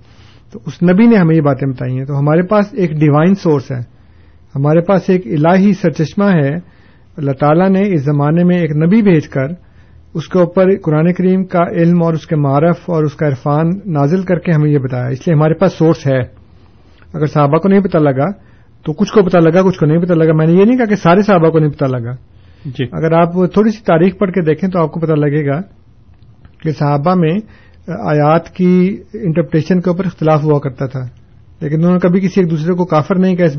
تو 0.52 0.60
اس 0.66 0.84
نبی 0.84 1.06
نے 1.06 1.16
ہمیں 1.16 1.36
یہ 1.36 1.42
باتیں 1.42 1.68
بتائی 1.68 1.98
ہیں۔ 1.98 2.06
تو 2.06 2.20
ہمارے 2.20 2.42
پاس 2.42 2.66
ایک 2.72 2.92
ڈیوائن 2.92 3.36
سورس 3.36 3.72
ہے۔ 3.72 3.80
ہمارے 4.56 4.82
پاس 4.82 5.10
ایک 5.10 5.28
الہی 5.28 5.74
سرچشمہ 5.74 6.26
ہے۔ 6.26 6.56
اللہ 7.18 7.32
تعالیٰ 7.32 7.70
نے 7.70 7.94
اس 7.94 8.04
زمانے 8.04 8.44
میں 8.44 8.58
ایک 8.58 8.72
نبی 8.72 9.02
بھیج 9.02 9.28
کر 9.28 9.48
اس 10.14 10.30
کے 10.30 10.40
اوپر 10.40 10.66
قرآن 10.84 11.14
کریم 11.14 11.44
کا 11.44 11.64
علم 11.72 12.04
اور 12.04 12.14
اس 12.14 12.28
کے 12.28 12.36
معرف 12.36 12.78
اور 12.86 13.04
اس 13.04 13.14
کا 13.14 13.28
عرفان 13.28 13.70
نازل 13.86 14.22
کر 14.22 14.40
کے 14.40 14.52
ہمیں 14.52 14.70
یہ 14.70 14.78
بتایا۔ 14.78 15.08
اس 15.08 15.28
لیے 15.28 15.36
ہمارے 15.36 15.54
پاس 15.54 15.74
سورس 15.74 16.08
ہے۔ 16.08 16.20
اگر 17.14 17.26
صحابہ 17.26 17.58
کو 17.58 17.70
نہیں 17.70 17.80
پتا 17.80 18.00
لگا 18.00 18.32
تو 18.86 18.94
کچھ 18.94 19.14
کو 19.14 19.24
پتا 19.24 19.40
لگا، 19.40 19.62
کچھ 19.62 19.80
کو 19.80 19.86
نہیں 19.86 19.98
پتا 19.98 20.14
لگا۔ 20.14 20.34
میں 20.34 20.48
نے 20.48 20.54
یہ 20.54 20.66
نہیں 20.66 20.78
کہا 20.78 20.86
کہ 20.86 20.96
سارے 20.96 21.22
صحابہ 21.22 21.50
کو 21.50 21.60
نہیں 21.60 21.72
پتا 21.72 21.88
لگا۔ 21.88 22.33
جی۔ 22.66 22.86
اگر 22.92 23.12
آپ 23.12 23.34
تھوڑی 23.54 23.72
سی 23.72 23.84
تاریخ 23.84 24.18
پڑھ 24.20 24.32
کے 24.32 24.42
دیکھیں 24.42 24.70
تو 24.70 24.80
آپ 24.80 24.92
کو 24.92 25.00
پتا 25.00 25.16
لگے 25.16 25.46
گا 25.46 25.60
کہ 26.62 26.72
صحابہ 26.72 27.14
میں 27.16 27.34
آیات 27.88 28.50
کی 28.50 28.98
انٹرپریٹیشن 29.14 29.82
کے 29.82 29.90
اوپر 29.90 30.06
اختلاف 30.06 30.44
ہوا 30.44 30.60
کرتا 30.60 30.86
تھا۔ 30.86 31.02
لیکن 31.62 31.76
انہوں 31.76 31.92
نے 31.92 32.00
کبھی 32.00 32.20
کسی 32.20 32.42
ایک 32.42 32.50
دوسرے 32.52 32.74
کو 32.74 32.86
کافر 32.86 33.16
نہیں 33.16 33.36
کہا 33.36 33.46
اس 33.46 33.58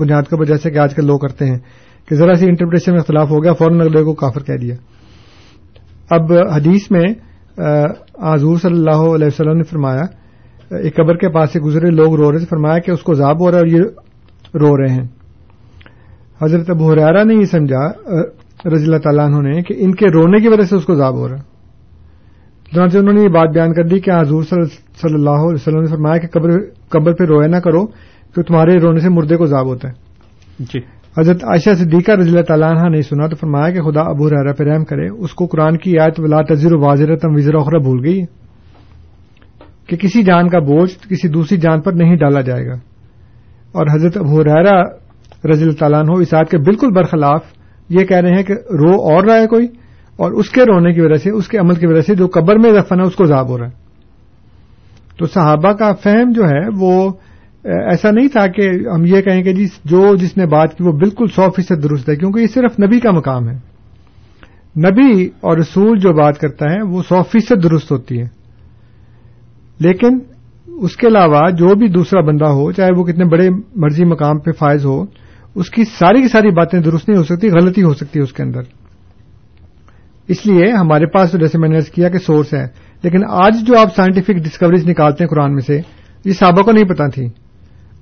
بنیاد 0.00 0.22
کے 0.22 0.34
اوپر 0.34 0.44
جیسے 0.44 0.70
کہ 0.70 0.78
آج 0.78 0.94
کل 0.94 1.06
لوگ 1.06 1.18
کرتے 1.18 1.46
ہیں، 1.46 1.58
کہ 2.08 2.16
ذرا 2.16 2.34
سی 2.34 2.46
انٹرپریٹیشن 2.48 2.92
میں 2.92 3.00
اختلاف 3.00 3.30
ہو 3.30 3.42
گیا، 3.42 3.52
فوراً 3.52 3.80
اگلے 3.80 4.02
کو 4.04 4.14
کافر 4.14 4.42
کہہ 4.42 4.56
دیا۔ 4.56 4.74
اب 6.10 6.32
حدیث 6.32 6.90
میں 6.90 7.04
حضور 8.22 8.56
صلی 8.56 8.76
اللہ 8.76 9.04
علیہ 9.14 9.26
وسلم 9.26 9.56
نے 9.56 9.62
فرمایا، 9.62 10.02
ایک 10.76 10.96
قبر 10.96 11.16
کے 11.16 11.28
پاس 11.28 11.52
سے 11.52 11.60
گزرے 11.60 11.90
لوگ 11.90 12.14
رو 12.14 12.32
رہے 12.32 12.38
تھے، 12.38 12.46
فرمایا 12.46 12.78
کہ 12.78 12.90
اس 12.90 13.02
کو 13.02 13.12
عذاب 13.12 13.40
ہو 13.40 13.50
رہا 13.50 13.58
ہے 13.58 13.62
اور 13.62 13.68
یہ 13.68 13.82
رو 14.54 14.76
رہے 14.76 14.92
ہیں۔ 14.92 15.06
حضرت 16.42 16.70
ابو 16.70 16.92
حریرہ 16.92 17.24
نے 17.24 17.34
یہ 17.34 17.44
سمجھا 17.44 17.88
رضی 18.74 18.84
اللہ 18.84 18.96
تعالیٰ 18.96 19.24
عنہ 19.26 19.48
نے 19.48 19.62
کہ 19.62 19.74
ان 19.78 19.94
کے 19.94 20.06
رونے 20.06 20.40
کی 20.40 20.48
وجہ 20.48 20.62
سے 20.62 20.76
اس 20.76 20.84
کو 20.84 20.92
عذاب 20.92 21.14
ہو 21.14 21.28
رہا 21.28 21.36
چنانچہ 22.72 22.98
انہوں 22.98 23.12
نے 23.12 23.22
یہ 23.22 23.28
بات 23.28 23.48
بیان 23.48 23.72
کر 23.72 23.84
دی 23.84 24.00
کہ 24.00 24.10
حضور 24.10 24.42
صلی 24.42 25.14
اللہ 25.14 25.30
علیہ 25.30 25.54
وسلم 25.54 25.80
نے 25.80 25.86
فرمایا 25.86 26.18
کہ 26.18 26.26
قبر 26.26 26.50
قبر 26.88 27.12
پہ 27.12 27.24
رویا 27.24 27.46
نہ 27.46 27.56
کرو 27.56 27.86
کہ 28.34 28.42
تمہارے 28.42 28.78
رونے 28.78 29.00
سے 29.00 29.08
مردے 29.08 29.36
کو 29.36 29.44
عذاب 29.44 29.66
ہوتا 29.66 29.88
ہے۔ 29.88 29.94
جی۔ 30.58 30.80
حضرت 31.18 31.44
عائشہ 31.44 31.70
صدیقہ 31.74 32.12
رضی 32.12 32.28
اللہ 32.28 32.42
تعالیٰ 32.42 32.70
عنہ 32.70 32.88
نے 32.88 33.02
سنا 33.02 33.26
تو 33.26 33.36
فرمایا 33.36 33.70
کہ 33.70 33.82
خدا 33.82 34.00
ابو 34.00 34.26
حریرہ 34.26 34.52
پہ 34.52 34.64
رحم 34.64 34.84
کرے 34.84 35.08
اس 35.08 35.34
کو 35.34 35.46
قرآن 35.46 35.76
کی 35.76 35.98
آیت 35.98 36.20
ولا 36.20 36.42
تذر 36.42 36.74
واضر 36.74 37.16
تم 37.16 37.34
وزر 37.34 37.54
اخرا 37.54 37.78
بھول 37.78 38.04
گئی 38.04 38.22
کہ 39.86 39.96
کسی 39.96 40.22
جان 40.22 40.48
کا 40.48 40.58
بوجھ 40.58 40.92
کسی 41.10 41.28
دوسری 41.28 41.58
جان 41.58 41.80
پر 41.80 41.92
نہیں 41.92 42.16
ڈالا 42.16 42.40
جائے 42.40 42.66
گا۔ 42.66 42.74
اور 43.72 43.86
حضرت 43.94 44.16
ابو 44.16 44.40
حریرہ 44.40 44.82
رضی 45.44 45.62
اللہ 45.62 45.78
تعالیٰ 45.78 46.00
عنہ 46.00 46.10
اس 46.20 46.34
آیت 46.34 46.50
کے 46.50 46.58
بالکل 46.58 46.92
برخلاف 46.92 47.42
یہ 47.88 48.04
کہہ 48.04 48.16
رہے 48.16 48.36
ہیں 48.36 48.42
کہ 48.42 48.52
رو 48.52 48.90
اور 48.90 49.24
رہا 49.24 49.34
ہے 49.34 49.46
کوئی 49.46 49.66
اور 50.16 50.32
اس 50.32 50.50
کے 50.50 50.62
رونے 50.62 50.92
کی 50.92 51.00
وجہ 51.00 51.16
سے، 51.16 51.30
اس 51.30 51.48
کے 51.48 51.58
عمل 51.58 51.74
کی 51.74 51.86
وجہ 51.86 52.00
سے 52.00 52.14
جو 52.14 52.26
قبر 52.26 52.58
میں 52.58 52.72
دفن 52.72 53.00
ہے 53.00 53.04
اس 53.04 53.14
کو 53.14 53.24
عذاب 53.24 53.48
ہو 53.48 53.58
رہا 53.58 53.66
ہے۔ 53.66 53.88
تو 55.18 55.26
صحابہ 55.26 55.72
کا 55.72 55.92
فہم 55.92 56.32
جو 56.32 56.48
ہے 56.48 56.68
وہ 56.76 57.10
ایسا 57.64 58.10
نہیں 58.10 58.28
تھا 58.28 58.46
کہ 58.46 58.70
ہم 58.94 59.04
یہ 59.04 59.22
کہیں 59.22 59.42
کہ 59.42 59.52
جی 59.52 59.66
جو 59.84 60.16
جس 60.16 60.36
نے 60.36 60.46
بات 60.46 60.76
کی 60.76 60.84
وہ 60.84 60.92
بالکل 60.92 61.26
سو 61.26 61.50
فیصد 61.50 61.82
درست 61.82 62.08
ہے، 62.08 62.16
کیونکہ 62.16 62.40
یہ 62.40 62.46
صرف 62.46 62.80
نبی 62.80 63.00
کا 63.00 63.10
مقام 63.10 63.48
ہے۔ 63.48 63.54
نبی 64.78 65.26
اور 65.26 65.56
رسول 65.56 65.98
جو 65.98 66.12
بات 66.12 66.38
کرتا 66.38 66.72
ہے 66.72 66.82
وہ 66.82 67.02
سو 67.08 67.22
فیصد 67.22 67.62
درست 67.62 67.92
ہوتی 67.92 68.20
ہے۔ 68.20 68.26
لیکن 69.80 70.18
اس 70.66 70.96
کے 70.96 71.06
علاوہ 71.06 71.50
جو 71.50 71.74
بھی 71.74 71.88
دوسرا 71.88 72.20
بندہ 72.20 72.44
ہو، 72.44 72.72
چاہے 72.72 72.90
وہ 72.96 73.04
کتنے 73.04 73.24
بڑے 73.24 73.48
مرضی 73.76 74.04
مقام 74.04 74.38
پہ 74.38 74.50
فائز 74.52 74.84
ہو 74.84 75.04
اس 75.54 75.70
کی 75.70 75.84
ساری 75.84 76.22
کی 76.22 76.28
ساری 76.28 76.50
باتیں 76.50 76.80
درست 76.80 77.08
نہیں 77.08 77.18
ہو 77.18 77.24
سکتی، 77.24 77.50
غلطی 77.50 77.82
ہو 77.82 77.94
سکتی 77.94 78.18
ہے 78.18 78.24
اس 78.24 78.32
کے 78.32 78.42
اندر۔ 78.42 78.60
اس 80.28 80.46
لیے 80.46 80.72
ہمارے 80.72 81.06
پاس 81.06 81.30
تو 81.30 81.38
جیسے 81.38 81.58
میں 81.58 81.68
نے 81.68 81.78
کیا 81.94 82.08
کہ 82.08 82.18
سورس 82.18 82.54
ہے 82.54 82.66
لیکن 83.02 83.18
آج 83.28 83.56
جو 83.66 83.78
آپ 83.78 83.94
سائنٹیفک 83.96 84.32
ڈسکوریز 84.32 84.88
نکالتے 84.88 85.24
ہیں 85.24 85.28
قرآن 85.28 85.52
میں 85.52 85.62
سے، 85.62 85.80
یہ 86.24 86.32
صحابہ 86.32 86.62
کو 86.62 86.72
نہیں 86.72 86.84
پتا 86.84 87.08
تھی۔ 87.08 87.28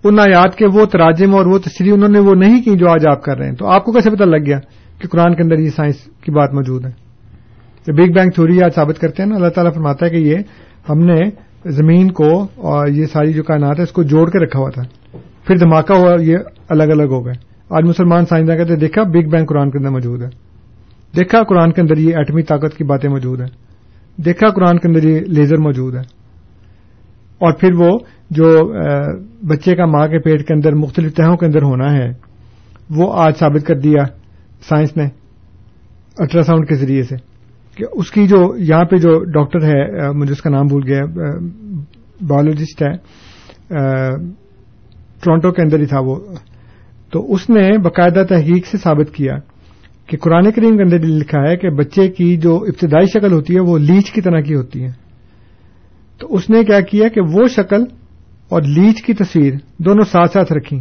ان 0.05 0.19
آیات 0.19 0.57
کے 0.57 0.67
وہ 0.67 0.87
تراجم 0.87 1.35
اور 1.35 1.47
وہ 1.47 1.59
تصریح 1.59 1.93
انہوں 1.95 2.09
نے 2.09 2.19
وہ 2.19 2.35
نہیں 2.35 2.63
کی 2.63 2.77
جو 2.77 2.89
آج 2.89 3.07
آپ 3.11 3.23
کر 3.23 3.39
رہے 3.39 3.49
ہیں۔ 3.49 3.55
تو 3.55 3.67
آپ 3.67 3.85
کو 3.85 3.93
کیسے 3.93 4.11
پتا 4.11 4.25
لگ 4.25 4.47
گیا 4.47 4.59
کہ 4.99 5.09
قرآن 5.09 5.35
کے 5.35 5.43
اندر 5.43 5.59
یہ 5.59 5.71
سائنس 5.71 5.97
کی 5.97 6.33
بات 6.33 6.55
موجود 6.55 6.85
ہے؟ 6.85 6.91
جو 7.87 7.93
بگ 7.93 8.13
بینگ 8.13 8.31
تھوری 8.31 8.63
آج 8.63 8.75
ثابت 8.75 8.99
کرتے 8.99 9.23
ہیں 9.23 9.31
نا، 9.31 9.37
اللہ 9.37 9.49
تعالیٰ 9.49 9.75
فرماتا 9.75 10.07
ہے 10.07 10.11
کہ 10.11 10.17
یہ 10.17 10.37
ہم 10.89 10.99
نے 10.99 11.21
زمین 11.65 12.11
کو 12.11 12.43
اور 12.43 12.89
یہ 12.89 13.07
ساری 13.07 13.33
جو 13.33 13.43
کائنات 13.43 13.79
ہے، 13.79 13.83
اس 13.83 13.93
کو 13.93 14.03
جوڑ 14.03 14.31
کے 14.31 14.39
رکھا 14.39 14.59
ہوا 14.59 14.71
تھا۔ 14.71 14.83
پھر 15.47 15.57
دھماکہ 15.57 15.93
ہوا، 15.93 16.15
یہ 16.21 16.37
الگ 16.69 16.83
الگ 16.83 17.03
ہو 17.03 17.27
گئے۔ 17.27 17.35
آج 17.71 17.85
مسلمان 17.85 18.27
سائنسداں 18.27 18.57
کہتے 18.57 18.73
ہیں، 18.73 18.81
دیکھا 18.81 19.03
بگ 19.03 19.29
بینگ 19.29 19.47
قرآن 19.47 19.71
کے 19.71 19.79
اندر 19.79 19.91
موجود 19.91 20.23
ہے۔ 20.23 20.29
دیکھا، 21.17 21.43
قرآن 21.43 21.73
کے 21.73 21.81
اندر 21.81 21.97
یہ 21.97 22.17
ایٹمی 22.17 22.43
طاقت 22.43 22.77
کی 22.77 22.85
باتیں 22.85 23.11
موجود 23.11 23.41
ہیں۔ 23.41 23.49
دیکھا، 24.23 24.49
قرآن 24.49 24.79
کے 24.79 24.89
اندر 24.89 25.03
یہ 25.03 25.21
لیزر 25.21 25.57
موجود 25.57 25.95
ہے۔ 25.95 26.01
اور 27.39 27.53
پھر 27.53 27.73
وہ 27.73 27.99
جو 28.31 28.73
بچے 29.47 29.77
کا 29.77 29.87
ماں 29.87 30.09
کے 30.09 30.19
پیٹ 30.19 30.47
کے 30.47 30.55
اندر 30.55 30.73
مختلف 30.73 31.15
تہوں 31.15 31.37
کے 31.37 31.47
اندر 31.47 31.63
ہونا 31.63 31.93
ہے، 31.93 32.11
وہ 32.91 33.13
آج 33.17 33.37
ثابت 33.37 33.67
کر 33.67 33.79
دیا 33.79 34.05
سائنس 34.69 34.97
نے 34.97 35.05
الٹرا 36.19 36.43
ساؤنڈ 36.43 36.69
کے 36.69 36.75
ذریعے 36.75 37.03
سے 37.03 37.17
کہ 37.77 37.85
اس 37.93 38.11
کی 38.11 38.27
جو، 38.27 38.57
یہاں 38.59 38.85
پہ 38.85 38.97
جو 38.97 39.25
ڈاکٹر 39.25 39.63
ہے 39.63 40.11
مجھے 40.11 40.33
اس 40.33 40.43
کا 40.43 40.51
نام 40.51 40.67
بھول 40.67 40.83
گیا 40.87 41.05
بایولوجسٹ 42.21 42.83
ہے 42.83 42.93
ٹورانٹو 45.25 45.53
کے 45.53 45.63
اندر 45.63 45.79
ہی 45.79 45.87
تھا 45.87 46.01
وہ۔ 46.01 46.17
تو 47.13 47.33
اس 47.33 47.51
نے 47.51 47.79
باقاعدہ 47.79 48.23
تحقیق 48.29 48.67
سے 48.67 48.79
ثابت 48.79 49.15
کیا 49.15 49.37
کہ 50.07 50.17
قرآن 50.17 50.51
کریم 50.51 50.77
کے 50.77 50.83
اندر 50.83 50.99
لکھا 50.99 51.51
ہے 51.51 51.57
کہ 51.57 51.71
بچے 51.71 52.09
کی 52.09 52.37
جو 52.37 52.57
ابتدائی 52.57 53.07
شکل 53.07 53.33
ہوتی 53.33 53.55
ہے 53.55 53.61
وہ 53.61 53.79
لیچ 53.79 54.11
کی 54.11 54.21
طرح 54.21 54.41
کی 54.41 54.55
ہوتی 54.55 54.85
ہے۔ 54.85 55.07
تو 56.19 56.35
اس 56.35 56.51
نے 56.51 56.65
کیا 56.65 56.81
کیا 56.81 57.09
کہ 57.09 57.21
وہ 57.21 57.47
شکل 57.47 57.85
اور 58.49 58.63
لیچ 58.63 59.03
کی 59.03 59.15
تصویر 59.15 59.55
دونوں 59.79 60.05
ساتھ 60.05 60.33
ساتھ 60.33 60.53
رکھی 60.53 60.79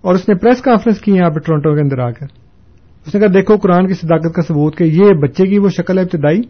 اور 0.00 0.14
اس 0.14 0.28
نے 0.28 0.34
پریس 0.34 0.62
کانفرنس 0.62 1.00
کی 1.00 1.12
یہاں 1.12 1.30
پہ 1.30 1.38
ٹورنٹو 1.40 1.74
کے 1.74 1.80
اندر 1.80 1.98
آ 1.98 2.10
کر۔ 2.10 2.26
اس 3.06 3.14
نے 3.14 3.20
کہا، 3.20 3.28
دیکھو 3.34 3.56
قرآن 3.56 3.86
کی 3.86 3.94
صداقت 3.94 4.34
کا 4.34 4.42
ثبوت 4.42 4.76
کہ 4.76 4.84
یہ 4.84 5.12
بچے 5.22 5.46
کی 5.46 5.58
وہ 5.58 5.68
شکل 5.68 5.98
ہے 5.98 6.02
ابتدائی 6.02 6.40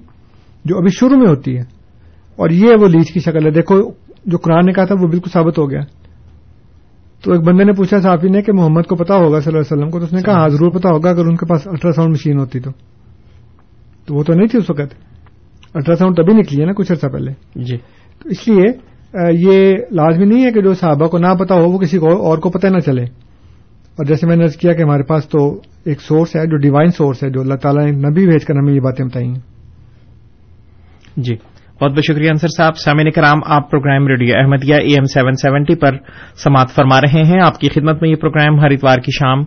جو 0.65 0.79
ابھی 0.79 0.91
شروع 0.91 1.17
میں 1.17 1.27
ہوتی 1.27 1.57
ہے۔ 1.57 1.63
اور 2.37 2.51
یہ 2.51 2.71
وہ 2.81 2.89
لیچ 2.89 3.13
کی 3.13 3.21
شکل 3.21 3.47
ہے۔ 3.47 3.51
دیکھو، 3.51 3.91
جو 4.27 4.39
قرآن 4.39 4.67
نے 4.67 4.73
کہا 4.73 4.85
تھا 4.85 4.95
وہ 5.01 5.09
بالکل 5.09 5.31
ثابت 5.33 5.59
ہو 5.59 5.71
گیا۔ 5.71 5.81
تو 7.25 7.33
ایک 7.33 7.41
بندے 7.41 7.65
نے 7.65 7.73
پوچھا 7.73 8.01
صحافی 8.01 8.29
نے 8.29 8.43
کہ 8.43 8.53
محمد 8.53 8.83
کو 8.83 8.97
پتا 8.97 9.15
ہوگا 9.15 9.41
صلی 9.41 9.53
اللہ 9.53 9.59
علیہ 9.59 9.79
وسلم 9.79 9.91
کو 9.91 9.99
تو 9.99 10.05
اس 10.05 10.13
نے 10.13 10.23
کہا 10.23 10.33
ہاں 10.33 10.49
ضرور 10.49 10.71
پتا 10.71 10.89
ہوگا 10.89 11.11
اگر 11.11 11.27
ان 11.27 11.37
کے 11.37 11.47
پاس 11.47 11.69
الٹرا 11.69 11.93
ساؤنڈ 11.93 12.11
مشین 12.13 12.39
ہوتی 12.39 12.61
تو۔ 12.61 12.71
تو 14.07 14.15
وہ 14.15 14.23
تو 14.23 14.35
نہیں 14.35 14.47
تھی 14.47 14.59
اس 14.59 14.71
وقت۔ 14.71 14.95
الٹرا 15.75 15.95
ساؤنڈ 15.95 16.17
تبھی 16.17 16.33
نکلی 16.35 16.61
ہے 16.61 16.67
نا 16.67 16.73
کچھ 16.73 16.93
عرصہ 16.93 17.07
پہلے۔ 17.07 17.33
جی۔ 17.57 17.77
تو 18.23 18.29
اس 18.29 18.49
لیے 18.49 18.91
یہ 19.31 19.75
لازمی 19.91 20.25
نہیں 20.25 20.45
ہے 20.45 20.53
کہ 20.53 20.63
جو 20.63 20.75
صحابہ 20.75 21.07
کو 21.07 21.19
نہ 21.19 21.35
پتا 21.35 21.55
ہو 21.55 21.71
وہ 21.71 21.79
کسی 21.79 21.99
کو 21.99 22.23
اور 22.23 22.39
کو 22.39 22.51
پتہ 22.51 22.67
نہ 22.67 22.79
چلے۔ 22.79 23.03
اور 23.03 24.05
جیسے 24.05 24.27
میں 24.27 24.37
نے 24.37 24.43
ارض 24.43 24.57
کیا 24.57 24.73
کہ 24.73 24.83
ہمارے 24.83 25.03
پاس 25.03 25.29
تو 25.29 25.61
ایک 25.85 26.01
سورس 26.01 26.37
ہے 26.37 26.47
جو 26.47 26.57
ڈیوائن 26.57 26.89
سورس 26.89 27.23
ہے 27.23 27.31
جو 27.31 27.41
اللہ 27.41 27.55
تعالیٰ 27.55 27.85
نے 27.85 27.91
نبی 27.91 28.27
بھیج 28.27 28.45
کر 28.45 28.55
ہمیں 28.55 28.75
یہ 28.75 28.81
باتیں 28.81 29.05
بتائی 29.05 29.27
ہیں۔ 29.27 29.41
جی۔ 31.17 31.35
بہت 31.83 31.93
بہت 31.93 32.05
شکریہ 32.05 32.31
انصر 32.31 32.49
صاحب۔ 32.49 32.77
سامعین 32.77 33.11
کرام، 33.11 33.39
آپ 33.47 33.71
programme 33.71 34.07
radio 34.07 34.35
Ahmadiyya 34.39 34.75
A 34.75 34.95
M 34.95 35.05
seven 35.05 35.35
seventy 35.35 35.75
پر 35.75 35.97
سماعت 36.45 36.71
فرما 36.71 37.01
رہے 37.01 37.23
ہیں۔ 37.23 37.41
آپ 37.47 37.61
کی 37.61 37.69
خدمت 37.69 38.03
میں 38.03 38.11
یہ 38.11 38.17
پروگرام 38.17 38.61
ہر 38.61 38.71
اتوار 38.71 38.97
کی 38.97 39.11
شام 39.19 39.43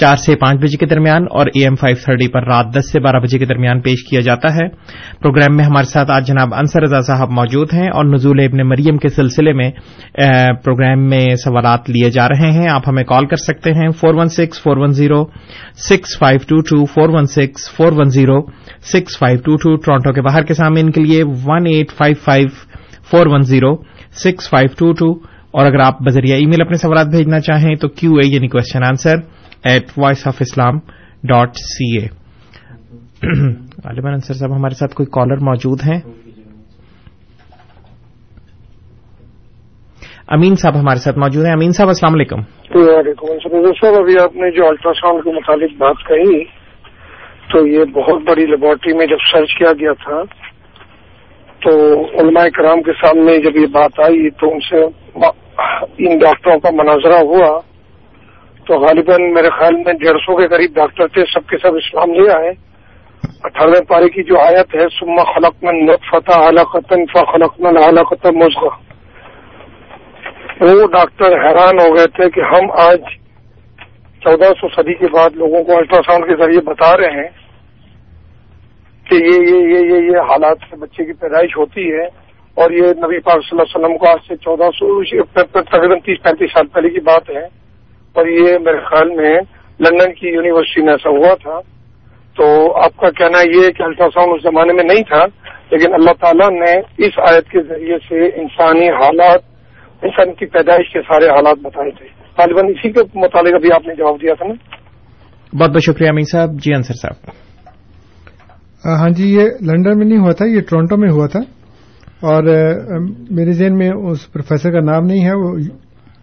چار 0.00 0.16
سے 0.16 0.36
پانچ 0.36 0.60
بجے 0.60 0.76
کے 0.76 0.86
درمیان 0.86 1.24
اور 1.30 1.46
اے 1.46 1.64
ایم 1.64 1.74
فائیو 1.74 1.96
تھرٹی 2.04 2.28
پر 2.28 2.44
رات 2.44 2.66
دس 2.74 2.92
سے 2.92 3.00
بارہ 3.00 3.16
بجے 3.16 3.38
کے 3.38 3.46
درمیان 3.46 3.80
پیش 3.80 4.04
کیا 4.04 4.20
جاتا 4.20 4.54
ہے۔ 4.54 4.68
پروگرام 5.20 5.56
میں 5.56 5.64
ہمارے 5.64 5.84
ساتھ 5.84 6.10
آج 6.10 6.26
جناب 6.26 6.54
انصر 6.54 6.82
رضا 6.82 7.00
صاحب 7.00 7.30
موجود 7.30 7.74
ہیں 7.74 7.88
اور 7.94 8.04
نزول 8.04 8.40
ابن 8.40 8.68
مریم 8.68 8.96
کے 8.96 9.08
سلسلے 9.08 9.52
میں 9.52 9.70
پروگرام 10.64 11.08
میں 11.10 11.34
سوالات 11.44 11.90
لیے 11.90 12.10
جا 12.10 12.28
رہے 12.28 12.50
ہیں۔ 12.50 12.68
آپ 12.68 12.88
ہمیں 12.88 13.04
کال 13.04 13.26
کر 13.26 13.36
سکتے 13.36 13.72
ہیں 13.72 13.88
four 13.90 14.14
one 14.14 14.28
six, 14.28 14.62
four 14.62 14.76
one 14.76 14.92
zero, 14.92 15.24
six 15.76 16.18
five 16.18 16.40
two 16.48 16.60
two, 16.60 16.84
four 16.84 17.08
one 17.08 17.26
six 17.26 17.70
four 17.76 17.92
one 17.92 18.08
zero, 18.08 18.40
six 18.92 19.18
five 19.18 19.38
two 19.44 19.56
two, 19.56 19.76
Toronto 19.76 20.12
کے 20.12 20.22
باہر 20.22 20.42
کے 20.42 20.54
سامنے 20.54 20.80
ان 20.80 20.90
کے 20.90 21.00
لیے 21.00 21.24
one 21.24 21.66
eight 21.66 21.92
five 21.92 22.14
five, 22.24 22.48
four 23.10 23.26
one 23.26 23.40
zero, 23.40 23.74
six 24.12 24.50
five 24.50 24.68
two 24.78 24.92
two. 24.92 25.30
اور 25.52 25.66
اگر 25.66 25.80
آپ 25.80 26.02
بذریعہ 26.02 26.36
ای 26.36 26.46
میل 26.46 26.60
اپنے 26.60 26.76
سوالات 26.76 27.06
بھیجنا 27.06 27.40
چاہیں 27.40 27.74
تو 27.74 27.88
کیو 27.88 28.10
اے 28.10 28.26
یعنی 28.26 28.48
question 28.48 28.84
answer 28.84 29.16
at 29.64 29.82
voice 29.98 30.26
of 30.26 30.36
Islam 30.40 30.78
dot 31.24 31.50
C 31.56 31.98
A 31.98 32.06
غالباً 33.84 34.12
انصر 34.12 34.34
صاحب، 34.34 34.52
ہمارے 34.56 34.74
ساتھ 34.74 34.94
کوئی 34.94 35.06
کالر 35.06 35.36
موجود 35.36 35.80
ہیں؟ 35.80 36.00
امین 40.28 40.54
صاحب 40.54 40.80
ہمارے 40.80 40.98
ساتھ 40.98 41.18
موجود 41.18 41.44
ہیں۔ 41.44 41.52
امین 41.52 41.72
صاحب، 41.72 41.88
السلام 41.88 42.14
علیکم۔ 42.14 42.38
وعلیکم 42.74 43.26
السلام۔ 43.30 43.72
صاحب، 43.72 43.94
ابھی 43.94 44.18
آپ 44.18 44.36
نے 44.36 44.50
جو 44.50 44.68
الٹرا 44.68 44.92
ساؤنڈ 44.92 45.24
کے 45.24 45.30
متعلق 45.30 45.70
بات 45.78 45.96
کہی، 46.08 46.44
تو 47.52 47.66
یہ 47.66 47.84
بہت 47.84 48.22
بڑی 48.22 48.46
لیبورٹری 48.46 48.96
میں 48.96 49.06
جب 49.06 49.16
سرچ 49.32 49.58
کیا 49.58 49.72
گیا 49.72 49.92
تھا، 49.92 50.22
تو 51.62 52.00
علماء 52.20 52.48
کرام 52.54 52.82
کے 52.82 52.92
سامنے 52.92 53.38
جب 53.38 53.56
یہ 53.56 53.66
بات 53.66 54.00
آئی، 54.00 54.30
تو 54.30 54.52
ان 54.52 54.60
سے 54.60 54.84
ان 55.98 56.18
ڈاکٹروں 56.18 56.58
کا 56.58 56.70
مناظرہ 56.72 57.18
ہوا۔ 57.20 57.69
تو 58.70 58.76
غالباً 58.78 59.32
میرے 59.34 59.48
خیال 59.50 59.76
میں 59.76 59.92
ڈیڑھ 59.92 60.18
سو 60.18 60.36
کے 60.36 60.48
قریب 60.48 60.74
ڈاکٹر 60.74 61.06
تھے، 61.06 61.24
سب 61.32 61.48
کے 61.48 61.56
سب 61.58 61.74
اسلام 61.74 62.10
لے 62.10 62.32
آئے۔ 62.32 62.50
اٹھارہویں 63.44 63.80
پارے 63.88 64.08
کی 64.08 64.22
جو 64.22 64.40
آیت 64.40 64.74
ہے 64.74 64.84
سما 64.98 65.24
خلق 65.32 65.64
من 65.64 65.86
فتح 66.10 66.48
علاقتن 66.48 67.04
فخلق 67.06 67.60
من 67.60 67.76
علاقت 67.76 68.26
مزغ 68.26 68.64
وہ 70.60 70.86
ڈاکٹر 70.86 71.32
حیران 71.32 71.80
ہو 71.80 71.96
گئے 71.96 72.06
تھے 72.06 72.30
کہ 72.30 72.40
ہم 72.40 72.70
آج 72.70 73.00
چودہ 74.22 74.52
سو 74.60 74.68
صدی 74.68 74.94
کے 74.94 75.06
بعد 75.06 75.30
لوگوں 75.34 75.64
کو 75.64 75.76
الٹرا 75.76 76.00
ساؤنڈ 76.06 76.24
کے 76.24 76.44
ذریعے 76.44 76.60
بتا 76.60 76.96
رہے 76.96 77.10
ہیں 77.10 77.28
کہ 79.10 79.14
یہ 79.14 79.38
یہ 79.40 79.68
یہ 79.68 79.94
یہ 79.94 80.12
یہ 80.12 80.18
حالات 80.18 80.56
سے 80.70 80.76
بچے 80.76 81.04
کی 81.04 81.12
پیدائش 81.12 81.56
ہوتی 81.56 81.92
ہے۔ 81.92 82.06
اور 82.54 82.70
یہ 82.70 82.86
نبی 82.86 83.18
پاک 83.18 83.40
صلی 83.42 83.58
اللہ 83.58 83.62
علیہ 83.62 83.84
وسلم 83.84 83.98
کو 83.98 84.10
آج 84.10 84.18
سے 84.28 84.36
چودہ 84.36 84.70
سو 84.78 85.04
تقریباً 85.52 85.98
تیس 85.98 86.22
پینتیس 86.22 86.52
سال 86.52 86.66
پہلے 86.66 86.90
کی 86.90 87.00
بات 87.00 87.30
ہے۔ 87.30 87.59
اور 88.12 88.26
یہ 88.26 88.58
میرے 88.58 88.78
خیال 88.78 89.10
میں 89.16 89.34
لندن 89.80 90.12
کی 90.12 90.28
یونیورسٹی 90.28 90.82
میں 90.82 90.92
ایسا 90.92 91.10
ہوا 91.10 91.34
تھا۔ 91.34 91.80
تو 92.36 92.76
آپ 92.84 92.96
کا 92.96 93.10
کہنا 93.10 93.38
یہ 93.40 93.70
کہ 93.70 93.82
الٹرا 93.82 94.08
ساؤنڈ 94.14 94.32
اس 94.34 94.42
زمانے 94.42 94.72
میں 94.72 94.84
نہیں 94.84 95.02
تھا 95.02 95.24
لیکن 95.70 95.94
اللہ 95.94 96.10
تعالیٰ 96.20 96.50
نے 96.50 96.78
اس 96.78 97.32
آیت 97.32 97.44
کے 97.44 97.62
ذریعے 97.62 97.98
سے 97.98 98.40
انسانی 98.40 98.88
حالات 98.88 99.40
انسان 100.02 100.34
کی 100.34 100.46
پیدائش 100.46 100.92
کے 100.92 101.00
سارے 101.02 101.26
حالات 101.26 101.58
بتائے 101.58 101.90
تھے۔ 101.90 102.06
طالباً 102.36 102.64
اسی 102.66 102.92
کے 102.92 103.00
متعلق 103.14 103.54
ابھی 103.54 103.72
آپ 103.72 103.86
نے 103.86 103.94
جواب 103.94 104.22
دیا 104.22 104.34
تھا 104.34 104.46
نا؟ 104.46 104.54
بہت 105.60 105.70
بہت 105.70 105.82
شکریہ 105.82 106.08
امین 106.08 106.24
صاحب۔ 106.32 106.48
جی 106.52 106.74
انصر 106.74 106.94
صاحب۔ 106.94 107.30
ہاں 109.00 109.10
جی 109.10 109.34
یہ 109.34 109.40
لنڈن 109.40 109.98
میں 109.98 110.06
نہیں 110.06 110.18
ہوا 110.18 110.32
تھا 110.32 110.46
یہ 110.46 110.60
ٹورانٹو 110.60 110.96
میں 110.96 111.08
ہوا 111.10 111.26
تھا۔ 111.26 111.40
اور 112.26 112.42
میرے 113.30 113.52
ذہن 113.52 113.76
میں 113.78 113.90
اس 113.90 114.32
پروفیسر 114.32 114.72
کا 114.72 114.80
نام 114.80 115.04
نہیں 115.04 115.24
ہے 115.24 115.32
وہ 115.34 115.56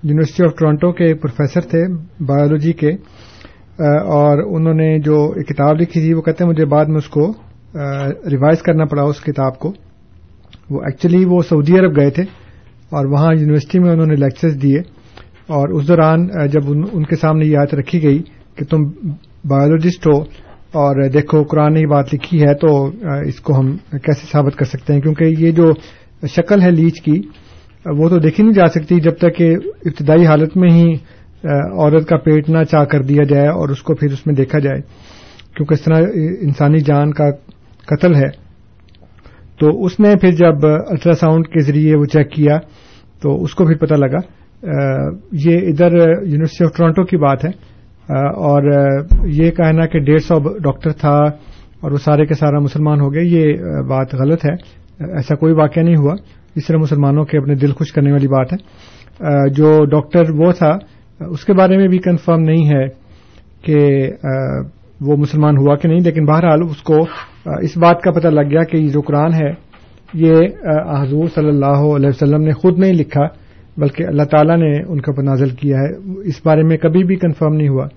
یونیورسٹی 0.03 0.43
آف 0.43 0.55
ٹورانٹو 0.59 0.91
کے 0.91 1.13
پروفیسر 1.13 1.61
تھے 1.69 1.81
بایولوجی 2.25 2.73
کے 2.73 2.89
اور 4.11 4.43
انہوں 4.47 4.73
نے 4.73 4.97
جو 4.99 5.15
ایک 5.31 5.47
کتاب 5.47 5.81
لکھی 5.81 6.01
تھی، 6.01 6.13
وہ 6.13 6.21
کہتے 6.21 6.43
ہیں 6.43 6.49
مجھے 6.51 6.65
بعد 6.65 6.85
میں 6.85 6.97
اس 6.97 7.09
کو 7.09 7.31
ریوائز 8.31 8.61
کرنا 8.61 8.85
پڑا 8.85 9.03
اس 9.03 9.19
کتاب 9.21 9.57
کو۔ 9.59 9.71
وہ 10.69 10.81
ایکچولی 10.81 11.23
وہ 11.25 11.41
سعودی 11.49 11.77
عرب 11.79 11.95
گئے 11.97 12.09
تھے، 12.09 12.23
اور 12.91 13.05
وہاں 13.11 13.33
یونیورسٹی 13.33 13.79
میں 13.79 13.91
انہوں 13.91 14.07
نے 14.07 14.15
لیکچرز 14.15 14.61
دیے۔ 14.61 14.79
اور 15.49 15.69
اس 15.69 15.87
دوران 15.87 16.27
جب 16.51 16.69
ان 16.69 17.03
کے 17.03 17.15
سامنے 17.15 17.45
یہ 17.45 17.57
آیت 17.57 17.73
رکھی 17.75 18.01
گئی 18.03 18.21
کہ 18.57 18.65
تم 18.65 18.83
بایولوجسٹ 19.49 20.07
ہو، 20.07 20.17
اور 20.75 21.07
دیکھو 21.09 21.43
قرآن 21.43 21.73
نے 21.73 21.79
یہ 21.79 21.87
بات 21.87 22.13
لکھی 22.13 22.41
ہے 22.41 22.53
تو 22.61 22.69
اس 23.27 23.39
کو 23.39 23.59
ہم 23.59 23.75
کیسے 24.03 24.27
ثابت 24.31 24.55
کر 24.55 24.65
سکتے 24.65 24.93
ہیں؟ 24.93 25.01
کیونکہ 25.01 25.23
یہ 25.39 25.51
جو 25.51 25.71
شکل 26.35 26.61
ہے 26.61 26.71
لیچ 26.71 27.01
کی 27.01 27.21
وہ 27.85 28.09
تو 28.09 28.17
دیکھی 28.19 28.43
نہیں 28.43 28.53
جا 28.53 28.67
سکتی 28.67 28.99
جب 28.99 29.15
تک 29.17 29.35
کہ 29.35 29.55
ابتدائی 29.85 30.25
حالت 30.25 30.57
میں 30.57 30.69
ہی 30.69 30.93
عورت 31.73 32.07
کا 32.07 32.17
پیٹ 32.17 32.49
نہ 32.49 32.63
چاہ 32.63 32.83
کر 32.83 33.01
دیا 33.01 33.23
جائے 33.23 33.47
اور 33.47 33.69
اس 33.69 33.83
کو 33.83 33.95
پھر 33.95 34.11
اس 34.11 34.25
میں 34.25 34.35
دیکھا 34.35 34.59
جائے۔ 34.59 34.81
کیونکہ 35.55 35.73
اس 35.73 35.81
طرح 35.81 35.97
انسانی 36.41 36.79
جان 36.79 37.13
کا 37.13 37.31
قتل 37.85 38.15
ہے۔ 38.15 38.29
تو 39.59 39.85
اس 39.85 39.99
نے 39.99 40.13
پھر 40.21 40.31
جب 40.31 40.65
الٹرا 40.65 41.13
ساؤنڈ 41.13 41.47
کے 41.47 41.59
ذریعے 41.59 41.95
وہ 41.95 42.05
چیک 42.05 42.31
کیا 42.31 42.57
تو 43.21 43.43
اس 43.43 43.55
کو 43.55 43.65
پھر 43.65 43.77
پتہ 43.77 43.93
لگا۔ 43.93 44.17
یہ 45.31 45.57
ادھر 45.57 45.91
یونیورسٹی 46.23 46.63
آف 46.65 46.77
ٹورانٹو 46.77 47.03
کی 47.03 47.17
بات 47.17 47.45
ہے۔ 47.45 47.49
اور 48.19 48.73
یہ 49.25 49.51
کہنا 49.51 49.85
کہ 49.85 49.99
ڈیڑھ 49.99 50.21
سو 50.21 50.57
ڈاکٹر 50.57 50.91
تھا 50.91 51.17
اور 51.79 51.91
وہ 51.91 51.97
سارے 51.97 52.25
کے 52.25 52.33
سارا 52.33 52.59
مسلمان 52.59 53.01
ہو 53.01 53.13
گئے، 53.13 53.23
یہ 53.23 53.53
بات 53.87 54.15
غلط 54.15 54.45
ہے۔ 54.45 54.53
ایسا 54.99 55.35
کوئی 55.35 55.53
واقعہ 55.53 55.83
نہیں 55.83 55.95
ہوا۔ 55.95 56.13
اس 56.55 56.65
طرح 56.67 56.77
مسلمانوں 56.77 57.23
کے 57.23 57.37
اپنے 57.37 57.55
دل 57.55 57.71
خوش 57.71 57.91
کرنے 57.91 58.11
والی 58.11 58.27
بات 58.27 58.53
ہے۔ 58.53 58.57
جو 59.49 59.85
ڈاکٹر 59.85 60.23
وہ 60.37 60.51
تھا، 60.51 60.77
اس 61.29 61.45
کے 61.45 61.53
بارے 61.53 61.77
میں 61.77 61.87
بھی 61.87 61.97
کنفرم 61.97 62.41
نہیں 62.41 62.65
ہے 62.69 62.87
کہ 63.61 63.77
وہ 65.01 65.17
مسلمان 65.17 65.57
ہوا 65.57 65.75
کہ 65.75 65.87
نہیں، 65.87 65.99
لیکن 66.03 66.25
بہرحال 66.25 66.59
اس 66.69 66.81
کو 66.81 66.97
اس 67.61 67.77
بات 67.77 68.01
کا 68.01 68.11
پتہ 68.11 68.27
لگ 68.27 68.49
گیا 68.51 68.63
کہ 68.63 68.77
یہ 68.77 68.89
جو 68.89 69.01
قرآن 69.01 69.33
ہے، 69.33 69.49
یہ 70.13 70.35
حضور 71.01 71.25
صلی 71.35 71.47
اللہ 71.47 71.79
علیہ 71.95 72.09
وسلم 72.09 72.41
نے 72.41 72.51
خود 72.51 72.79
نہیں 72.79 72.93
لکھا، 72.93 73.25
بلکہ 73.77 74.03
اللہ 74.07 74.23
تعالیٰ 74.23 74.57
نے 74.57 74.71
ان 74.87 75.01
کا 75.01 75.21
نازل 75.21 75.49
کیا 75.49 75.77
ہے۔ 75.77 75.89
اس 76.29 76.41
بارے 76.45 76.63
میں 76.63 76.77
کبھی 76.77 77.03
بھی 77.03 77.15
کنفرم 77.15 77.53
نہیں 77.53 77.67
ہوا 77.67 77.87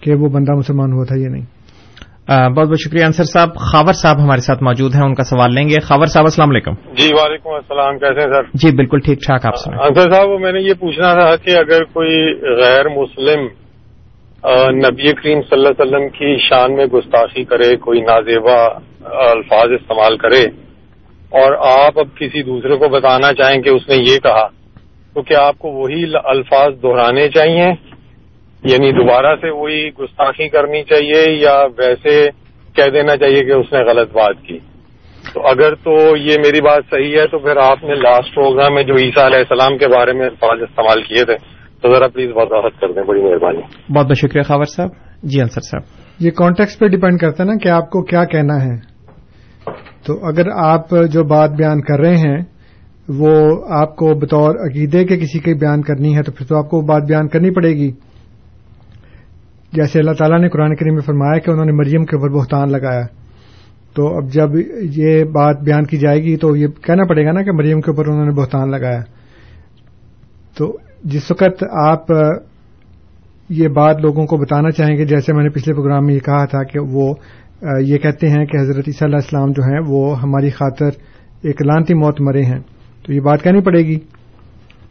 کہ 0.00 0.14
وہ 0.14 0.28
بندہ 0.28 0.52
مسلمان 0.52 0.92
ہوا 0.92 1.04
تھا 1.04 1.20
یا 1.20 1.28
نہیں۔ 1.28 1.44
بہت 2.28 2.68
بہت 2.68 2.78
شکریہ 2.78 3.04
انصر 3.04 3.24
صاحب۔ 3.24 3.48
خاور 3.54 3.92
صاحب 3.92 4.16
ہمارے 4.20 4.40
ساتھ 4.40 4.62
موجود 4.62 4.94
ہیں 4.94 5.02
ان 5.02 5.14
کا 5.14 5.24
سوال 5.24 5.54
لیں 5.54 5.68
گے۔ 5.68 5.80
خاور 5.80 6.06
صاحب 6.06 6.24
السلام 6.24 6.50
علیکم۔ 6.50 6.72
جی 6.72 7.08
وعلیکم 7.12 7.50
السلام۔ 7.50 7.98
کیسے 7.98 8.20
ہیں 8.20 8.32
سر؟ 8.32 8.42
جی 8.54 8.76
بالکل 8.76 8.98
ٹھیک 8.98 9.18
ٹھاک 9.26 9.46
آپ 9.46 9.56
سنیں 9.56 9.78
انصر 9.78 10.10
صاحب 10.10 10.40
میں 10.40 10.52
نے 10.52 10.60
یہ 10.60 10.74
پوچھنا 10.80 11.12
تھا 11.12 11.36
کہ 11.36 11.50
اگر 11.50 11.84
کوئی 11.84 12.40
غیر 12.62 12.88
مسلم 12.88 13.40
نبی 14.70 15.12
کریم 15.12 15.42
صلی 15.42 15.52
اللہ 15.52 15.68
علیہ 15.68 15.86
وسلم 15.86 16.08
کی 16.08 16.36
شان 16.38 16.76
میں 16.76 16.86
گستاخی 16.86 17.44
کرے 17.44 17.76
کوئی 17.76 18.00
نازیبا 18.00 18.64
الفاظ 19.04 19.72
استعمال 19.72 20.16
کرے 20.16 20.44
اور 21.30 21.52
آپ 21.82 21.98
اب 21.98 22.06
کسی 22.18 22.42
دوسرے 22.42 22.76
کو 22.76 22.88
بتانا 22.88 23.32
چاہیں 23.32 23.62
کہ 23.62 23.68
اس 23.68 23.88
نے 23.88 23.94
یہ 23.96 24.18
کہا 24.18 24.46
تو 25.14 25.22
کیا 25.22 25.40
آپ 25.40 25.58
کو 25.58 25.68
وہی 25.68 26.04
الفاظ 26.24 26.72
دہرانے 26.82 27.28
چاہیے؟ 27.28 27.93
یعنی 28.64 28.92
دوبارہ 28.92 29.36
سے 29.36 29.50
وہی 29.50 29.88
گستاخی 29.88 30.48
کرنی 30.48 30.82
چاہیے 30.82 31.30
یا 31.30 31.64
ویسے 31.78 32.28
کہہ 32.76 32.90
دینا 32.90 33.16
چاہیے 33.16 33.44
کہ 33.44 33.52
اس 33.52 33.72
نے 33.72 33.78
غلط 33.78 34.12
بات 34.12 34.34
کی؟ 34.46 34.58
تو 35.34 35.46
اگر 35.46 35.74
تو 35.74 36.16
یہ 36.16 36.36
میری 36.38 36.60
بات 36.60 36.82
صحیح 36.90 37.18
ہے 37.18 37.26
تو 37.26 37.38
پھر 37.38 37.56
آپ 37.56 37.84
نے 37.84 37.94
لاسٹ 37.94 38.34
پروگرام 38.34 38.74
میں 38.74 38.82
جو 38.82 38.94
عیسیٰ 38.94 39.24
علیہ 39.24 39.38
السلام 39.38 39.78
کے 39.78 39.88
بارے 39.88 40.12
میں 40.12 40.26
الفاظ 40.26 40.62
استعمال 40.62 41.02
کیے 41.02 41.24
تھے 41.24 41.34
تو 41.82 41.94
ذرا 41.94 42.08
پلیز 42.08 42.30
وضاحت 42.34 42.80
کر 42.80 42.92
دیں 42.92 43.02
بڑی 43.02 43.22
مہربانی۔ 43.22 43.94
بہت 43.94 44.06
بہت 44.06 44.18
شکریہ 44.18 44.42
خاور 44.42 44.64
صاحب۔ 44.64 44.88
جی 45.22 45.40
انصر 45.40 45.60
صاحب۔ 45.60 45.82
یہ 46.20 46.30
کانٹیکس 46.30 46.78
پہ 46.78 46.86
ڈیپینڈ 46.86 47.20
کرتا 47.20 47.42
ہے 47.42 47.48
نا 47.48 47.54
کہ 47.62 47.68
آپ 47.68 47.90
کو 47.90 48.02
کیا 48.02 48.24
کہنا 48.24 48.64
ہے۔ 48.64 48.94
تو 50.06 50.26
اگر 50.26 50.48
آپ 50.64 50.90
جو 50.90 51.24
بات 51.24 51.50
بیان 51.50 51.80
کر 51.80 51.98
رہے 51.98 52.16
ہیں 52.16 52.38
وہ 53.08 53.62
آپ 53.70 53.96
کو 53.96 54.14
بطور 54.14 54.50
عقیدے 54.50 55.04
کے 55.04 55.16
کسی 55.16 55.38
کی 55.38 55.54
بیان 55.54 55.82
کرنی 55.82 56.16
ہے 56.16 56.22
تو 56.22 56.32
پھر 56.32 56.46
تو 56.46 56.58
آپ 56.58 56.70
کو 56.70 56.80
بات 56.80 57.02
بیان 57.02 57.28
کرنی 57.28 57.50
پڑے 57.50 57.70
گی۔ 57.70 57.90
جیسے 59.74 59.98
اللہ 59.98 60.12
تعالیٰ 60.12 60.40
نے 60.40 60.48
قرآن 60.48 60.76
کریم 60.76 60.94
میں 60.94 61.02
فرمایا 61.02 61.38
کہ 61.38 61.50
انہوں 61.50 61.64
نے 61.64 61.72
مریم 61.72 62.04
کے 62.04 62.16
اوپر 62.16 62.28
بہتان 62.28 62.72
لگایا۔ 62.72 63.02
تو 63.94 64.16
اب 64.16 64.32
جب 64.32 64.48
یہ 64.80 65.24
بات 65.24 65.60
بیان 65.60 65.84
کی 65.84 65.96
جائے 65.96 66.22
گی 66.22 66.36
تو 66.36 66.56
یہ 66.56 66.66
کہنا 66.66 67.04
پڑے 67.04 67.26
گا 67.26 67.32
نا 67.32 67.42
کہ 67.42 67.52
مریم 67.52 67.80
کے 67.80 67.90
اوپر 67.90 68.06
انہوں 68.06 68.24
نے 68.24 68.30
بہتان 68.30 68.70
لگایا۔ 68.70 69.00
تو 70.58 70.78
جس 71.04 71.30
وقت 71.30 71.64
آپ 71.70 72.06
یہ 73.48 73.68
بات 73.68 73.96
لوگوں 74.00 74.26
کو 74.26 74.36
بتانا 74.36 74.70
چاہیں 74.70 74.96
گے، 74.96 75.04
جیسے 75.04 75.32
میں 75.32 75.42
نے 75.42 75.48
پچھلے 75.48 75.74
پروگرام 75.74 76.06
میں 76.06 76.14
یہ 76.14 76.20
کہا 76.20 76.44
تھا 76.44 76.62
کہ 76.62 76.80
وہ، 76.80 77.14
یہ 77.80 77.98
کہتے 77.98 78.28
ہیں 78.28 78.46
کہ 78.46 78.56
حضرت 78.56 78.84
عیسیٰ 78.86 79.08
علیہ 79.08 79.16
السلام 79.16 79.50
جو 79.50 79.62
ہیں، 79.62 79.80
وہ 79.86 80.20
ہماری 80.20 80.50
خاطر 80.50 80.88
ایک 81.42 81.62
لانتی 81.62 81.94
موت 81.94 82.20
مرے 82.20 82.42
ہیں۔ 82.42 82.60
تو 83.06 83.12
یہ 83.12 83.20
بات 83.20 83.42
کہنی 83.42 83.60
پڑے 83.60 83.82
گی۔ 83.82 83.98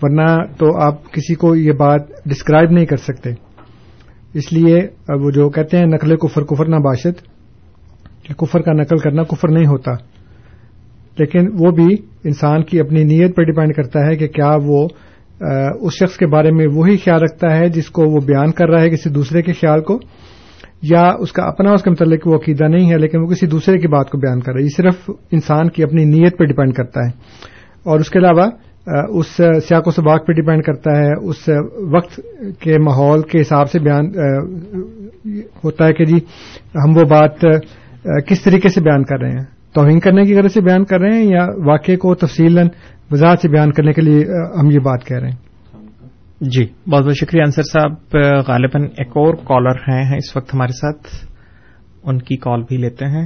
ورنہ 0.02 0.44
تو 0.58 0.82
آپ 0.82 1.12
کسی 1.12 1.36
کو 1.36 1.56
یہ 1.56 1.72
بات 1.72 2.02
ڈسکرائب 2.26 2.72
نہیں 2.72 2.86
کر 2.86 2.98
سکتے۔ 2.98 3.43
اس 4.34 4.54
لیے 4.54 4.88
وہ 5.10 5.32
جو 5.32 5.50
کہتے 5.50 5.78
ہیں 5.78 5.86
نقل 5.86 6.16
کفر 6.18 6.42
کفر 6.44 6.66
نہ 6.66 6.76
باشد، 6.76 7.22
کہ 8.24 8.34
کفر 8.34 8.62
کا 8.62 8.74
نقل 8.74 8.98
کرنا 8.98 9.24
کفر 9.24 9.50
نہیں 9.50 9.66
ہوتا۔ 9.66 9.92
لیکن 11.20 11.48
وہ 11.60 11.72
بھی 11.72 11.96
انسان 12.24 12.64
کی 12.64 12.80
اپنی 12.80 13.04
نیت 13.04 13.36
پر 13.36 13.44
ڈپینڈ 13.44 13.74
کرتا 13.76 14.06
ہے 14.06 14.16
کہ 14.16 14.28
کیا 14.28 14.58
وہ 14.66 14.88
اس 15.82 15.94
شخص 15.94 16.18
کے 16.18 16.28
بارے 16.28 16.52
میں 16.52 16.68
وہی 16.74 16.98
خیال 16.98 17.22
رکھتا 17.22 17.58
ہے 17.58 17.70
جس 17.70 17.90
کو 17.90 18.04
وہ 18.04 18.20
بیان 18.20 18.52
کر 18.52 18.70
رہا 18.70 18.82
ہے 18.82 18.90
کسی 18.90 19.10
دوسرے 19.10 19.42
کے 19.42 19.54
خیال 19.54 19.82
کو، 19.82 20.00
یا 20.82 21.14
اس 21.20 21.32
کا 21.32 21.44
اپنا، 21.44 21.72
اس 21.72 21.84
کے 21.84 21.90
متعلق 21.90 22.28
وہ 22.28 22.36
عقیدہ 22.36 22.64
نہیں 22.64 22.92
ہے، 22.92 22.98
لیکن 22.98 23.20
وہ 23.20 23.28
کسی 23.28 23.48
دوسرے 23.48 23.78
کی 23.78 23.88
بات 23.88 24.10
کو 24.10 24.18
بیان 24.18 24.40
کر 24.40 24.52
رہا 24.52 24.60
ہے۔ 24.60 24.64
یہ 24.64 24.70
صرف 24.78 25.10
انسان 25.32 25.70
کی 25.70 25.84
اپنی 25.84 26.06
نیت 26.06 26.38
پہ 26.38 26.44
ڈپینڈ 26.44 26.74
کرتا 26.74 27.00
ہے۔ 27.00 27.12
اور 27.84 28.00
اس 28.00 28.10
کے 28.10 28.20
علاوہ 28.20 28.50
اس 28.88 29.28
سیاق 29.68 29.88
و 29.88 29.92
سباق 29.92 30.26
پہ 30.28 30.34
ڈپینڈ 30.34 30.64
کرتا 30.64 30.98
ہے، 30.98 31.12
اس 31.30 31.50
وقت 31.94 32.20
کے 32.60 32.78
ماحول 32.80 33.22
کے 33.22 33.42
حساب 33.42 33.70
سے 33.72 33.80
بیان 33.80 34.06
ہوتا 35.64 35.86
ہے 35.88 35.94
کہ 35.94 36.06
جی 36.06 36.18
ہم 36.76 36.98
وہ 36.98 37.04
بات 37.10 37.46
کس 38.28 38.42
طریقے 38.44 38.70
سے 38.70 38.82
بیان 38.82 39.04
کر 39.04 39.20
رہے 39.20 39.30
ہیں؟ 39.30 39.46
توہین 39.76 40.00
کرنے 40.00 40.24
کی 40.24 40.36
غرض 40.36 40.54
سے 40.54 40.62
بیان 40.62 40.84
کر 40.86 41.00
رہے 41.00 41.18
ہیں 41.18 41.26
یا 41.26 41.46
واقعے 41.66 41.96
کو 41.96 42.14
تفصیل 42.16 42.58
وضاحت 43.12 43.40
سے 43.40 43.50
بیان 43.50 43.72
کرنے 43.72 43.94
کے 43.94 44.02
لیے 44.02 44.20
ہم 44.60 44.72
یہ 44.72 44.80
بات 44.80 45.06
کہہ 45.06 45.18
رہے 45.18 45.30
ہیں؟ 45.30 45.38
جی 46.42 46.66
بہت 46.90 47.04
بہت 47.04 47.16
شکریہ 47.16 47.44
انصر 47.44 47.64
صاحب 47.64 48.18
غالباً 48.48 48.84
ایک 48.98 49.18
اور 49.18 49.36
کالر 49.46 49.80
ہیں 49.90 50.18
اس 50.18 50.36
وقت 50.36 50.54
ہمارے 50.54 50.74
ساتھ، 50.74 51.08
ان 52.04 52.18
کی 52.20 52.38
کال 52.38 52.62
بھی 52.62 52.78
لیتے 52.78 53.06
ہیں۔ 53.06 53.26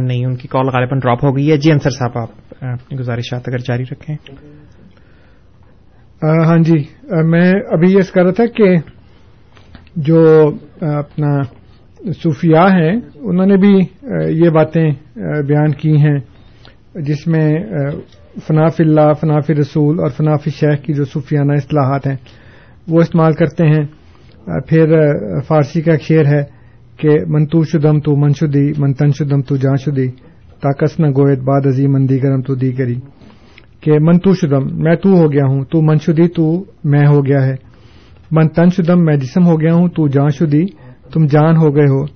نہیں، 0.00 0.24
ان 0.24 0.36
کی 0.36 0.48
کال 0.48 0.66
غالباً 0.66 0.98
ڈراپ 0.98 1.24
ہو 1.24 1.36
گئی 1.36 1.50
ہے۔ 1.50 1.56
جی 1.56 1.72
انصر 1.72 1.90
صاحب، 1.90 2.18
آپ 2.18 2.28
اپنی 2.60 2.98
گزارشات 2.98 3.48
اگر 3.48 3.58
جاری 3.58 3.82
رکھیں۔ 3.92 4.16
ہاں 6.22 6.58
جی 6.58 6.78
میں 7.24 7.52
ابھی 7.70 7.92
یہ 7.92 8.00
کر 8.14 8.22
رہا 8.22 8.32
تھا 8.32 8.46
کہ 8.46 8.76
جو 9.96 10.18
اپنا 10.80 11.42
صوفیاء 12.22 12.66
ہیں، 12.66 13.00
انہوں 13.14 13.46
نے 13.46 13.56
بھی 13.56 13.74
یہ 14.44 14.50
باتیں 14.50 14.90
بیان 15.16 15.72
کی 15.72 15.96
ہیں، 15.96 16.18
جس 16.94 17.26
میں 17.26 17.48
فناف 18.46 18.74
اللہ 18.78 19.12
فناف 19.20 19.50
رسول 19.50 20.00
اور 20.00 20.08
فناف 20.08 20.44
شیخ 20.44 20.82
کی 20.82 20.92
جو 20.94 21.04
صوفیانہ 21.04 21.52
اصطلاحات 21.52 22.06
ہیں، 22.06 22.16
وہ 22.88 23.00
استعمال 23.00 23.32
کرتے 23.32 23.66
ہیں۔ 23.66 23.86
پھر 24.68 24.86
فارسی 25.40 25.80
کا 25.82 25.92
ایک 25.92 26.02
شعر 26.02 26.26
ہے۔ 26.26 26.61
کہ 27.02 27.16
من 27.28 27.46
تو 27.46 27.64
شدم 27.64 28.00
تو 28.00 28.16
من 28.16 28.32
شدی 28.40 28.72
من 28.78 28.92
تن 28.92 29.10
شدم 29.10 29.40
تو 29.40 29.56
جان 29.56 29.76
شدی 29.76 30.08
تاکس 30.60 31.00
نہ 31.00 31.06
گویت 31.06 31.38
باد 31.38 31.60
ازی 31.64 31.86
من 31.86 32.08
دی 32.08 32.22
گرم 32.22 32.42
تو 32.42 32.54
دی 32.54 32.72
کری 32.72 32.94
کہ 33.80 33.92
من 33.98 34.18
تو 34.18 34.34
شدم 34.34 34.82
میں 34.82 34.96
تو 34.96 35.08
ہو 35.08 35.32
گیا 35.32 35.44
ہوں، 35.44 35.64
تو 35.64 35.82
من 35.82 35.96
شدی 35.96 36.28
تو 36.28 36.64
میں 36.84 37.06
ہو 37.06 37.26
گیا 37.26 37.46
ہے۔ 37.46 37.54
من 38.30 38.48
تن 38.48 38.68
شدم 38.68 39.04
میں 39.04 39.16
جسم 39.16 39.46
ہو 39.46 39.60
گیا 39.60 39.74
ہوں، 39.74 39.88
تو 39.88 40.08
جان 40.08 40.28
شدی 40.28 40.64
تم 41.12 41.26
جان 41.26 41.56
ہو 41.56 41.76
گئے 41.76 41.86
ہو۔ 41.86 42.06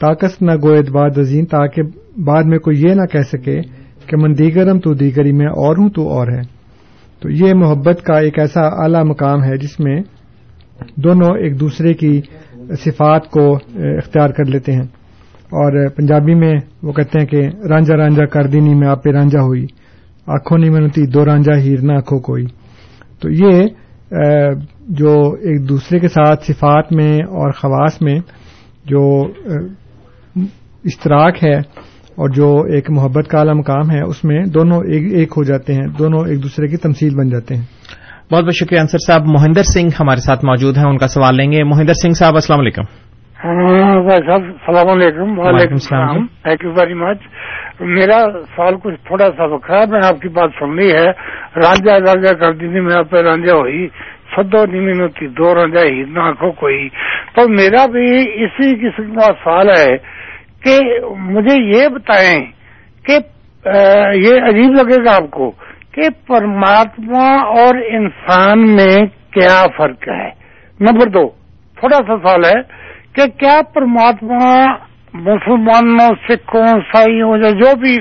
تاکس 0.00 0.42
نہ 0.42 0.52
گویت 0.62 0.90
باد 0.90 1.18
عظیم 1.18 1.44
تاکہ 1.44 1.82
بعد 2.20 2.42
میں 2.44 2.58
کوئی 2.58 2.82
یہ 2.82 2.94
نہ 2.94 3.06
کہہ 3.06 3.28
سکے 3.32 3.60
کہ 4.06 4.16
من 4.16 4.38
دیگرم 4.38 4.78
تو 4.78 4.94
دیگری 4.94 5.32
میں 5.32 5.46
اور 5.46 5.76
ہوں 5.76 5.90
تو 5.90 6.08
اور 6.08 6.26
ہے۔ 6.26 6.40
تو 7.20 7.30
یہ 7.30 7.54
محبت 7.54 8.02
کا 8.02 8.18
ایک 8.18 8.38
ایسا 8.38 8.60
اعلی 8.60 9.08
مقام 9.08 9.44
ہے 9.44 9.56
جس 9.56 9.80
میں 9.80 10.00
دونوں 10.96 11.38
ایک 11.38 11.60
دوسرے 11.60 11.94
کی 11.94 12.20
صفات 12.78 13.30
کو 13.30 13.54
اختیار 13.96 14.28
کر 14.28 14.44
لیتے 14.44 14.72
ہیں۔ 14.72 14.82
اور 15.52 15.88
پنجابی 15.88 16.34
میں 16.34 16.54
وہ 16.82 16.92
کہتے 16.92 17.18
ہیں 17.18 17.26
کہ 17.26 17.48
رانجا 17.68 17.96
رانجا 17.96 18.26
کر 18.26 18.46
دینی 18.46 18.74
میں 18.74 18.88
آپ 18.88 19.04
پہ 19.04 19.10
رانجا 19.10 19.40
ہوئی۔ 19.40 19.66
آنکھوں 20.26 20.58
نہیں 20.58 20.70
منتی، 20.70 21.06
دو 21.06 21.24
رانجا 21.24 21.56
ہیر 21.56 21.80
نہ 21.80 21.92
آنکھوں 21.92 22.20
کوئی۔ 22.20 22.44
تو 23.20 23.30
یہ 23.30 23.64
جو 24.88 25.32
ایک 25.32 25.68
دوسرے 25.68 25.98
کے 25.98 26.08
ساتھ 26.08 26.44
صفات 26.44 26.92
میں 26.92 27.18
اور 27.18 27.50
خواص 27.50 28.02
میں 28.02 28.18
جو 28.84 29.28
اشتراک 30.84 31.44
ہے 31.44 31.54
اور 32.14 32.28
جو 32.28 32.62
ایک 32.62 32.90
محبت 32.90 33.28
کا 33.28 33.38
اعلی 33.38 33.52
مقام 33.52 33.90
ہے، 33.90 34.00
اس 34.00 34.24
میں 34.24 34.44
دونوں 34.44 34.78
ایک 34.88 35.32
ہو 35.36 35.42
جاتے 35.42 35.74
ہیں، 35.74 35.86
دونوں 35.98 36.20
ایک 36.28 36.42
دوسرے 36.42 36.68
کی 36.68 36.76
تمثیل 36.76 37.14
بن 37.14 37.28
جاتے 37.28 37.56
ہیں۔ 37.56 37.64
بہت 38.32 38.44
بہت 38.44 38.54
شکریہ 38.54 38.80
انصر 38.80 38.98
صاحب۔ 39.06 39.20
مہندر 39.26 39.62
سنگھ 39.62 39.90
ہمارے 40.00 40.20
ساتھ 40.20 40.44
موجود 40.44 40.76
ہیں 40.76 40.84
ان 40.84 40.98
کا 40.98 41.06
سوال 41.06 41.36
لیں 41.36 41.52
گے۔ 41.52 41.64
مہندر 41.64 41.92
سنگھ 41.92 42.14
صاحب 42.14 42.34
السلام 42.34 42.60
علیکم۔ 42.60 42.82
السلام 43.42 44.88
علیکم۔ 44.88 45.38
وعلیکم 45.38 45.72
السلام 45.72 46.26
تھینک 46.26 46.64
یو 46.64 46.70
ویری 46.70 46.94
مچ 46.94 47.18
میرا 47.80 48.18
سوال 48.56 48.74
کچھ 48.82 48.94
تھوڑا 49.06 49.26
سا 49.36 49.44
ہے 49.44 49.84
میں 49.90 50.00
آپ 50.04 50.20
کی 50.20 50.28
بات 50.28 50.50
سن 50.58 50.76
لی 50.76 50.92
ہے۔ 50.92 51.06
رانجا 51.56 51.98
رانجا 51.98 52.34
کر 52.34 52.52
دی 52.52 52.80
میں 52.80 52.96
آپ 52.96 53.10
پہ 53.10 53.16
رانجا 53.16 53.52
ہوئی۔ 53.52 53.88
سدو 54.36 54.66
نیمی 54.66 54.92
ہوتی 54.92 55.26
دو 55.26 55.54
رانجا 55.54 55.80
ہی 55.80 56.02
نہ 56.02 56.18
آنکھوں 56.18 56.52
کوئی۔ 56.52 56.88
تو 57.34 57.48
میرا 57.48 57.86
بھی 57.86 58.20
اسی 58.44 58.74
قسم 58.76 59.14
کا 59.14 59.32
سوال 59.44 59.68
ہے 59.68 59.96
کہ 60.64 60.78
مجھے 61.18 61.62
یہ 61.62 61.88
بتائیں 61.88 62.40
کہ 63.06 63.12
یہ 64.26 64.34
عجیب 64.48 64.72
لگے 64.72 65.04
گا 65.04 65.14
آپ 65.14 65.30
کو 65.30 65.52
کہ 65.92 66.08
پرماتما 66.26 67.28
اور 67.40 67.74
انسان 67.74 68.74
میں 68.74 69.06
کیا 69.06 69.66
فرق 69.78 70.08
ہے؟ 70.08 70.28
نمبر 70.80 71.08
دو 71.10 71.28
تھوڑا 71.80 71.96
سا 71.96 72.16
سوال 72.16 72.44
ہے 72.44 72.62
کہ 73.12 73.38
کیا 73.38 73.60
پرماتما 73.74 74.66
مسلمانوں 75.14 76.08
سکھوں 76.28 76.62
عیسائیوں 76.62 77.36
یا 77.36 77.50
جو 77.50 77.76
بھی 77.76 77.96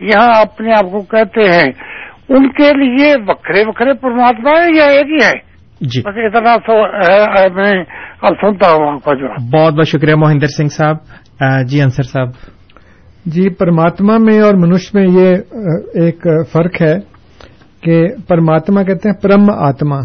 یہاں 0.00 0.40
اپنے 0.40 0.72
آپ 0.72 0.84
کو 0.84 1.02
کہتے 1.02 1.40
ہیں 1.40 1.72
ان 2.28 2.48
کے 2.48 2.68
لیے 2.78 3.14
وکھرے 3.28 3.64
وکھرے 3.66 3.94
پرماتما 3.94 4.50
ہے 4.50 4.76
یا 4.76 4.84
ایک 4.84 5.06
ہی 5.06 5.26
ہے 5.26 5.50
جی۔ 5.80 6.00
بس 6.00 6.36
اتنا 6.36 6.54
ہے 6.54 7.48
میں 7.54 7.84
اب 8.22 8.34
سنتا 8.40 8.70
ہوں 8.70 8.92
آپ 8.92 9.04
کا 9.04 9.14
جواب 9.14 9.58
بہت 9.58 9.74
بہت 9.74 9.88
شکریہ 9.88 10.14
مہندر 10.14 10.46
سنگھ 10.46 10.68
صاحب۔ 10.68 10.96
جی 11.66 11.82
انصر 11.82 12.02
صاحب۔ 12.02 12.28
جی 13.26 13.54
پرماتما 13.54 14.16
میں 14.18 14.40
اور 14.40 14.54
منش 14.54 14.94
میں 14.94 15.06
یہ 15.10 15.36
ایک 15.94 16.26
فرق 16.52 16.82
ہے۔ 16.82 17.09
کہ 17.80 18.06
پرماتما 18.28 18.82
کہتے 18.82 19.08
ہیں 19.08 19.16
پرم 19.16 19.50
آتما 19.50 19.98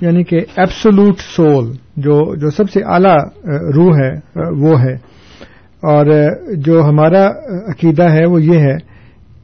یعنی 0.00 0.24
کہ 0.24 0.40
ایبسولوٹ 0.56 1.18
سول 1.18 1.72
جو 1.96 2.34
جو 2.36 2.50
سب 2.50 2.70
سے 2.70 2.80
اعلی 2.86 3.16
روح 3.74 3.96
ہے 3.96 4.40
وہ 4.60 4.80
ہے۔ 4.80 4.92
اور 5.82 6.06
جو 6.56 6.84
ہمارا 6.84 7.26
عقیدہ 7.68 8.02
ہے 8.02 8.26
وہ 8.26 8.42
یہ 8.42 8.58
ہے 8.58 8.76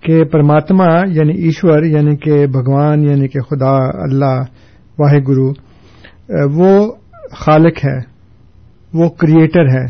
کہ 0.01 0.25
پرماتما 0.25 0.87
یعنی 1.07 1.43
ایشور 1.43 1.83
یعنی 1.83 2.17
کہ 2.17 2.47
بھگوان 2.47 3.03
یعنی 3.03 3.29
کہ 3.29 3.41
خدا 3.41 3.77
اللہ 4.03 4.43
واح 4.99 5.13
گرو 5.29 5.53
وہ 6.55 6.93
خالق 7.33 7.85
ہے 7.85 7.99
وہ 8.95 9.09
کریٹر 9.09 9.67
ہے 9.69 9.85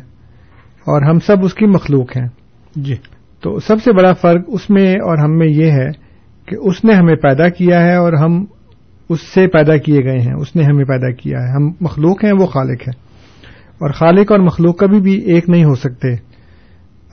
اور 0.86 1.02
ہم 1.02 1.18
سب 1.18 1.44
اس 1.44 1.54
کی 1.54 1.66
مخلوق 1.66 2.16
ہیں۔ 2.16 2.28
جی۔ 2.76 2.94
تو 3.42 3.58
سب 3.58 3.82
سے 3.82 3.92
بڑا 3.92 4.12
فرق 4.12 4.44
اس 4.46 4.70
میں 4.70 4.92
اور 4.92 5.18
ہم 5.18 5.38
میں 5.38 5.46
یہ 5.46 5.70
ہے 5.70 6.05
کہ 6.47 6.57
اس 6.61 6.84
نے 6.84 6.92
ہمیں 6.92 7.14
پیدا 7.14 7.49
کیا 7.49 7.82
ہے 7.86 7.94
اور 7.94 8.12
ہم 8.12 8.44
اس 9.09 9.20
سے 9.20 9.47
پیدا 9.47 9.76
کیے 9.76 10.05
گئے 10.05 10.18
ہیں، 10.18 10.34
اس 10.34 10.57
نے 10.57 10.62
ہمیں 10.62 10.84
پیدا 10.84 11.11
کیا 11.11 11.38
ہے۔ 11.38 11.53
ہم 11.53 11.72
مخلوق 11.80 12.24
ہیں، 12.24 12.32
وہ 12.32 12.47
خالق 12.47 12.88
ہے 12.88 13.07
اور 13.78 13.90
خالق 13.90 14.32
اور 14.32 14.40
مخلوق 14.40 14.78
کبھی 14.78 15.01
بھی 15.01 15.12
ایک 15.12 15.49
نہیں 15.49 15.64
ہو 15.64 15.74
سکتے۔ 15.74 16.14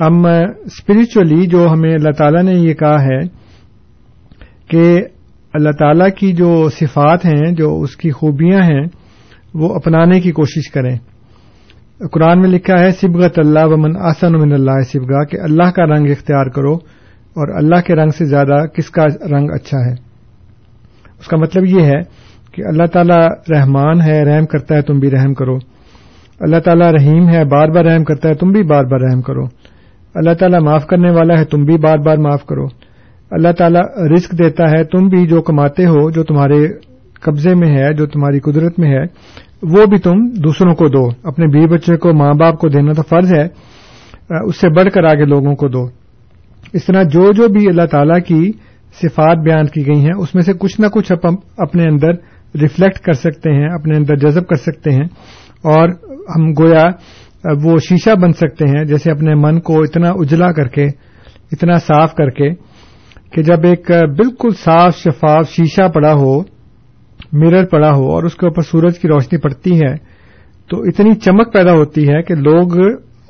ہم 0.01 0.25
اسپرچلی 0.65 1.47
جو 1.47 1.67
ہمیں 1.71 1.93
اللہ 1.93 2.11
تعالیٰ 2.17 2.43
نے 2.43 2.51
یہ 2.51 2.73
کہا 2.73 3.03
ہے 3.03 3.19
کہ 4.67 5.01
اللہ 5.53 5.69
تعالیٰ 5.79 6.07
کی 6.17 6.31
جو 6.31 6.69
صفات 6.69 7.25
ہیں، 7.25 7.51
جو 7.51 7.81
اس 7.81 7.97
کی 7.97 8.11
خوبیاں 8.11 8.61
ہیں، 8.61 8.85
وہ 9.53 9.75
اپنانے 9.75 10.19
کی 10.19 10.31
کوشش 10.31 10.71
کریں۔ 10.71 10.95
قرآن 12.11 12.41
میں 12.41 12.49
لکھا 12.49 12.79
ہے، 12.79 12.91
سبغت 12.91 13.39
اللہ 13.39 13.65
و 13.65 13.77
من 13.77 13.97
آسن 13.97 14.33
من 14.33 14.53
اللہ 14.53 14.81
سبگا 14.93 15.23
کہ 15.23 15.37
اللہ 15.39 15.71
کا 15.71 15.85
رنگ 15.85 16.09
اختیار 16.09 16.45
کرو۔ 16.45 16.77
اور 17.35 17.57
اللہ 17.57 17.81
کے 17.81 17.95
رنگ 17.95 18.09
سے 18.09 18.25
زیادہ 18.25 18.65
کس 18.67 18.89
کا 18.89 19.05
رنگ 19.05 19.51
اچھا 19.51 19.77
ہے؟ 19.85 19.91
اس 21.19 21.27
کا 21.27 21.37
مطلب 21.37 21.65
یہ 21.65 21.83
ہے 21.83 22.01
کہ 22.51 22.61
اللہ 22.65 22.85
تعالیٰ 22.85 23.27
رحمان 23.49 24.01
ہے، 24.01 24.23
رحم 24.23 24.45
کرتا 24.45 24.75
ہے، 24.75 24.81
تم 24.81 24.99
بھی 24.99 25.11
رحم 25.11 25.33
کرو۔ 25.33 25.57
اللہ 26.39 26.59
تعالیٰ 26.59 26.91
رحیم 26.91 27.29
ہے، 27.29 27.45
بار 27.45 27.67
بار 27.67 27.85
رحم 27.85 28.03
کرتا 28.03 28.29
ہے، 28.29 28.33
تم 28.33 28.51
بھی 28.51 28.63
بار 28.63 28.83
بار 28.83 28.99
رحم 28.99 29.21
کرو۔ 29.21 29.43
اللہ 30.15 30.33
تعالیٰ 30.33 30.59
معاف 30.59 30.87
کرنے 30.87 31.11
والا 31.11 31.39
ہے، 31.39 31.45
تم 31.45 31.63
بھی 31.63 31.77
بار 31.77 31.97
بار 31.97 32.17
معاف 32.17 32.45
کرو۔ 32.45 32.65
اللہ 33.31 33.51
تعالیٰ 33.51 33.81
رزق 34.13 34.31
دیتا 34.31 34.63
ہے، 34.69 34.83
تم 34.83 35.07
بھی 35.07 35.27
جو 35.27 35.41
کماتے 35.41 35.85
ہو، 35.85 36.11
جو 36.11 36.23
تمہارے 36.23 36.67
قبضے 37.21 37.55
میں 37.55 37.77
ہے، 37.77 37.93
جو 37.93 38.05
تمہاری 38.05 38.39
قدرت 38.39 38.79
میں 38.79 38.89
ہے، 38.89 39.03
وہ 39.61 39.85
بھی 39.85 39.97
تم 39.97 40.29
دوسروں 40.29 40.75
کو 40.75 40.87
دو۔ 40.87 41.09
اپنے 41.23 41.47
بیوی 41.47 41.67
بچے 41.67 41.97
کو، 41.97 42.13
ماں 42.13 42.33
باپ 42.33 42.57
کو 42.57 42.69
دینا 42.69 42.91
تو 42.91 43.01
فرض 43.01 43.33
ہے، 43.33 43.47
اس 44.45 44.61
سے 44.61 44.69
بڑھ 44.69 44.89
کر 44.93 45.03
آگے 45.03 45.25
لوگوں 45.25 45.55
کو 45.55 45.67
دو۔ 45.67 46.02
اس 46.73 46.85
طرح 46.85 47.03
جو 47.13 47.31
جو 47.33 47.47
بھی 47.47 47.67
اللہ 47.67 47.85
تعالی 47.91 48.19
کی 48.21 48.51
صفات 49.01 49.37
بیان 49.45 49.67
کی 49.67 49.85
گئی 49.87 49.99
ہیں، 49.99 50.15
اس 50.17 50.33
میں 50.35 50.43
سے 50.43 50.53
کچھ 50.53 50.79
نہ 50.81 50.87
کچھ 50.93 51.11
اپنے 51.11 51.83
اندر 51.83 52.11
ریفلیکٹ 52.53 52.99
کر 52.99 53.13
سکتے 53.15 53.51
ہیں، 53.51 53.67
اپنے 53.73 53.95
اندر 53.97 54.15
جذب 54.19 54.47
کر 54.47 54.55
سکتے 54.61 54.91
ہیں 54.91 55.05
اور 55.71 55.89
ہم 56.35 56.51
گویا 56.59 56.85
وہ 57.63 57.77
شیشہ 57.79 58.15
بن 58.21 58.33
سکتے 58.33 58.65
ہیں، 58.67 58.83
جیسے 58.85 59.11
اپنے 59.11 59.35
من 59.35 59.59
کو 59.59 59.81
اتنا 59.81 60.09
اجلا 60.15 60.51
کر 60.51 60.67
کے، 60.67 60.85
اتنا 61.51 61.77
صاف 61.87 62.13
کر 62.15 62.29
کے 62.29 62.49
کہ 63.31 63.41
جب 63.41 63.65
ایک 63.65 63.91
بالکل 64.17 64.53
صاف 64.55 64.95
شفاف 64.97 65.49
شیشہ 65.49 65.87
پڑا 65.93 66.13
ہو 66.13 66.33
مرر 67.33 67.65
پڑا 67.65 67.91
ہو 67.91 68.11
اور 68.11 68.23
اس 68.23 68.35
کے 68.35 68.45
اوپر 68.45 68.61
سورج 68.61 68.99
کی 68.99 69.07
روشنی 69.07 69.37
پڑتی 69.37 69.77
ہے، 69.77 69.93
تو 70.69 70.81
اتنی 70.81 71.13
چمک 71.15 71.53
پیدا 71.53 71.73
ہوتی 71.73 72.07
ہے 72.09 72.21
کہ 72.23 72.35
لوگ 72.37 72.77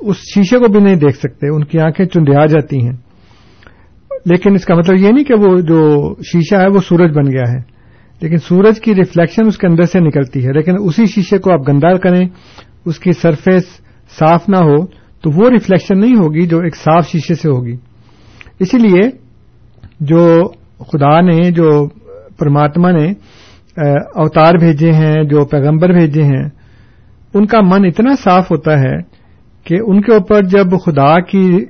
اس 0.00 0.16
شیشے 0.34 0.58
کو 0.58 0.68
بھی 0.72 0.80
نہیں 0.80 0.96
دیکھ 0.96 1.16
سکتے، 1.16 1.54
ان 1.54 1.64
کی 1.64 1.78
آنکھیں 1.80 2.06
چندیا 2.06 2.44
جاتی 2.46 2.82
ہیں۔ 2.82 2.96
لیکن 4.24 4.54
اس 4.54 4.64
کا 4.64 4.74
مطلب 4.74 4.96
یہ 4.96 5.08
نہیں 5.08 5.24
کہ 5.24 5.34
وہ 5.34 5.60
جو 5.60 6.14
شیشہ 6.14 6.56
ہے 6.56 6.66
وہ 6.66 6.78
سورج 6.78 7.16
بن 7.16 7.24
گیا 7.32 7.52
ہے۔ 7.52 7.74
لیکن 8.20 8.36
سورج 8.36 8.80
کی 8.80 8.94
ریفلیکشن 8.94 9.46
اس 9.46 9.58
کے 9.58 9.66
اندر 9.66 9.82
سے 9.82 10.00
نکلتی 10.00 10.46
ہے۔ 10.46 10.52
لیکن 10.52 10.72
اسی 10.78 11.06
شیشے 11.06 11.38
کو 11.38 11.52
آپ 11.52 11.68
گندا 11.68 11.96
کریں، 11.96 12.28
اس 12.86 12.98
کی 12.98 13.12
سرفیس 13.12 13.62
صاف 14.18 14.48
نہ 14.48 14.56
ہو، 14.56 14.86
تو 15.20 15.30
وہ 15.34 15.50
ریفلیکشن 15.50 16.00
نہیں 16.00 16.16
ہوگی 16.16 16.46
جو 16.46 16.58
ایک 16.58 16.76
صاف 16.76 17.08
شیشے 17.08 17.34
سے 17.34 17.48
ہوگی۔ 17.48 17.76
اسی 18.60 18.78
لیے 18.78 19.10
جو 20.00 20.48
خدا 20.78 21.20
نے، 21.20 21.50
جو 21.50 21.88
پرماتما 22.38 22.90
نے 22.90 23.12
اوتار 24.14 24.52
بھیجے 24.58 24.92
ہیں، 24.92 25.24
جو 25.24 25.44
پیغمبر 25.44 25.88
بھیجے 25.92 26.22
ہیں، 26.22 26.48
ان 27.34 27.46
کا 27.46 27.60
من 27.60 27.84
اتنا 27.84 28.12
صاف 28.24 28.50
ہوتا 28.50 28.80
ہے 28.80 28.96
کہ 29.64 29.76
ان 29.86 30.00
کے 30.00 30.12
اوپر 30.12 30.42
جب 30.42 30.64
خدا 30.84 31.20
کی 31.20 31.64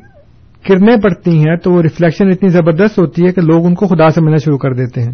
کرنیں 0.69 0.97
پڑتی 0.97 1.39
ہیں 1.39 1.57
تو 1.57 1.73
وہ 1.73 1.83
ریفلیکشن 1.83 2.29
اتنی 2.29 2.49
زبردست 2.49 2.99
ہوتی 2.99 3.27
ہے 3.27 3.33
کہ 3.33 3.41
لوگ 3.41 3.67
ان 3.67 3.75
کو 3.75 3.87
خدا 3.87 4.09
سمجھنا 4.09 4.37
شروع 4.37 4.59
کر 4.59 4.73
دیتے 4.73 5.03
ہیں۔ 5.03 5.13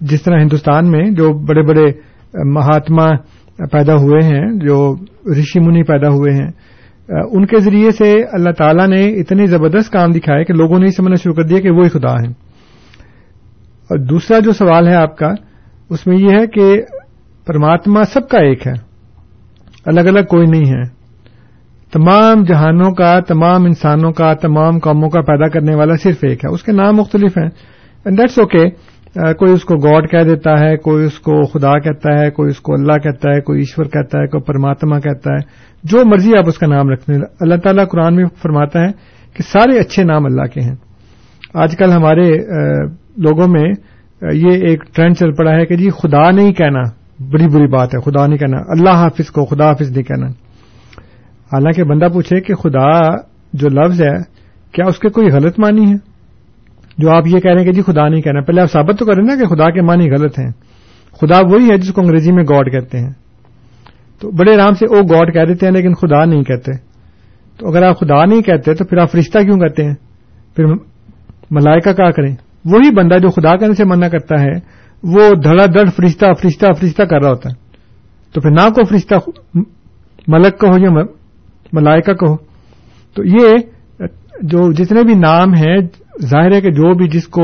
جس 0.00 0.22
طرح 0.22 0.40
ہندوستان 0.40 0.90
میں 0.90 1.10
جو 1.10 1.32
بڑے 1.46 1.62
بڑے 1.62 1.92
مہاتما 2.44 3.06
پیدا 3.72 3.94
ہوئے 3.94 4.24
ہیں، 4.24 4.46
جو 4.54 4.96
رشی 5.32 5.60
منی 5.60 5.82
پیدا 5.82 6.08
ہوئے 6.08 6.32
ہیں 6.32 6.50
ان 7.30 7.46
کے 7.46 7.60
ذریعے 7.60 7.90
سے 7.90 8.22
اللہ 8.32 8.50
تعالیٰ 8.50 8.88
نے 8.88 9.08
اتنے 9.08 9.46
زبردست 9.46 9.92
کام 9.92 10.10
دکھائے 10.10 10.44
کہ 10.44 10.54
لوگوں 10.54 10.78
نے 10.78 10.86
سمجھنا 10.86 11.14
شروع 11.14 11.34
کر 11.34 11.42
دیا 11.42 11.60
کہ 11.60 11.70
وہی 11.70 11.88
خدا 11.88 12.12
ہیں۔ 12.12 12.32
اور 13.90 13.98
دوسرا 13.98 14.38
جو 14.38 14.52
سوال 14.52 14.88
ہے 14.88 14.94
آپ 14.94 15.16
کا، 15.16 15.32
اس 15.90 16.06
میں 16.06 16.16
یہ 16.18 16.28
ہے 16.28 16.46
کہ 16.46 16.82
پرماتما 17.46 18.02
سب 18.02 18.28
کا 18.28 18.38
ایک 18.38 18.66
ہے، 18.66 18.72
الگ 19.86 20.00
الگ 20.00 20.20
کوئی 20.20 20.46
نہیں 20.46 20.70
ہے۔ 20.70 20.97
تمام 21.92 22.42
جہانوں 22.44 22.90
کا، 22.90 23.20
تمام 23.20 23.64
انسانوں 23.64 24.12
کا، 24.12 24.34
تمام 24.34 24.78
قوموں 24.78 25.08
کا 25.08 25.20
پیدا 25.20 25.48
کرنے 25.48 25.74
والا 25.74 25.94
صرف 26.02 26.16
ایک 26.22 26.44
ہے، 26.44 26.50
اس 26.50 26.62
کے 26.62 26.72
نام 26.72 26.96
مختلف 26.96 27.38
ہیں۔ 27.38 27.48
اینڈ 28.04 28.18
دیٹس 28.18 28.38
اوکے 28.38 28.70
کوئی 29.34 29.52
اس 29.52 29.64
کو 29.64 29.74
گاڈ 29.76 30.10
کہہ 30.10 30.22
دیتا 30.22 30.60
ہے، 30.60 30.76
کوئی 30.76 31.04
اس 31.04 31.18
کو 31.18 31.42
خدا 31.46 31.78
کہتا 31.78 32.18
ہے، 32.18 32.30
کوئی 32.30 32.50
اس 32.50 32.60
کو 32.60 32.74
اللہ 32.74 32.92
کہتا 32.92 33.30
ہے، 33.30 33.40
کوئی 33.40 33.58
ایشور 33.58 33.84
کہتا 33.84 34.20
ہے، 34.20 34.26
کوئی 34.26 34.42
پرماتما 34.42 34.98
کہتا 35.00 35.32
ہے۔ 35.32 35.40
جو 35.84 35.98
مرضی 36.06 36.32
آپ 36.38 36.48
اس 36.48 36.58
کا 36.58 36.66
نام 36.66 36.88
رکھنے 36.88 37.18
اللہ 37.40 37.54
تعالیٰ 37.54 37.84
قرآن 37.88 38.16
میں 38.16 38.24
فرماتا 38.42 38.80
ہے 38.80 38.92
کہ 39.36 39.42
سارے 39.42 39.78
اچھے 39.78 40.04
نام 40.04 40.24
اللہ 40.24 40.42
کے 40.42 40.60
ہیں۔ 40.60 40.74
آج 41.54 41.76
کل 41.76 41.90
ہمارے 41.90 42.28
لوگوں 43.16 43.48
میں 43.48 43.72
یہ 44.32 44.50
ایک 44.50 44.84
ٹرینڈ 44.94 45.16
چل 45.16 45.32
پڑا 45.32 45.52
ہے 45.52 45.66
کہ 45.66 45.76
جی 45.76 45.90
خدا 45.90 46.30
نہیں 46.30 46.52
کہنا، 46.52 46.80
بڑی 47.30 47.46
بری 47.46 47.66
بات 47.66 47.94
ہے، 47.94 48.00
خدا 48.00 48.26
نہیں 48.26 48.38
کہنا، 48.38 48.56
اللہ 48.68 48.90
حافظ 48.90 49.30
کو، 49.30 49.44
خدا 49.44 49.68
حافظ 49.68 49.90
نہیں 49.90 50.02
کہنا۔ 50.02 50.47
حالانکہ 51.52 51.84
بندہ 51.84 52.08
پوچھے 52.12 52.40
کہ 52.40 52.54
خدا 52.54 53.16
جو 53.52 53.68
لفظ 53.68 54.02
ہے، 54.02 54.16
کیا 54.72 54.84
اس 54.86 54.98
کے 54.98 55.08
کوئی 55.08 55.28
غلط 55.28 55.58
معنی 55.58 55.92
ہے؟ 55.92 55.96
جو 56.98 57.10
آپ 57.10 57.26
یہ 57.26 57.40
کہہ 57.40 57.50
رہے 57.50 57.58
ہیں 57.58 57.64
کہ 57.64 57.72
جی 57.72 57.82
خدا 57.82 58.08
نہیں 58.08 58.22
کہنا، 58.22 58.40
پہلے 58.40 58.60
آپ 58.60 58.72
ثابت 58.72 58.98
تو 58.98 59.04
کریں 59.04 59.24
نا 59.24 59.34
کہ 59.34 59.46
خدا 59.46 59.70
کے 59.70 59.82
معنی 59.82 60.10
غلط 60.10 60.38
ہیں۔ 60.38 60.50
خدا 61.20 61.38
وہی 61.38 61.70
ہے 61.70 61.76
جس 61.78 61.92
کو 61.92 62.00
انگریزی 62.00 62.32
میں 62.32 62.44
گاڈ 62.50 62.72
کہتے 62.72 62.98
ہیں۔ 62.98 63.12
تو 64.20 64.30
بڑے 64.30 64.54
آرام 64.54 64.74
سے 64.74 64.84
او 64.84 65.02
گاڈ 65.02 65.34
کہہ 65.34 65.44
دیتے 65.44 65.66
ہیں 65.66 65.72
لیکن 65.72 65.94
خدا 65.94 66.24
نہیں 66.24 66.42
کہتے۔ 66.42 66.72
تو 67.58 67.68
اگر 67.68 67.82
آپ 67.82 67.98
خدا 68.00 68.24
نہیں 68.24 68.42
کہتے 68.42 68.74
تو 68.74 68.84
پھر 68.84 68.98
آپ 68.98 69.12
فرشتہ 69.12 69.38
کیوں 69.38 69.58
کہتے 69.58 69.84
ہیں؟ 69.84 69.94
پھر 70.56 70.64
ملائکہ 71.50 71.92
کیا 71.92 72.10
کریں؟ 72.10 72.36
وہی 72.64 72.94
بندہ 72.94 73.18
جو 73.18 73.28
خدا 73.28 73.56
کہنے 73.56 73.74
سے 73.74 73.84
منع 73.84 74.08
کرتا 74.08 74.40
ہے، 74.40 74.52
وہ 75.02 75.34
دھڑا 75.34 75.66
دھڑ 75.66 75.90
فرشتہ 75.90 76.26
فرشتہ 76.42 76.66
فرشتہ 76.80 77.02
کر 77.02 77.22
رہا 77.22 77.28
ہوتا 77.28 77.50
ہے۔ 77.50 77.68
تو 78.32 78.40
پھر 78.40 78.50
نہ 78.50 78.70
کو 78.70 78.84
فرشتہ 78.84 79.14
ملک 80.28 80.58
کا 80.58 80.68
ہو 80.68 80.78
یا 80.78 80.90
ملائکہ 81.72 82.12
کا 82.12 82.36
تو 83.14 83.24
یہ 83.24 83.48
جو 84.42 84.72
جتنے 84.72 85.02
بھی 85.02 85.14
نام 85.14 85.54
ہیں، 85.54 85.76
ظاہر 86.22 86.52
ہے 86.52 86.60
کہ 86.60 86.70
جو 86.70 86.94
بھی 86.94 87.08
جس 87.08 87.28
کو 87.28 87.42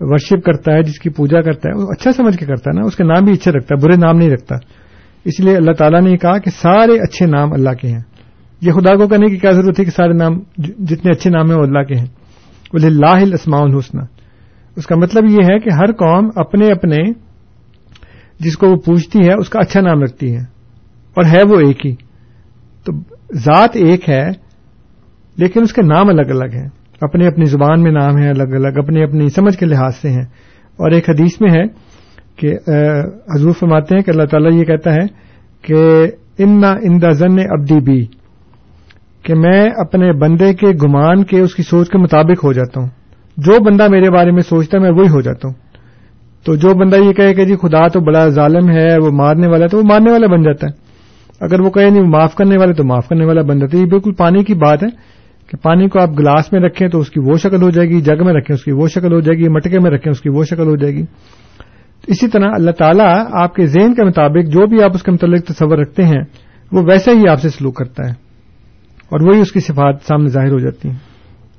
ورشپ 0.00 0.44
کرتا 0.44 0.72
ہے، 0.72 0.82
جس 0.82 0.98
کی 0.98 1.10
پوجا 1.10 1.40
کرتا 1.40 1.68
ہے، 1.68 1.82
وہ 1.82 1.88
اچھا 1.90 2.12
سمجھ 2.12 2.36
کے 2.36 2.46
کرتا 2.46 2.70
ہے 2.74 2.80
نا، 2.80 2.86
اس 2.86 2.96
کے 2.96 3.04
نام 3.04 3.24
بھی 3.24 3.32
اچھے 3.32 3.52
رکھتا 3.52 3.74
ہے، 3.74 3.84
برے 3.84 3.96
نام 3.96 4.16
نہیں 4.16 4.30
رکھتا۔ 4.30 4.56
اس 5.24 5.40
لیے 5.40 5.56
اللہ 5.56 5.72
تعالیٰ 5.72 6.00
نے 6.00 6.16
کہا 6.16 6.38
کہ 6.38 6.50
سارے 6.50 6.92
اچھے 6.92 7.26
نام 7.26 7.52
اللہ 7.52 7.70
کے 7.70 7.88
ہیں۔ 7.88 8.00
یہ 8.60 8.72
خدا 8.72 8.96
کو 8.96 9.08
کہنے 9.08 9.26
کی 9.26 9.36
کیا 9.36 9.50
ضرورت 9.50 9.80
ہے 9.80 9.84
کہ 9.84 9.90
سارے 9.90 10.12
نام 10.12 10.40
جتنے 10.58 11.10
اچھے 11.10 11.30
نام 11.30 11.50
ہیں 11.50 11.58
وہ 11.58 11.62
اللہ 11.62 11.82
کے 11.82 11.94
ہیں۔ 11.94 12.06
وہ 12.72 12.78
لاہ 12.78 13.14
الاسماء 13.14 13.60
الحسن 13.60 13.98
اس 14.76 14.86
کا 14.86 14.96
مطلب 14.96 15.24
یہ 15.30 15.38
ہے 15.50 15.58
کہ 15.58 15.70
ہر 15.70 15.92
قوم 15.92 16.30
اپنے 16.36 16.66
اپنے 16.66 17.12
جس 18.40 18.56
کو 18.56 18.68
وہ 18.68 18.76
پوچھتی 18.76 19.18
ہے، 19.18 19.32
اس 19.32 19.48
کا 19.48 19.58
اچھا 19.60 19.80
نام 19.80 20.02
رکھتی 20.02 20.32
ہے۔ 20.32 20.40
اور 21.14 21.24
ہے 21.24 21.42
وہ 21.48 21.60
ایک 21.60 21.86
ہی۔ 21.86 21.94
تو 22.84 22.92
ذات 23.32 23.70
ایک 23.74 24.10
ہے، 24.10 24.30
لیکن 25.36 25.62
اس 25.62 25.72
کے 25.72 25.82
نام 25.82 26.08
الگ 26.08 26.30
الگ 26.30 26.54
ہیں۔ 26.54 26.68
اپنے 27.00 27.26
اپنی 27.26 27.44
زبان 27.44 27.82
میں 27.82 27.92
نام 27.92 28.16
ہیں 28.16 28.30
الگ 28.30 28.42
الگ 28.42 28.78
اپنی 28.78 29.02
اپنی 29.02 29.28
سمجھ 29.28 29.56
کے 29.56 29.66
لحاظ 29.66 29.96
سے 29.96 30.10
ہیں۔ 30.10 30.24
اور 30.72 30.90
ایک 30.90 31.10
حدیث 31.10 31.40
میں 31.40 31.50
ہے 31.50 31.62
کہ 32.36 32.54
حضور 33.34 33.52
فرماتے 33.52 33.94
ہیں 33.94 34.02
کہ 34.02 34.10
اللہ 34.10 34.24
تعالیٰ 34.24 34.52
یہ 34.52 34.64
کہتا 34.64 34.94
ہے 34.94 35.06
کہ 35.62 36.06
ان 36.38 36.64
اندا 36.64 37.10
زن 37.10 37.38
ابدی 37.38 37.80
بی 37.80 38.06
کہ 39.22 39.34
میں 39.34 39.70
اپنے 39.76 40.12
بندے 40.12 40.54
کے 40.54 40.66
گمان 40.82 41.24
کے، 41.24 41.40
اس 41.40 41.54
کی 41.54 41.62
سوچ 41.62 41.88
کے 41.88 41.98
مطابق 41.98 42.44
ہو 42.44 42.52
جاتا 42.52 42.80
ہوں۔ 42.80 42.88
جو 43.36 43.64
بندہ 43.64 43.88
میرے 43.88 44.10
بارے 44.10 44.30
میں 44.30 44.42
سوچتا 44.42 44.78
ہے، 44.78 44.82
میں 44.82 44.90
وہی 44.90 45.08
ہو 45.08 45.20
جاتا 45.20 45.48
ہوں۔ 45.48 45.54
تو 46.44 46.56
جو 46.56 46.74
بندہ 46.74 46.96
یہ 46.96 47.12
کہے 47.12 47.34
کہ 47.34 47.44
جی 47.44 47.56
خدا 47.56 47.88
تو 47.88 48.00
بڑا 48.00 48.28
ظالم 48.28 48.70
ہے، 48.70 48.98
وہ 48.98 49.10
مارنے 49.10 49.46
والا 49.46 49.64
ہے، 49.64 49.68
تو 49.68 49.78
وہ 49.78 49.82
مارنے 49.82 50.12
والا 50.12 50.26
بن 50.26 50.42
جاتا 50.42 50.66
ہے۔ 50.66 50.81
اگر 51.42 51.60
وہ 51.60 51.70
کہے 51.70 51.90
نہیں 51.90 52.02
معاف 52.02 52.34
کرنے 52.34 52.56
والے، 52.56 52.72
تو 52.72 52.84
معاف 52.84 53.08
کرنے 53.08 53.24
والا 53.24 53.42
بن 53.42 53.58
جاتا 53.58 53.76
ہے 53.76 53.82
یہ 53.82 53.88
بالکل 53.88 54.12
پانی 54.12 54.44
کی 54.44 54.54
بات 54.54 54.82
ہے 54.82 54.88
کہ 55.46 55.56
پانی 55.62 55.88
کو 55.88 56.00
آپ 56.00 56.18
گلاس 56.18 56.52
میں 56.52 56.60
رکھیں 56.60 56.88
تو 56.88 56.98
اس 56.98 57.10
کی 57.10 57.20
وہ 57.20 57.36
شکل 57.36 57.62
ہو 57.62 57.70
جائے 57.70 57.88
گی، 57.88 58.00
جگ 58.00 58.24
میں 58.24 58.34
رکھیں 58.34 58.54
اس 58.54 58.64
کی 58.64 58.72
وہ 58.72 58.88
شکل 58.88 59.12
ہو 59.12 59.20
جائے 59.20 59.38
گی، 59.38 59.48
مٹکے 59.48 59.78
میں 59.78 59.90
رکھیں 59.90 60.10
اس 60.10 60.20
کی 60.20 60.28
وہ 60.28 60.44
شکل 60.44 60.66
ہو 60.66 60.76
جائے 60.76 60.94
گی۔ 60.94 61.02
اسی 62.06 62.28
طرح 62.28 62.50
اللہ 62.54 62.70
تعالیٰ 62.70 63.24
آپ 63.32 63.54
کے 63.54 63.66
ذہن 63.66 63.94
کے 63.94 64.04
مطابق 64.04 64.48
جو 64.48 64.66
بھی 64.66 64.82
آپ 64.82 64.90
اس 64.94 65.02
کے 65.02 65.10
متعلق 65.10 65.44
تصور 65.44 65.78
رکھتے 65.78 66.04
ہیں، 66.04 66.22
وہ 66.72 66.82
ویسے 66.86 67.10
ہی 67.10 67.28
آپ 67.28 67.40
سے 67.40 67.48
سلوک 67.48 67.76
کرتا 67.76 68.06
ہے 68.06 68.10
اور 69.10 69.28
وہی 69.28 69.40
اس 69.40 69.52
کی 69.52 69.60
صفات 69.60 69.94
سامنے 70.02 70.28
ظاہر 70.28 70.52
ہو 70.52 70.58
جاتی 70.58 70.88
ہیں۔ 70.88 70.96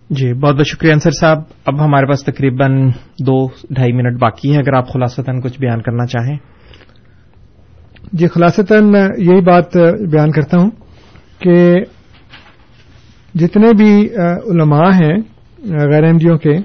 جی 0.10 0.34
بہت 0.34 0.56
بہت 0.56 0.68
شکریہ 0.68 0.94
انصر 0.94 1.12
صاحب۔ 1.12 1.38
اب 1.66 1.86
ہمارے 1.86 2.06
پاس 2.06 2.24
تقریباً 2.24 2.90
دو، 3.20 3.48
ڈھائی 3.70 3.94
منٹ 3.94 4.20
باقی 4.22 4.54
ہے 4.54 4.58
اگر 4.58 4.74
آپ 4.74 4.90
خلاصتاً 4.90 5.42
کچھ 5.42 5.60
بیان 5.60 5.82
کرنا 5.82 6.06
چاہیں۔ 6.06 6.53
جی 8.14 8.28
خلاصتاً 8.28 8.94
یہی 9.18 9.42
بات 9.42 9.78
بیان 10.12 10.32
کرتا 10.32 10.58
ہوں 10.58 10.70
کہ 11.40 11.74
جتنے 13.36 13.74
بھی 13.74 14.10
علماء 14.52 14.90
ہیں 14.90 15.14
غیر 15.92 16.04
احمدیوں 16.04 16.38
کے، 16.38 16.58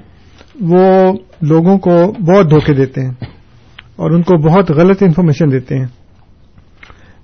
وہ 0.61 1.13
لوگوں 1.41 1.77
کو 1.77 2.11
بہت 2.11 2.49
دھوکے 2.49 2.73
دیتے 2.73 3.01
ہیں 3.01 3.11
اور 3.95 4.11
ان 4.11 4.21
کو 4.21 4.37
بہت 4.37 4.71
غلط 4.71 5.03
انفارمیشن 5.03 5.51
دیتے 5.51 5.77
ہیں۔ 5.77 5.85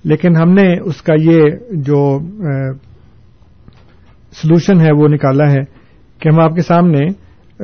لیکن 0.03 0.35
ہم 0.35 0.49
نے 0.49 0.79
اس 0.79 1.01
کا 1.01 1.13
یہ 1.19 1.41
جو 1.71 2.19
سولوشن 4.31 4.81
ہے، 4.81 4.91
وہ 4.91 5.07
نکالا 5.07 5.51
ہے 5.51 5.63
کہ 6.19 6.29
ہم 6.33 6.39
آپ 6.39 6.55
کے 6.55 6.61
سامنے 6.61 7.07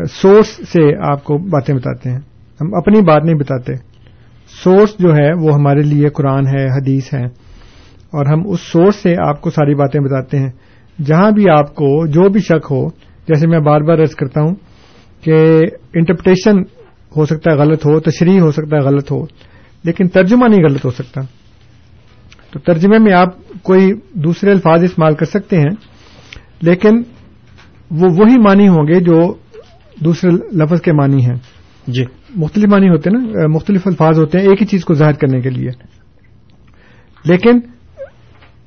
سورس 0.10 0.48
سے 0.48 1.12
آپ 1.12 1.24
کو 1.24 1.38
باتیں 1.38 1.76
بتاتے 1.76 2.10
ہیں۔ 2.10 2.20
ہم 2.62 2.76
اپنی 2.76 3.02
بات 3.02 3.24
نہیں 3.24 3.36
بتاتے۔ 3.36 3.91
سورس 4.64 4.90
جو 5.00 5.16
ہے 5.16 5.34
وہ 5.34 5.54
ہمارے 5.54 5.82
لیے 5.82 6.10
قرآن 6.10 6.48
ہے، 6.48 6.66
حدیث 6.66 7.14
ہے۔ 7.14 7.26
اور 8.12 8.26
ہم 8.26 8.42
اس 8.46 8.60
سورس 8.62 8.96
سے 8.96 9.16
آپ 9.28 9.42
کو 9.42 9.50
ساری 9.50 9.76
باتیں 9.76 10.02
بتاتے 10.02 10.40
ہیں۔ 10.40 10.50
جہاں 11.06 11.32
بھی 11.32 11.50
آپ 11.50 11.76
کو 11.76 12.08
جو 12.08 12.30
بھی 12.30 12.40
شک 12.40 12.68
ہو، 12.72 12.88
جیسے 13.28 13.48
میں 13.48 13.60
بار 13.60 13.82
بار 13.82 14.00
عرض 14.00 14.16
کرتا 14.16 14.42
ہوں 14.42 14.56
کہ 15.22 15.62
انٹرپٹیشن 15.94 16.62
ہو 17.16 17.26
سکتا 17.26 17.52
ہے 17.52 17.58
غلط 17.58 17.86
ہو، 17.86 18.00
تشریح 18.00 18.42
ہو 18.42 18.52
سکتا 18.52 18.78
ہے 18.78 18.82
غلط 18.82 19.12
ہو، 19.12 19.26
لیکن 19.84 20.08
ترجمہ 20.08 20.48
نہیں 20.48 20.64
غلط 20.70 20.86
ہو 20.86 20.90
سکتا۔ 20.90 21.22
تو 22.52 22.60
ترجمے 22.60 22.98
میں 22.98 23.14
آپ 23.14 23.28
کوئی 23.64 23.94
دوسرے 24.14 24.52
الفاظ 24.52 24.84
استعمال 24.84 25.16
کر 25.16 25.26
سکتے 25.26 25.58
ہیں، 25.58 25.70
لیکن 26.62 26.98
وہ 27.92 28.10
وہی 28.18 28.38
معنی 28.38 28.68
ہوں 28.68 28.88
گے 28.88 29.00
جو 29.00 29.34
دوسرے 30.00 30.30
لفظ 30.32 30.82
کے 30.82 30.92
معنی 30.94 31.26
ہیں۔ 31.26 31.36
جی۔ 31.88 32.04
مختلف 32.36 32.70
معنی 32.70 32.90
ہوتے 32.90 33.10
ہیں 33.10 33.18
نا، 33.18 33.48
مختلف 33.48 33.88
الفاظ 33.88 34.20
ہوتے 34.20 34.40
ہیں 34.40 34.48
ایک 34.48 34.62
ہی 34.62 34.68
چیز 34.68 34.86
کو 34.86 34.94
ظاہر 34.94 35.14
کرنے 35.14 35.42
کے 35.42 35.50
لیے۔ 35.50 35.70
لیکن 37.26 37.60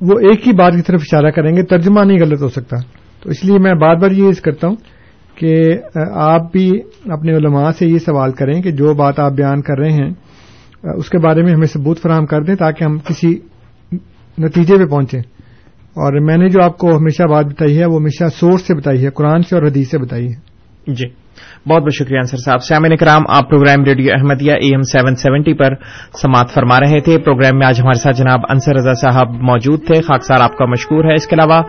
وہ 0.00 0.18
ایک 0.18 0.48
ہی 0.48 0.52
بات 0.52 0.72
کی 0.72 0.82
طرف 0.82 1.00
اشارہ 1.00 1.30
کریں 1.30 1.56
گے، 1.56 1.62
ترجمہ 1.62 2.00
نہیں 2.00 2.18
غلط 2.20 2.42
ہو 2.42 2.48
سکتا۔ 2.48 2.76
تو 3.22 3.30
اس 3.30 3.44
لیے 3.44 3.58
میں 3.58 3.74
بار 3.74 3.96
بار 3.96 4.10
یہ 4.10 4.32
کرتا 4.42 4.68
ہوں 4.68 4.76
کہ 5.34 5.74
آپ 6.12 6.52
بھی 6.52 6.70
اپنے 7.04 7.36
علماء 7.36 7.70
سے 7.70 7.86
یہ 7.86 7.98
سوال 7.98 8.32
کریں 8.32 8.62
کہ 8.62 8.70
جو 8.70 8.94
بات 8.94 9.18
آپ 9.18 9.32
بیان 9.32 9.62
کر 9.62 9.78
رہے 9.78 9.92
ہیں 9.92 10.10
اس 10.96 11.10
کے 11.10 11.18
بارے 11.18 11.42
میں 11.42 11.52
ہمیں 11.52 11.66
ثبوت 11.66 12.00
فراہم 12.02 12.26
کر 12.26 12.42
دیں 12.42 12.54
تاکہ 12.54 12.84
ہم 12.84 12.98
کسی 12.98 13.38
نتیجے 14.38 14.78
پہ 14.78 14.84
پہنچیں۔ 14.84 15.20
اور 15.74 16.20
میں 16.20 16.36
نے 16.36 16.48
جو 16.48 16.62
آپ 16.62 16.78
کو 16.78 16.96
ہمیشہ 16.96 17.22
بات 17.22 17.44
بتائی 17.44 17.78
ہے، 17.78 17.86
وہ 17.86 17.96
ہمیشہ 17.96 18.24
سورس 18.34 18.62
سے 18.62 18.74
بتائی 18.74 19.04
ہے، 19.04 19.10
قرآن 19.10 19.42
سے 19.42 19.56
اور 19.56 19.66
حدیث 19.66 19.90
سے 19.90 19.98
بتائی 19.98 20.32
ہے۔ 20.32 20.54
جی۔ 20.92 21.23
بہت 21.68 21.82
بہت 21.82 21.94
شکریہ 21.94 22.18
انصر 22.18 22.36
صاحب۔ 22.36 22.62
سیامن 22.62 22.96
کرام 22.96 23.22
آپ 23.28 23.50
programme 23.50 23.84
radio 23.84 24.12
Ahmadiyya 24.12 24.52
A 24.52 24.66
M 24.66 24.82
seven 24.82 25.14
seventy 25.14 25.54
پر 25.54 25.74
سماعت 26.22 26.50
فرما 26.50 26.80
رہے 26.80 27.00
تھے۔ 27.00 27.18
پروگرام 27.18 27.58
میں 27.58 27.66
آج 27.66 27.80
ہمارے 27.80 28.00
ساتھ 28.00 28.16
جناب 28.16 28.40
انصر 28.48 28.74
رضا 28.74 28.94
صاحب 28.94 29.30
موجود 29.30 29.86
تھے۔ 29.86 30.02
خاکسار 30.02 30.40
آپ 30.40 30.56
کا 30.56 30.64
مشکور 30.64 31.04
ہے۔ 31.04 31.14
اس 31.14 31.26
کے 31.26 31.36
علاوہ 31.36 31.62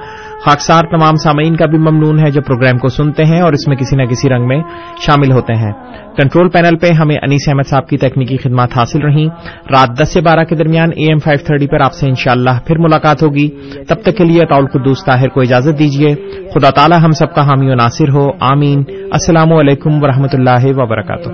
خاکسار 0.46 0.84
تمام 0.84 1.16
سامعین 1.16 1.56
کا 1.56 1.66
بھی 1.66 1.78
ممنون 1.78 2.20
ہے 2.20 2.32
جو 2.32 2.42
پروگرام 2.42 2.78
کو 2.78 2.88
سنتے 2.88 3.26
ہیں 3.26 3.42
اور 3.42 3.54
اس 3.54 3.68
میں 3.68 3.78
کسی 3.78 3.96
نہ 3.96 4.04
کسی 4.04 4.30
رنگ 4.30 4.48
میں 4.48 4.62
شامل 5.08 5.32
ہوتے 5.32 5.54
ہیں۔ 5.54 5.72
کنٹرول 6.18 6.50
پینل 6.50 6.78
پہ 6.78 6.92
ہمیں 6.92 7.16
انیس 7.22 7.50
احمد 7.50 7.68
صاحب 7.68 7.88
کی 7.88 7.98
تکنیکی 7.98 8.38
خدمات 8.38 8.70
حاصل 8.78 9.02
رہیں۔ 9.02 9.26
رات 9.56 10.02
دس 10.02 10.14
سے 10.14 10.22
بارہ 10.22 10.44
کے 10.44 10.56
درمیان 10.56 10.90
اے 10.96 11.04
ایم 11.04 11.18
فائیو 11.18 11.46
تھرٹی 11.46 11.68
پر 11.68 11.82
آپ 11.82 11.94
سے 11.94 12.08
انشاءاللہ 12.08 12.50
پھر 12.68 12.78
ملاقات 12.78 13.24
ہوگی۔ 13.24 13.50
تب 13.88 13.96
تک 13.96 14.18
کے 14.18 14.24
لیے 14.24 14.40
طول 14.40 14.68
قدوس 14.68 15.06
طاہر 15.06 15.28
کو 15.28 15.42
اجازت 15.42 15.80
دیجیے۔ 15.80 16.16
خدا 16.54 16.70
تعالی 16.70 16.96
ہم 17.04 17.12
سب 17.12 17.36
کا 17.36 17.48
حامی 17.48 17.72
و 17.72 17.76
ناصر 17.76 18.10
ہو۔ 18.10 18.28
آمین۔ 18.40 18.84
السلام 19.12 19.54
علیکم 19.54 20.04
ورحمۃ 20.04 20.34
اللہ 20.34 20.66
وبرکاتہ۔ 20.78 21.30